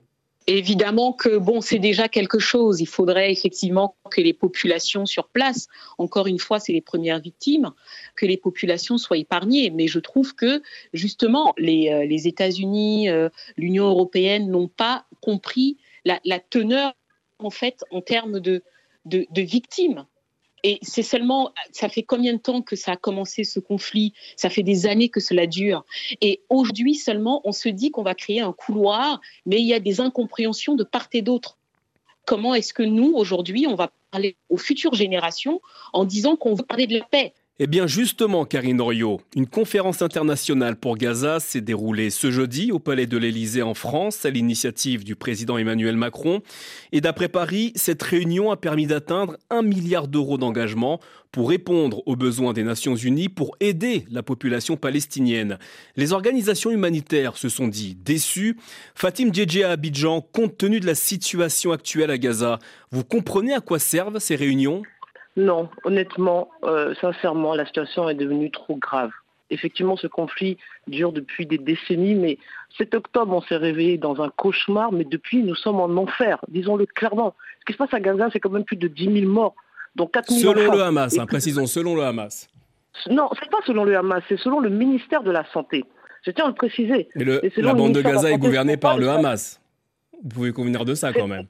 Évidemment 0.52 1.14
que 1.14 1.38
bon, 1.38 1.62
c'est 1.62 1.78
déjà 1.78 2.08
quelque 2.08 2.40
chose. 2.40 2.82
Il 2.82 2.88
faudrait 2.88 3.32
effectivement 3.32 3.96
que 4.10 4.20
les 4.20 4.34
populations 4.34 5.06
sur 5.06 5.28
place, 5.28 5.68
encore 6.00 6.26
une 6.26 6.40
fois, 6.40 6.60
c'est 6.60 6.74
les 6.74 6.82
premières 6.82 7.20
victimes, 7.20 7.72
que 8.16 8.26
les 8.26 8.36
populations 8.36 8.98
soient 8.98 9.20
épargnées. 9.20 9.70
Mais 9.70 9.88
je 9.88 10.00
trouve 10.00 10.34
que 10.34 10.64
justement, 10.92 11.54
les, 11.60 11.90
euh, 11.90 12.28
États-Unis, 12.28 13.10
euh, 13.10 13.30
l'Union 13.58 13.90
européenne 13.90 14.50
n'ont 14.50 14.68
pas 14.68 15.06
compris 15.22 15.78
la, 16.04 16.20
teneur 16.40 16.94
en 17.38 17.52
fait 17.52 17.84
en 17.92 18.02
termes 18.02 18.40
de, 18.40 18.64
de 19.06 19.42
victimes. 19.44 20.08
Et 20.64 20.80
c'est 20.82 21.04
seulement, 21.04 21.52
ça 21.72 21.90
fait 21.90 22.04
combien 22.04 22.34
de 22.34 22.40
temps 22.40 22.62
que 22.62 22.76
ça 22.76 22.94
a 22.94 22.98
commencé 22.98 23.44
ce 23.44 23.60
conflit? 23.60 24.14
Ça 24.36 24.50
fait 24.50 24.64
des 24.64 24.86
années 24.88 25.10
que 25.10 25.20
cela 25.20 25.48
dure. 25.48 25.86
Et 26.22 26.42
aujourd'hui 26.50 26.96
seulement, 26.96 27.42
on 27.46 27.52
se 27.52 27.70
dit 27.70 27.92
qu'on 27.92 28.04
va 28.04 28.16
créer 28.16 28.42
un 28.42 28.54
couloir, 28.54 29.22
mais 29.46 29.60
il 29.60 29.68
y 29.68 29.74
a 29.74 29.80
des 29.80 30.02
incompréhensions 30.02 30.76
de 30.76 30.84
part 30.84 31.08
et 31.14 31.22
d'autre. 31.22 31.58
Comment 32.26 32.54
est-ce 32.54 32.74
que 32.74 32.84
nous, 32.84 33.14
aujourd'hui, 33.16 33.66
on 33.68 33.76
va 33.76 33.92
parler 34.12 34.36
aux 34.50 34.58
futures 34.58 34.94
générations 34.94 35.62
en 35.94 36.06
disant 36.06 36.36
qu'on 36.36 36.54
veut 36.54 36.64
parler 36.64 36.88
de 36.88 36.98
la 36.98 37.06
paix? 37.06 37.34
Eh 37.62 37.68
bien 37.68 37.88
justement, 37.88 38.46
Karine 38.46 38.80
Oriot, 38.80 39.20
une 39.36 39.46
conférence 39.46 40.02
internationale 40.02 40.78
pour 40.78 40.96
Gaza 40.96 41.42
s'est 41.42 41.60
déroulée 41.60 42.10
ce 42.10 42.32
jeudi 42.32 42.72
au 42.72 42.80
Palais 42.80 43.06
de 43.06 43.18
l'Élysée 43.18 43.62
en 43.62 43.74
France 43.74 44.24
à 44.26 44.30
l'initiative 44.30 45.04
du 45.04 45.18
président 45.18 45.58
Emmanuel 45.58 45.98
Macron. 45.98 46.42
Et 46.94 47.02
d'après 47.02 47.28
Paris, 47.28 47.74
cette 47.76 48.02
réunion 48.02 48.50
a 48.50 48.56
permis 48.56 48.88
d'atteindre 48.88 49.36
un 49.50 49.62
milliard 49.62 50.08
d'euros 50.08 50.38
d'engagement 50.38 51.02
pour 51.34 51.50
répondre 51.50 52.02
aux 52.06 52.16
besoins 52.16 52.54
des 52.54 52.64
Nations 52.64 52.96
Unies 52.96 53.28
pour 53.28 53.58
aider 53.60 54.06
la 54.10 54.24
population 54.24 54.78
palestinienne. 54.78 55.60
Les 55.98 56.14
organisations 56.14 56.72
humanitaires 56.72 57.36
se 57.36 57.50
sont 57.50 57.68
dit 57.68 57.94
déçues. 57.94 58.56
Fatim 58.96 59.34
Djedje 59.34 59.64
à 59.64 59.72
Abidjan, 59.72 60.22
compte 60.22 60.58
tenu 60.58 60.80
de 60.80 60.86
la 60.86 60.96
situation 60.96 61.74
actuelle 61.74 62.10
à 62.10 62.18
Gaza, 62.18 62.60
vous 62.92 63.04
comprenez 63.04 63.54
à 63.54 63.60
quoi 63.60 63.80
servent 63.80 64.20
ces 64.20 64.38
réunions? 64.38 64.82
Non, 65.40 65.70
honnêtement, 65.86 66.50
euh, 66.66 66.94
sincèrement, 67.00 67.56
la 67.56 67.66
situation 67.66 68.10
est 68.10 68.16
devenue 68.16 68.52
trop 68.52 68.76
grave. 68.76 69.12
Effectivement, 69.52 69.96
ce 69.96 70.06
conflit 70.06 70.58
dure 70.88 71.12
depuis 71.12 71.46
des 71.48 71.58
décennies, 71.58 72.14
mais 72.14 72.38
cet 72.78 72.94
octobre, 72.94 73.34
on 73.34 73.42
s'est 73.42 73.56
réveillé 73.56 73.98
dans 73.98 74.22
un 74.22 74.30
cauchemar, 74.30 74.92
mais 74.92 75.06
depuis, 75.06 75.42
nous 75.42 75.56
sommes 75.56 75.80
en 75.80 75.90
enfer, 75.98 76.40
disons-le 76.50 76.86
clairement. 76.86 77.34
Ce 77.62 77.66
qui 77.66 77.74
se 77.74 77.78
passe 77.78 77.94
à 77.94 78.00
Gaza, 78.00 78.30
c'est 78.32 78.40
quand 78.40 78.52
même 78.52 78.66
plus 78.66 78.76
de 78.76 78.88
10 78.88 79.22
000 79.22 79.32
morts, 79.32 79.56
dont 79.96 80.08
4 80.08 80.30
000 80.30 80.54
Selon 80.54 80.72
le 80.74 80.82
Hamas, 80.82 81.18
hein, 81.18 81.26
précisons, 81.26 81.66
selon 81.66 81.96
le 81.96 82.04
Hamas. 82.04 82.48
Non, 83.10 83.30
c'est 83.40 83.50
pas 83.50 83.60
selon 83.66 83.86
le 83.86 83.98
Hamas, 83.98 84.22
c'est 84.28 84.38
selon 84.38 84.60
le 84.60 84.70
ministère 84.70 85.24
de 85.24 85.32
la 85.32 85.46
Santé. 85.52 85.86
Je 86.26 86.32
tiens 86.32 86.46
à 86.46 86.50
le 86.50 86.54
préciser. 86.54 87.08
La 87.16 87.74
bande 87.74 87.94
de 87.94 88.02
Gaza 88.02 88.30
est 88.30 88.38
gouvernée 88.38 88.78
par 88.78 88.98
le 88.98 89.10
Hamas. 89.10 89.62
Vous 90.22 90.30
pouvez 90.30 90.52
convenir 90.52 90.84
de 90.84 90.94
ça 90.96 91.14
quand 91.14 91.28
même. 91.28 91.48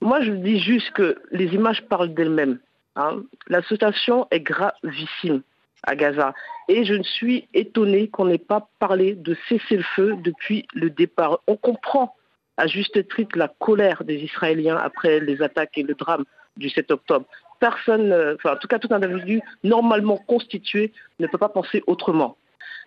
Moi, 0.00 0.22
je 0.22 0.32
dis 0.32 0.60
juste 0.60 0.90
que 0.92 1.18
les 1.30 1.46
images 1.54 1.82
parlent 1.88 2.14
d'elles-mêmes. 2.14 2.58
Hein. 2.98 3.22
La 3.46 3.62
situation 3.62 4.26
est 4.30 4.40
gravissime 4.40 5.42
à 5.84 5.94
Gaza. 5.94 6.34
Et 6.68 6.84
je 6.84 6.94
ne 6.94 7.04
suis 7.04 7.48
étonnée 7.54 8.08
qu'on 8.08 8.26
n'ait 8.26 8.38
pas 8.38 8.68
parlé 8.80 9.14
de 9.14 9.36
cessez-le-feu 9.48 10.16
depuis 10.22 10.66
le 10.74 10.90
départ. 10.90 11.40
On 11.46 11.56
comprend 11.56 12.16
à 12.56 12.66
juste 12.66 13.08
titre 13.14 13.38
la 13.38 13.48
colère 13.48 14.02
des 14.02 14.16
Israéliens 14.16 14.76
après 14.76 15.20
les 15.20 15.40
attaques 15.40 15.78
et 15.78 15.84
le 15.84 15.94
drame 15.94 16.24
du 16.56 16.68
7 16.68 16.90
octobre. 16.90 17.26
Personne, 17.60 18.12
euh, 18.12 18.34
enfin, 18.34 18.54
en 18.54 18.56
tout 18.56 18.66
cas 18.66 18.80
tout 18.80 18.92
individu 18.92 19.40
normalement 19.62 20.16
constitué 20.16 20.92
ne 21.20 21.28
peut 21.28 21.38
pas 21.38 21.48
penser 21.48 21.84
autrement. 21.86 22.36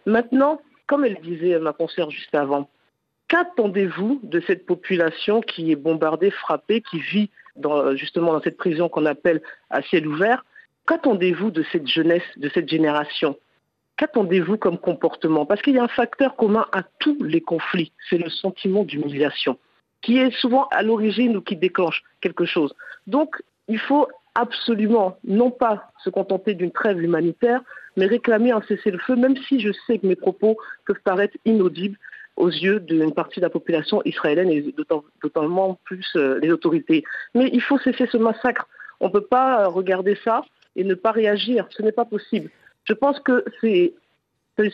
Maintenant, 0.06 0.62
comme 0.88 1.06
elle 1.06 1.22
disait 1.22 1.58
ma 1.60 1.72
concert 1.72 2.10
juste 2.10 2.36
avant, 2.36 2.70
qu'attendez-vous 3.30 4.20
de 4.24 4.42
cette 4.42 4.66
population 4.66 5.40
qui 5.40 5.72
est 5.72 5.78
bombardée, 5.78 6.32
frappée, 6.32 6.82
qui 6.82 7.00
vit 7.00 7.30
justement 7.96 8.34
dans 8.34 8.42
cette 8.42 8.58
prison 8.58 8.90
qu'on 8.90 9.06
appelle 9.06 9.42
à 9.70 9.82
ciel 9.82 10.08
ouvert. 10.08 10.46
Qu'attendez-vous 10.88 11.52
de 11.52 11.64
cette 11.72 11.88
jeunesse, 11.88 12.24
de 12.38 12.50
cette 12.50 12.70
génération? 12.70 13.38
Qu'attendez-vous 13.98 14.58
comme 14.58 14.78
comportement? 14.78 15.46
Parce 15.46 15.62
qu'il 15.62 15.76
y 15.76 15.80
a 15.80 15.84
un 15.84 15.88
facteur 15.88 16.36
commun 16.36 16.66
à 16.72 16.84
tous 17.00 17.22
les 17.24 17.42
conflits, 17.42 17.92
c'est 18.10 18.18
le 18.18 18.30
sentiment 18.30 18.84
d'humiliation, 18.84 19.60
qui 20.02 20.18
est 20.18 20.32
souvent 20.32 20.68
à 20.72 20.82
l'origine 20.82 21.38
ou 21.38 21.42
qui 21.42 21.56
déclenche 21.56 22.04
quelque 22.20 22.46
chose. 22.46 22.74
Donc, 23.06 23.36
il 23.68 23.78
faut 23.80 24.08
absolument 24.34 25.18
non 25.24 25.52
pas 25.52 25.92
se 26.04 26.10
contenter 26.10 26.56
d'une 26.56 26.72
trêve 26.72 27.02
humanitaire, 27.02 27.62
mais 27.98 28.06
réclamer 28.06 28.52
un 28.52 28.62
cessez-le-feu, 28.62 29.16
même 29.16 29.38
si 29.48 29.60
je 29.60 29.72
sais 29.86 30.00
que 30.00 30.08
mes 30.08 30.16
propos 30.16 30.58
peuvent 30.86 31.02
paraître 31.04 31.38
inaudibles 31.46 31.98
aux 32.38 32.50
yeux 32.50 32.80
d'une 32.80 33.14
partie 33.14 33.40
de 33.40 33.46
la 33.46 33.50
population 33.50 34.02
israélienne 34.06 34.50
et 34.50 34.62
d'autant 34.62 35.04
plus 35.84 36.06
euh, 36.16 36.40
les 36.40 36.52
autorités. 36.52 37.04
Mais 37.36 37.50
il 37.54 37.62
faut 37.62 37.78
cesser 37.78 38.08
ce 38.08 38.18
massacre. 38.18 38.68
On 39.00 39.08
ne 39.08 39.12
peut 39.12 39.26
pas 39.26 39.68
regarder 39.68 40.18
ça 40.24 40.44
et 40.76 40.84
ne 40.84 40.94
pas 40.94 41.12
réagir. 41.12 41.68
Ce 41.72 41.82
n'est 41.82 41.92
pas 41.92 42.06
possible. 42.06 42.50
Je 42.86 42.94
pense 42.94 43.20
que 43.20 43.46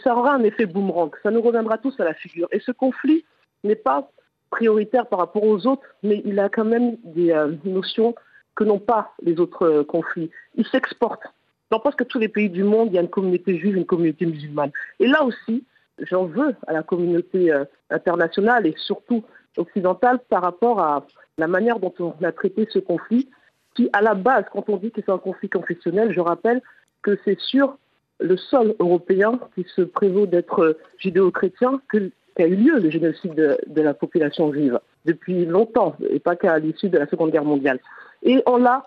ça 0.03 0.15
aura 0.15 0.33
un 0.33 0.43
effet 0.43 0.65
boomerang. 0.65 1.11
Ça 1.23 1.31
nous 1.31 1.41
reviendra 1.41 1.77
tous 1.77 1.99
à 1.99 2.03
la 2.03 2.13
figure. 2.13 2.47
Et 2.51 2.59
ce 2.59 2.71
conflit 2.71 3.25
n'est 3.63 3.75
pas 3.75 4.09
prioritaire 4.49 5.07
par 5.07 5.19
rapport 5.19 5.43
aux 5.43 5.67
autres, 5.67 5.83
mais 6.03 6.21
il 6.25 6.39
a 6.39 6.49
quand 6.49 6.65
même 6.65 6.97
des 7.03 7.31
euh, 7.31 7.51
notions 7.65 8.15
que 8.55 8.63
n'ont 8.63 8.79
pas 8.79 9.11
les 9.21 9.39
autres 9.39 9.63
euh, 9.63 9.83
conflits. 9.83 10.31
Il 10.55 10.65
s'exporte. 10.67 11.21
Dans 11.69 11.79
presque 11.79 12.07
tous 12.07 12.17
les 12.17 12.29
pays 12.29 12.49
du 12.49 12.63
monde, 12.63 12.89
il 12.91 12.95
y 12.95 12.97
a 12.97 13.01
une 13.01 13.09
communauté 13.09 13.57
juive, 13.57 13.75
une 13.75 13.85
communauté 13.85 14.25
musulmane. 14.25 14.71
Et 14.99 15.07
là 15.07 15.23
aussi, 15.23 15.65
j'en 15.99 16.25
veux 16.25 16.55
à 16.67 16.73
la 16.73 16.83
communauté 16.83 17.51
euh, 17.51 17.65
internationale 17.89 18.65
et 18.67 18.75
surtout 18.77 19.23
occidentale 19.57 20.19
par 20.29 20.43
rapport 20.43 20.79
à 20.79 21.05
la 21.37 21.47
manière 21.47 21.79
dont 21.79 21.93
on 21.99 22.13
a 22.23 22.31
traité 22.31 22.67
ce 22.71 22.79
conflit, 22.79 23.29
qui 23.75 23.89
à 23.93 24.01
la 24.01 24.15
base, 24.15 24.45
quand 24.51 24.69
on 24.69 24.77
dit 24.77 24.91
que 24.91 25.01
c'est 25.05 25.11
un 25.11 25.17
conflit 25.17 25.49
confessionnel, 25.49 26.11
je 26.11 26.19
rappelle 26.19 26.61
que 27.01 27.17
c'est 27.25 27.39
sur 27.39 27.77
le 28.19 28.37
sol 28.37 28.75
européen 28.79 29.39
qui 29.55 29.65
se 29.75 29.81
prévaut 29.81 30.25
d'être 30.25 30.77
judéo-chrétien 30.97 31.81
qu'a 31.91 32.47
eu 32.47 32.55
lieu 32.55 32.79
le 32.79 32.89
génocide 32.89 33.35
de, 33.35 33.81
la 33.81 33.93
population 33.93 34.51
juive 34.51 34.79
depuis 35.05 35.45
longtemps 35.45 35.95
et 36.09 36.19
pas 36.19 36.35
qu'à 36.35 36.57
l'issue 36.57 36.89
de 36.89 36.97
la 36.97 37.07
Seconde 37.07 37.31
Guerre 37.31 37.45
mondiale. 37.45 37.79
Et 38.23 38.41
on 38.47 38.57
l'a 38.57 38.83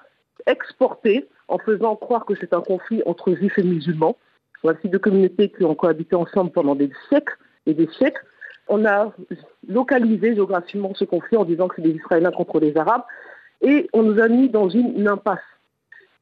exporté 0.47 1.29
en 1.49 1.59
faisant 1.59 1.97
croire 1.97 2.25
que 2.25 2.35
c'est 2.35 2.53
un 2.53 2.61
conflit 2.61 3.03
entre 3.07 3.35
juifs 3.35 3.59
et 3.59 3.63
musulmans. 3.63 4.17
Voici 4.63 4.89
deux 4.89 4.99
communautés 4.99 5.49
qui 5.49 5.65
ont 5.65 5.75
cohabité 5.75 6.17
ensemble 6.17 6.51
pendant 6.51 6.75
des 6.75 6.91
siècles 7.09 7.37
et 7.67 7.75
des 7.75 7.89
siècles. 7.89 8.25
On 8.69 8.85
a 8.85 9.13
localisé 9.67 10.35
géographiquement 10.35 10.95
ce 10.95 11.05
conflit 11.05 11.37
en 11.37 11.45
disant 11.45 11.69
que 11.69 11.77
c'est 11.77 11.83
des 11.83 11.97
Israéliens 11.97 12.31
contre 12.31 12.61
les 12.61 12.77
Arabes 12.77 13.05
et 13.63 13.89
on 13.93 14.03
nous 14.03 14.21
a 14.21 14.29
mis 14.29 14.49
dans 14.49 14.69
une 14.69 15.09
impasse. 15.09 15.41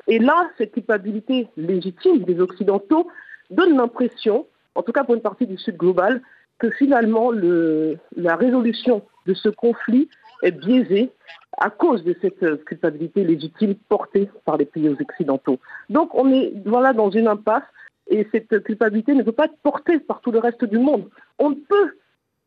Et 0.07 0.19
là, 0.19 0.51
cette 0.57 0.73
culpabilité 0.73 1.49
légitime 1.57 2.25
des 2.25 2.41
Occidentaux 2.41 3.09
donne 3.51 3.77
l'impression, 3.77 4.47
en 4.75 4.83
tout 4.83 4.93
cas 4.93 5.05
pour 5.05 5.15
une 5.15 5.21
partie 5.21 5.47
du 5.47 5.59
Sud 5.59 5.77
global, 5.77 6.23
que 6.59 6.71
finalement 6.71 7.31
la 7.31 8.37
résolution 8.37 9.03
de 9.27 9.35
ce 9.35 9.49
conflit 9.49 10.09
est 10.43 10.53
biaisée 10.53 11.11
à 11.59 11.71
cause 11.71 12.05
de 12.05 12.17
cette 12.21 12.65
culpabilité 12.65 13.25
légitime 13.25 13.75
portée 13.89 14.31
par 14.45 14.57
les 14.57 14.65
pays 14.65 14.89
occidentaux. 14.89 15.59
Donc 15.91 16.15
on 16.15 16.33
est 16.33 16.53
voilà 16.65 16.93
dans 16.93 17.11
une 17.11 17.29
impasse 17.29 17.65
et 18.09 18.27
cette 18.33 18.63
culpabilité 18.65 19.15
ne 19.15 19.23
peut 19.23 19.33
pas 19.33 19.47
être 19.47 19.59
portée 19.63 19.99
par 19.99 20.21
tout 20.21 20.31
le 20.31 20.39
reste 20.39 20.65
du 20.65 20.79
monde. 20.79 21.09
On 21.39 21.51
ne 21.51 21.55
peut 21.55 21.97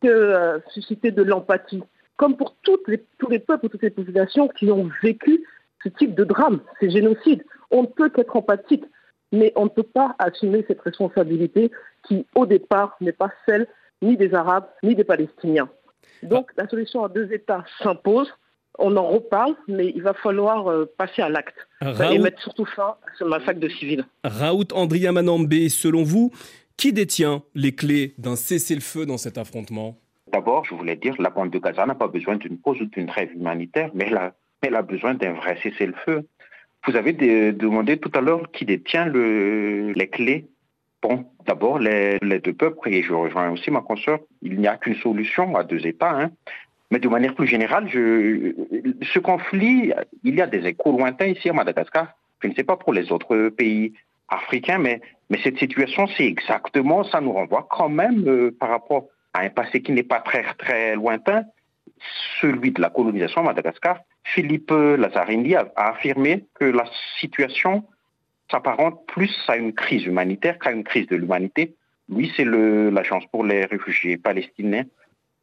que 0.02 0.08
euh, 0.08 0.58
susciter 0.70 1.10
de 1.10 1.22
l'empathie, 1.22 1.82
comme 2.16 2.36
pour 2.36 2.56
toutes 2.62 2.86
les, 2.88 3.04
tous 3.18 3.28
les 3.28 3.38
peuples, 3.38 3.68
toutes 3.68 3.82
les 3.82 3.90
populations 3.90 4.48
qui 4.48 4.70
ont 4.70 4.90
vécu 5.02 5.44
ce 5.82 5.88
type 5.88 6.14
de 6.14 6.24
drame, 6.24 6.60
ces 6.80 6.90
génocides. 6.90 7.44
On 7.70 7.82
ne 7.82 7.86
peut 7.86 8.08
qu'être 8.08 8.36
empathique, 8.36 8.84
mais 9.30 9.52
on 9.56 9.64
ne 9.64 9.70
peut 9.70 9.82
pas 9.82 10.14
assumer 10.18 10.64
cette 10.68 10.80
responsabilité 10.80 11.70
qui, 12.06 12.26
au 12.34 12.46
départ, 12.46 12.96
n'est 13.00 13.12
pas 13.12 13.30
celle 13.46 13.66
ni 14.02 14.16
des 14.16 14.34
Arabes 14.34 14.68
ni 14.82 14.94
des 14.94 15.04
Palestiniens. 15.04 15.68
Donc 16.22 16.50
la 16.56 16.68
solution 16.68 17.04
à 17.04 17.08
deux 17.08 17.32
États 17.32 17.64
s'impose. 17.82 18.32
On 18.78 18.96
en 18.96 19.06
reparle, 19.06 19.54
mais 19.68 19.92
il 19.94 20.02
va 20.02 20.14
falloir 20.14 20.68
euh, 20.68 20.90
passer 20.96 21.22
à 21.22 21.28
l'acte 21.28 21.56
et 21.82 22.18
mettre 22.18 22.40
surtout 22.40 22.64
fin 22.64 22.96
à 23.02 23.16
ce 23.18 23.24
massacre 23.24 23.60
de 23.60 23.68
civils. 23.68 24.04
Raoult 24.24 24.72
Andria 24.72 25.12
Manambé, 25.12 25.68
selon 25.68 26.02
vous, 26.02 26.32
qui 26.76 26.92
détient 26.92 27.42
les 27.54 27.74
clés 27.74 28.14
d'un 28.18 28.36
cessez-le-feu 28.36 29.04
dans 29.04 29.18
cet 29.18 29.36
affrontement? 29.36 29.98
D'abord, 30.32 30.64
je 30.64 30.74
voulais 30.74 30.96
dire, 30.96 31.14
la 31.18 31.28
bande 31.28 31.50
de 31.50 31.58
Gaza 31.58 31.84
n'a 31.84 31.94
pas 31.94 32.08
besoin 32.08 32.36
d'une 32.36 32.58
pause 32.58 32.80
ou 32.80 32.86
d'une 32.86 33.06
trêve 33.06 33.32
humanitaire, 33.34 33.90
mais 33.94 34.06
elle 34.08 34.16
a 34.16 34.32
elle 34.62 34.76
a 34.76 34.82
besoin 34.82 35.14
d'un 35.14 35.32
vrai 35.32 35.58
cessez-le-feu. 35.62 36.26
Vous 36.86 36.96
avez 36.96 37.12
demandé 37.52 37.98
tout 37.98 38.10
à 38.14 38.20
l'heure 38.20 38.50
qui 38.52 38.64
détient 38.64 39.06
les 39.06 40.08
clés. 40.10 40.48
Bon, 41.02 41.26
d'abord, 41.46 41.78
les, 41.78 42.18
deux 42.20 42.52
peuples, 42.52 42.88
et 42.88 43.02
je 43.02 43.12
rejoins 43.12 43.50
aussi 43.50 43.70
ma 43.70 43.80
consoeur, 43.80 44.20
il 44.40 44.58
n'y 44.58 44.68
a 44.68 44.76
qu'une 44.76 44.94
solution 44.94 45.56
à 45.56 45.64
deux 45.64 45.84
États. 45.86 46.16
Hein. 46.16 46.30
Mais 46.92 46.98
de 46.98 47.08
manière 47.08 47.34
plus 47.34 47.46
générale, 47.46 47.88
ce 47.90 49.18
conflit, 49.18 49.94
il 50.24 50.34
y 50.34 50.42
a 50.42 50.46
des 50.46 50.66
échos 50.66 50.92
lointains 50.92 51.28
ici 51.28 51.48
à 51.48 51.54
Madagascar. 51.54 52.08
Je 52.42 52.48
ne 52.48 52.54
sais 52.54 52.64
pas 52.64 52.76
pour 52.76 52.92
les 52.92 53.10
autres 53.10 53.48
pays 53.48 53.94
africains, 54.28 54.76
mais, 54.76 55.00
cette 55.42 55.58
situation, 55.58 56.06
c'est 56.18 56.26
exactement, 56.26 57.02
ça 57.02 57.22
nous 57.22 57.32
renvoie 57.32 57.66
quand 57.70 57.88
même 57.88 58.28
euh, 58.28 58.54
par 58.60 58.68
rapport 58.68 59.06
à 59.32 59.40
un 59.40 59.48
passé 59.48 59.80
qui 59.80 59.92
n'est 59.92 60.02
pas 60.02 60.20
très, 60.20 60.44
très 60.58 60.94
lointain, 60.94 61.44
celui 62.42 62.72
de 62.72 62.82
la 62.82 62.90
colonisation 62.90 63.40
à 63.40 63.44
Madagascar. 63.44 64.00
Philippe 64.24 64.70
Lazzarini 64.70 65.56
a, 65.56 65.72
affirmé 65.76 66.44
que 66.60 66.66
la 66.66 66.84
situation 67.18 67.84
s'apparente 68.50 69.06
plus 69.06 69.34
à 69.48 69.56
une 69.56 69.72
crise 69.72 70.04
humanitaire 70.04 70.58
qu'à 70.58 70.72
une 70.72 70.84
crise 70.84 71.06
de 71.06 71.16
l'humanité. 71.16 71.74
Lui, 72.10 72.30
c'est 72.36 72.44
l'Agence 72.44 73.24
pour 73.32 73.44
les 73.44 73.64
réfugiés 73.64 74.18
palestiniens. 74.18 74.84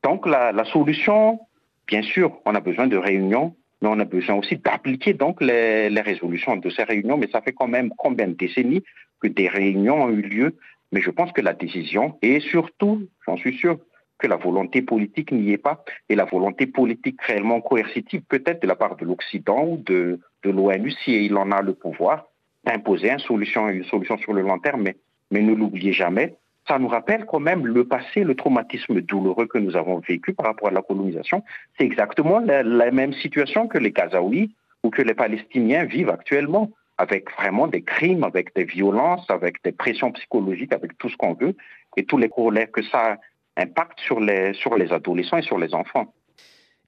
Donc 0.04 0.26
la, 0.26 0.64
solution, 0.66 1.40
bien 1.88 2.02
sûr, 2.02 2.40
on 2.46 2.56
a 2.56 2.60
besoin 2.60 2.88
de 2.88 2.98
réunions, 2.98 3.56
mais 3.82 3.90
on 3.90 4.00
a 4.00 4.06
besoin 4.06 4.36
aussi 4.36 4.58
d'appliquer 4.58 5.14
donc 5.14 5.42
les, 5.42 5.90
les, 5.90 6.02
résolutions 6.02 6.58
de 6.58 6.70
ces 6.70 6.84
réunions. 6.84 7.18
Mais 7.18 7.30
ça 7.32 7.42
fait 7.42 7.54
quand 7.54 7.68
même 7.68 7.92
combien 7.98 8.28
de 8.28 8.34
décennies 8.34 8.84
que 9.22 9.28
des 9.28 9.48
réunions 9.48 10.04
ont 10.04 10.10
eu 10.10 10.22
lieu? 10.22 10.56
Mais 10.92 11.02
je 11.02 11.12
pense 11.12 11.32
que 11.32 11.42
la 11.42 11.54
décision, 11.54 12.18
et 12.22 12.40
surtout, 12.40 13.08
j'en 13.26 13.38
suis 13.38 13.56
sûr, 13.58 13.78
que 14.20 14.28
la 14.28 14.36
volonté 14.36 14.82
politique 14.82 15.32
n'y 15.32 15.54
est 15.54 15.58
pas, 15.58 15.84
et 16.10 16.16
la 16.16 16.26
volonté 16.26 16.68
politique 16.68 17.22
réellement 17.22 17.62
coercitive, 17.62 18.22
peut-être 18.28 18.62
de 18.62 18.68
la 18.68 18.76
part 18.76 18.98
de 18.98 19.06
l'Occident 19.06 19.64
ou 19.66 19.78
de, 19.78 20.20
de 20.44 20.50
l'ONU, 20.50 20.92
si 20.92 21.26
il 21.26 21.36
en 21.38 21.52
a 21.52 21.62
le 21.62 21.74
pouvoir, 21.74 22.26
d'imposer 22.66 23.10
une 23.10 23.20
solution, 23.20 23.70
une 23.70 23.86
solution 23.86 24.18
sur 24.18 24.34
le 24.34 24.42
long 24.42 24.60
terme. 24.60 24.82
Mais, 24.84 24.98
mais 25.32 25.42
ne 25.42 25.54
l'oubliez 25.54 25.94
jamais, 25.94 26.36
ça 26.70 26.78
nous 26.78 26.88
rappelle 26.88 27.26
quand 27.26 27.40
même 27.40 27.66
le 27.66 27.84
passé, 27.84 28.24
le 28.24 28.36
traumatisme 28.36 29.02
douloureux 29.02 29.48
que 29.48 29.58
nous 29.58 29.76
avons 29.76 29.98
vécu 30.00 30.34
par 30.34 30.46
rapport 30.46 30.68
à 30.68 30.72
la 30.72 30.84
colonisation. 30.84 31.44
C'est 31.78 31.84
exactement 31.84 32.40
la, 32.40 32.92
même 32.92 33.14
situation 33.14 33.68
que 33.68 33.80
les 33.80 33.92
Gazaouis 33.92 34.54
ou 34.84 34.92
que 34.92 35.02
les 35.02 35.16
Palestiniens 35.16 35.86
vivent 35.86 36.12
actuellement, 36.12 36.70
avec 37.00 37.32
vraiment 37.32 37.68
des 37.68 37.82
crimes, 37.82 38.24
avec 38.24 38.56
des 38.56 38.66
violences, 38.66 39.26
avec 39.30 39.64
des 39.64 39.72
pressions 39.72 40.12
psychologiques, 40.12 40.72
avec 40.72 40.98
tout 41.00 41.10
ce 41.10 41.18
qu'on 41.18 41.34
veut, 41.34 41.56
et 41.98 42.06
tous 42.06 42.18
les 42.18 42.30
corollaires 42.30 42.72
que 42.72 42.84
ça 42.84 43.18
impact 43.58 44.00
sur 44.00 44.20
les, 44.20 44.54
sur 44.54 44.76
les 44.76 44.94
adolescents 44.94 45.38
et 45.38 45.42
sur 45.42 45.58
les 45.58 45.74
enfants. 45.74 46.14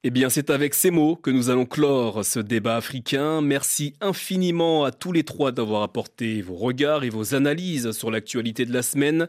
Eh 0.03 0.09
bien, 0.09 0.29
c'est 0.29 0.49
avec 0.49 0.73
ces 0.73 0.89
mots 0.89 1.15
que 1.15 1.29
nous 1.29 1.51
allons 1.51 1.67
clore 1.67 2.25
ce 2.25 2.39
débat 2.39 2.75
africain. 2.75 3.39
Merci 3.41 3.93
infiniment 4.01 4.83
à 4.83 4.91
tous 4.91 5.11
les 5.11 5.23
trois 5.23 5.51
d'avoir 5.51 5.83
apporté 5.83 6.41
vos 6.41 6.55
regards 6.55 7.03
et 7.03 7.11
vos 7.11 7.35
analyses 7.35 7.91
sur 7.91 8.09
l'actualité 8.09 8.65
de 8.65 8.73
la 8.73 8.81
semaine. 8.81 9.27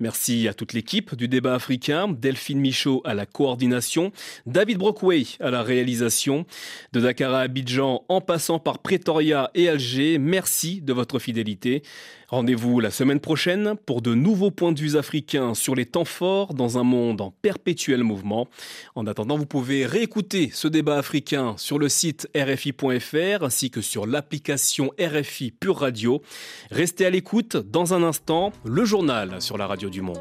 Merci 0.00 0.48
à 0.48 0.54
toute 0.54 0.72
l'équipe 0.72 1.14
du 1.14 1.28
débat 1.28 1.56
africain, 1.56 2.08
Delphine 2.08 2.58
Michaud 2.58 3.02
à 3.04 3.12
la 3.12 3.26
coordination, 3.26 4.12
David 4.46 4.78
Brockway 4.78 5.26
à 5.40 5.50
la 5.50 5.62
réalisation, 5.62 6.46
de 6.94 7.00
Dakar 7.00 7.34
à 7.34 7.40
Abidjan 7.40 8.02
en 8.08 8.22
passant 8.22 8.58
par 8.58 8.78
Pretoria 8.78 9.50
et 9.54 9.68
Alger. 9.68 10.16
Merci 10.16 10.80
de 10.80 10.94
votre 10.94 11.18
fidélité. 11.18 11.82
Rendez-vous 12.28 12.80
la 12.80 12.90
semaine 12.90 13.20
prochaine 13.20 13.74
pour 13.86 14.02
de 14.02 14.14
nouveaux 14.14 14.50
points 14.50 14.72
de 14.72 14.80
vue 14.80 14.96
africains 14.96 15.54
sur 15.54 15.74
les 15.74 15.86
temps 15.86 16.04
forts 16.04 16.54
dans 16.54 16.78
un 16.78 16.82
monde 16.82 17.20
en 17.20 17.30
perpétuel 17.30 18.02
mouvement. 18.02 18.48
En 18.94 19.06
attendant, 19.06 19.36
vous 19.36 19.46
pouvez 19.46 19.86
réécouter 19.86 20.50
ce 20.52 20.68
débat 20.68 20.98
africain 20.98 21.54
sur 21.58 21.78
le 21.78 21.88
site 21.88 22.28
rfi.fr 22.36 23.42
ainsi 23.42 23.70
que 23.70 23.80
sur 23.80 24.06
l'application 24.06 24.92
RFI 24.98 25.50
Pure 25.52 25.78
Radio. 25.78 26.22
Restez 26.70 27.06
à 27.06 27.10
l'écoute 27.10 27.56
dans 27.56 27.94
un 27.94 28.02
instant, 28.02 28.52
le 28.64 28.84
journal 28.84 29.40
sur 29.40 29.58
la 29.58 29.66
radio 29.66 29.90
du 29.90 30.02
monde. 30.02 30.18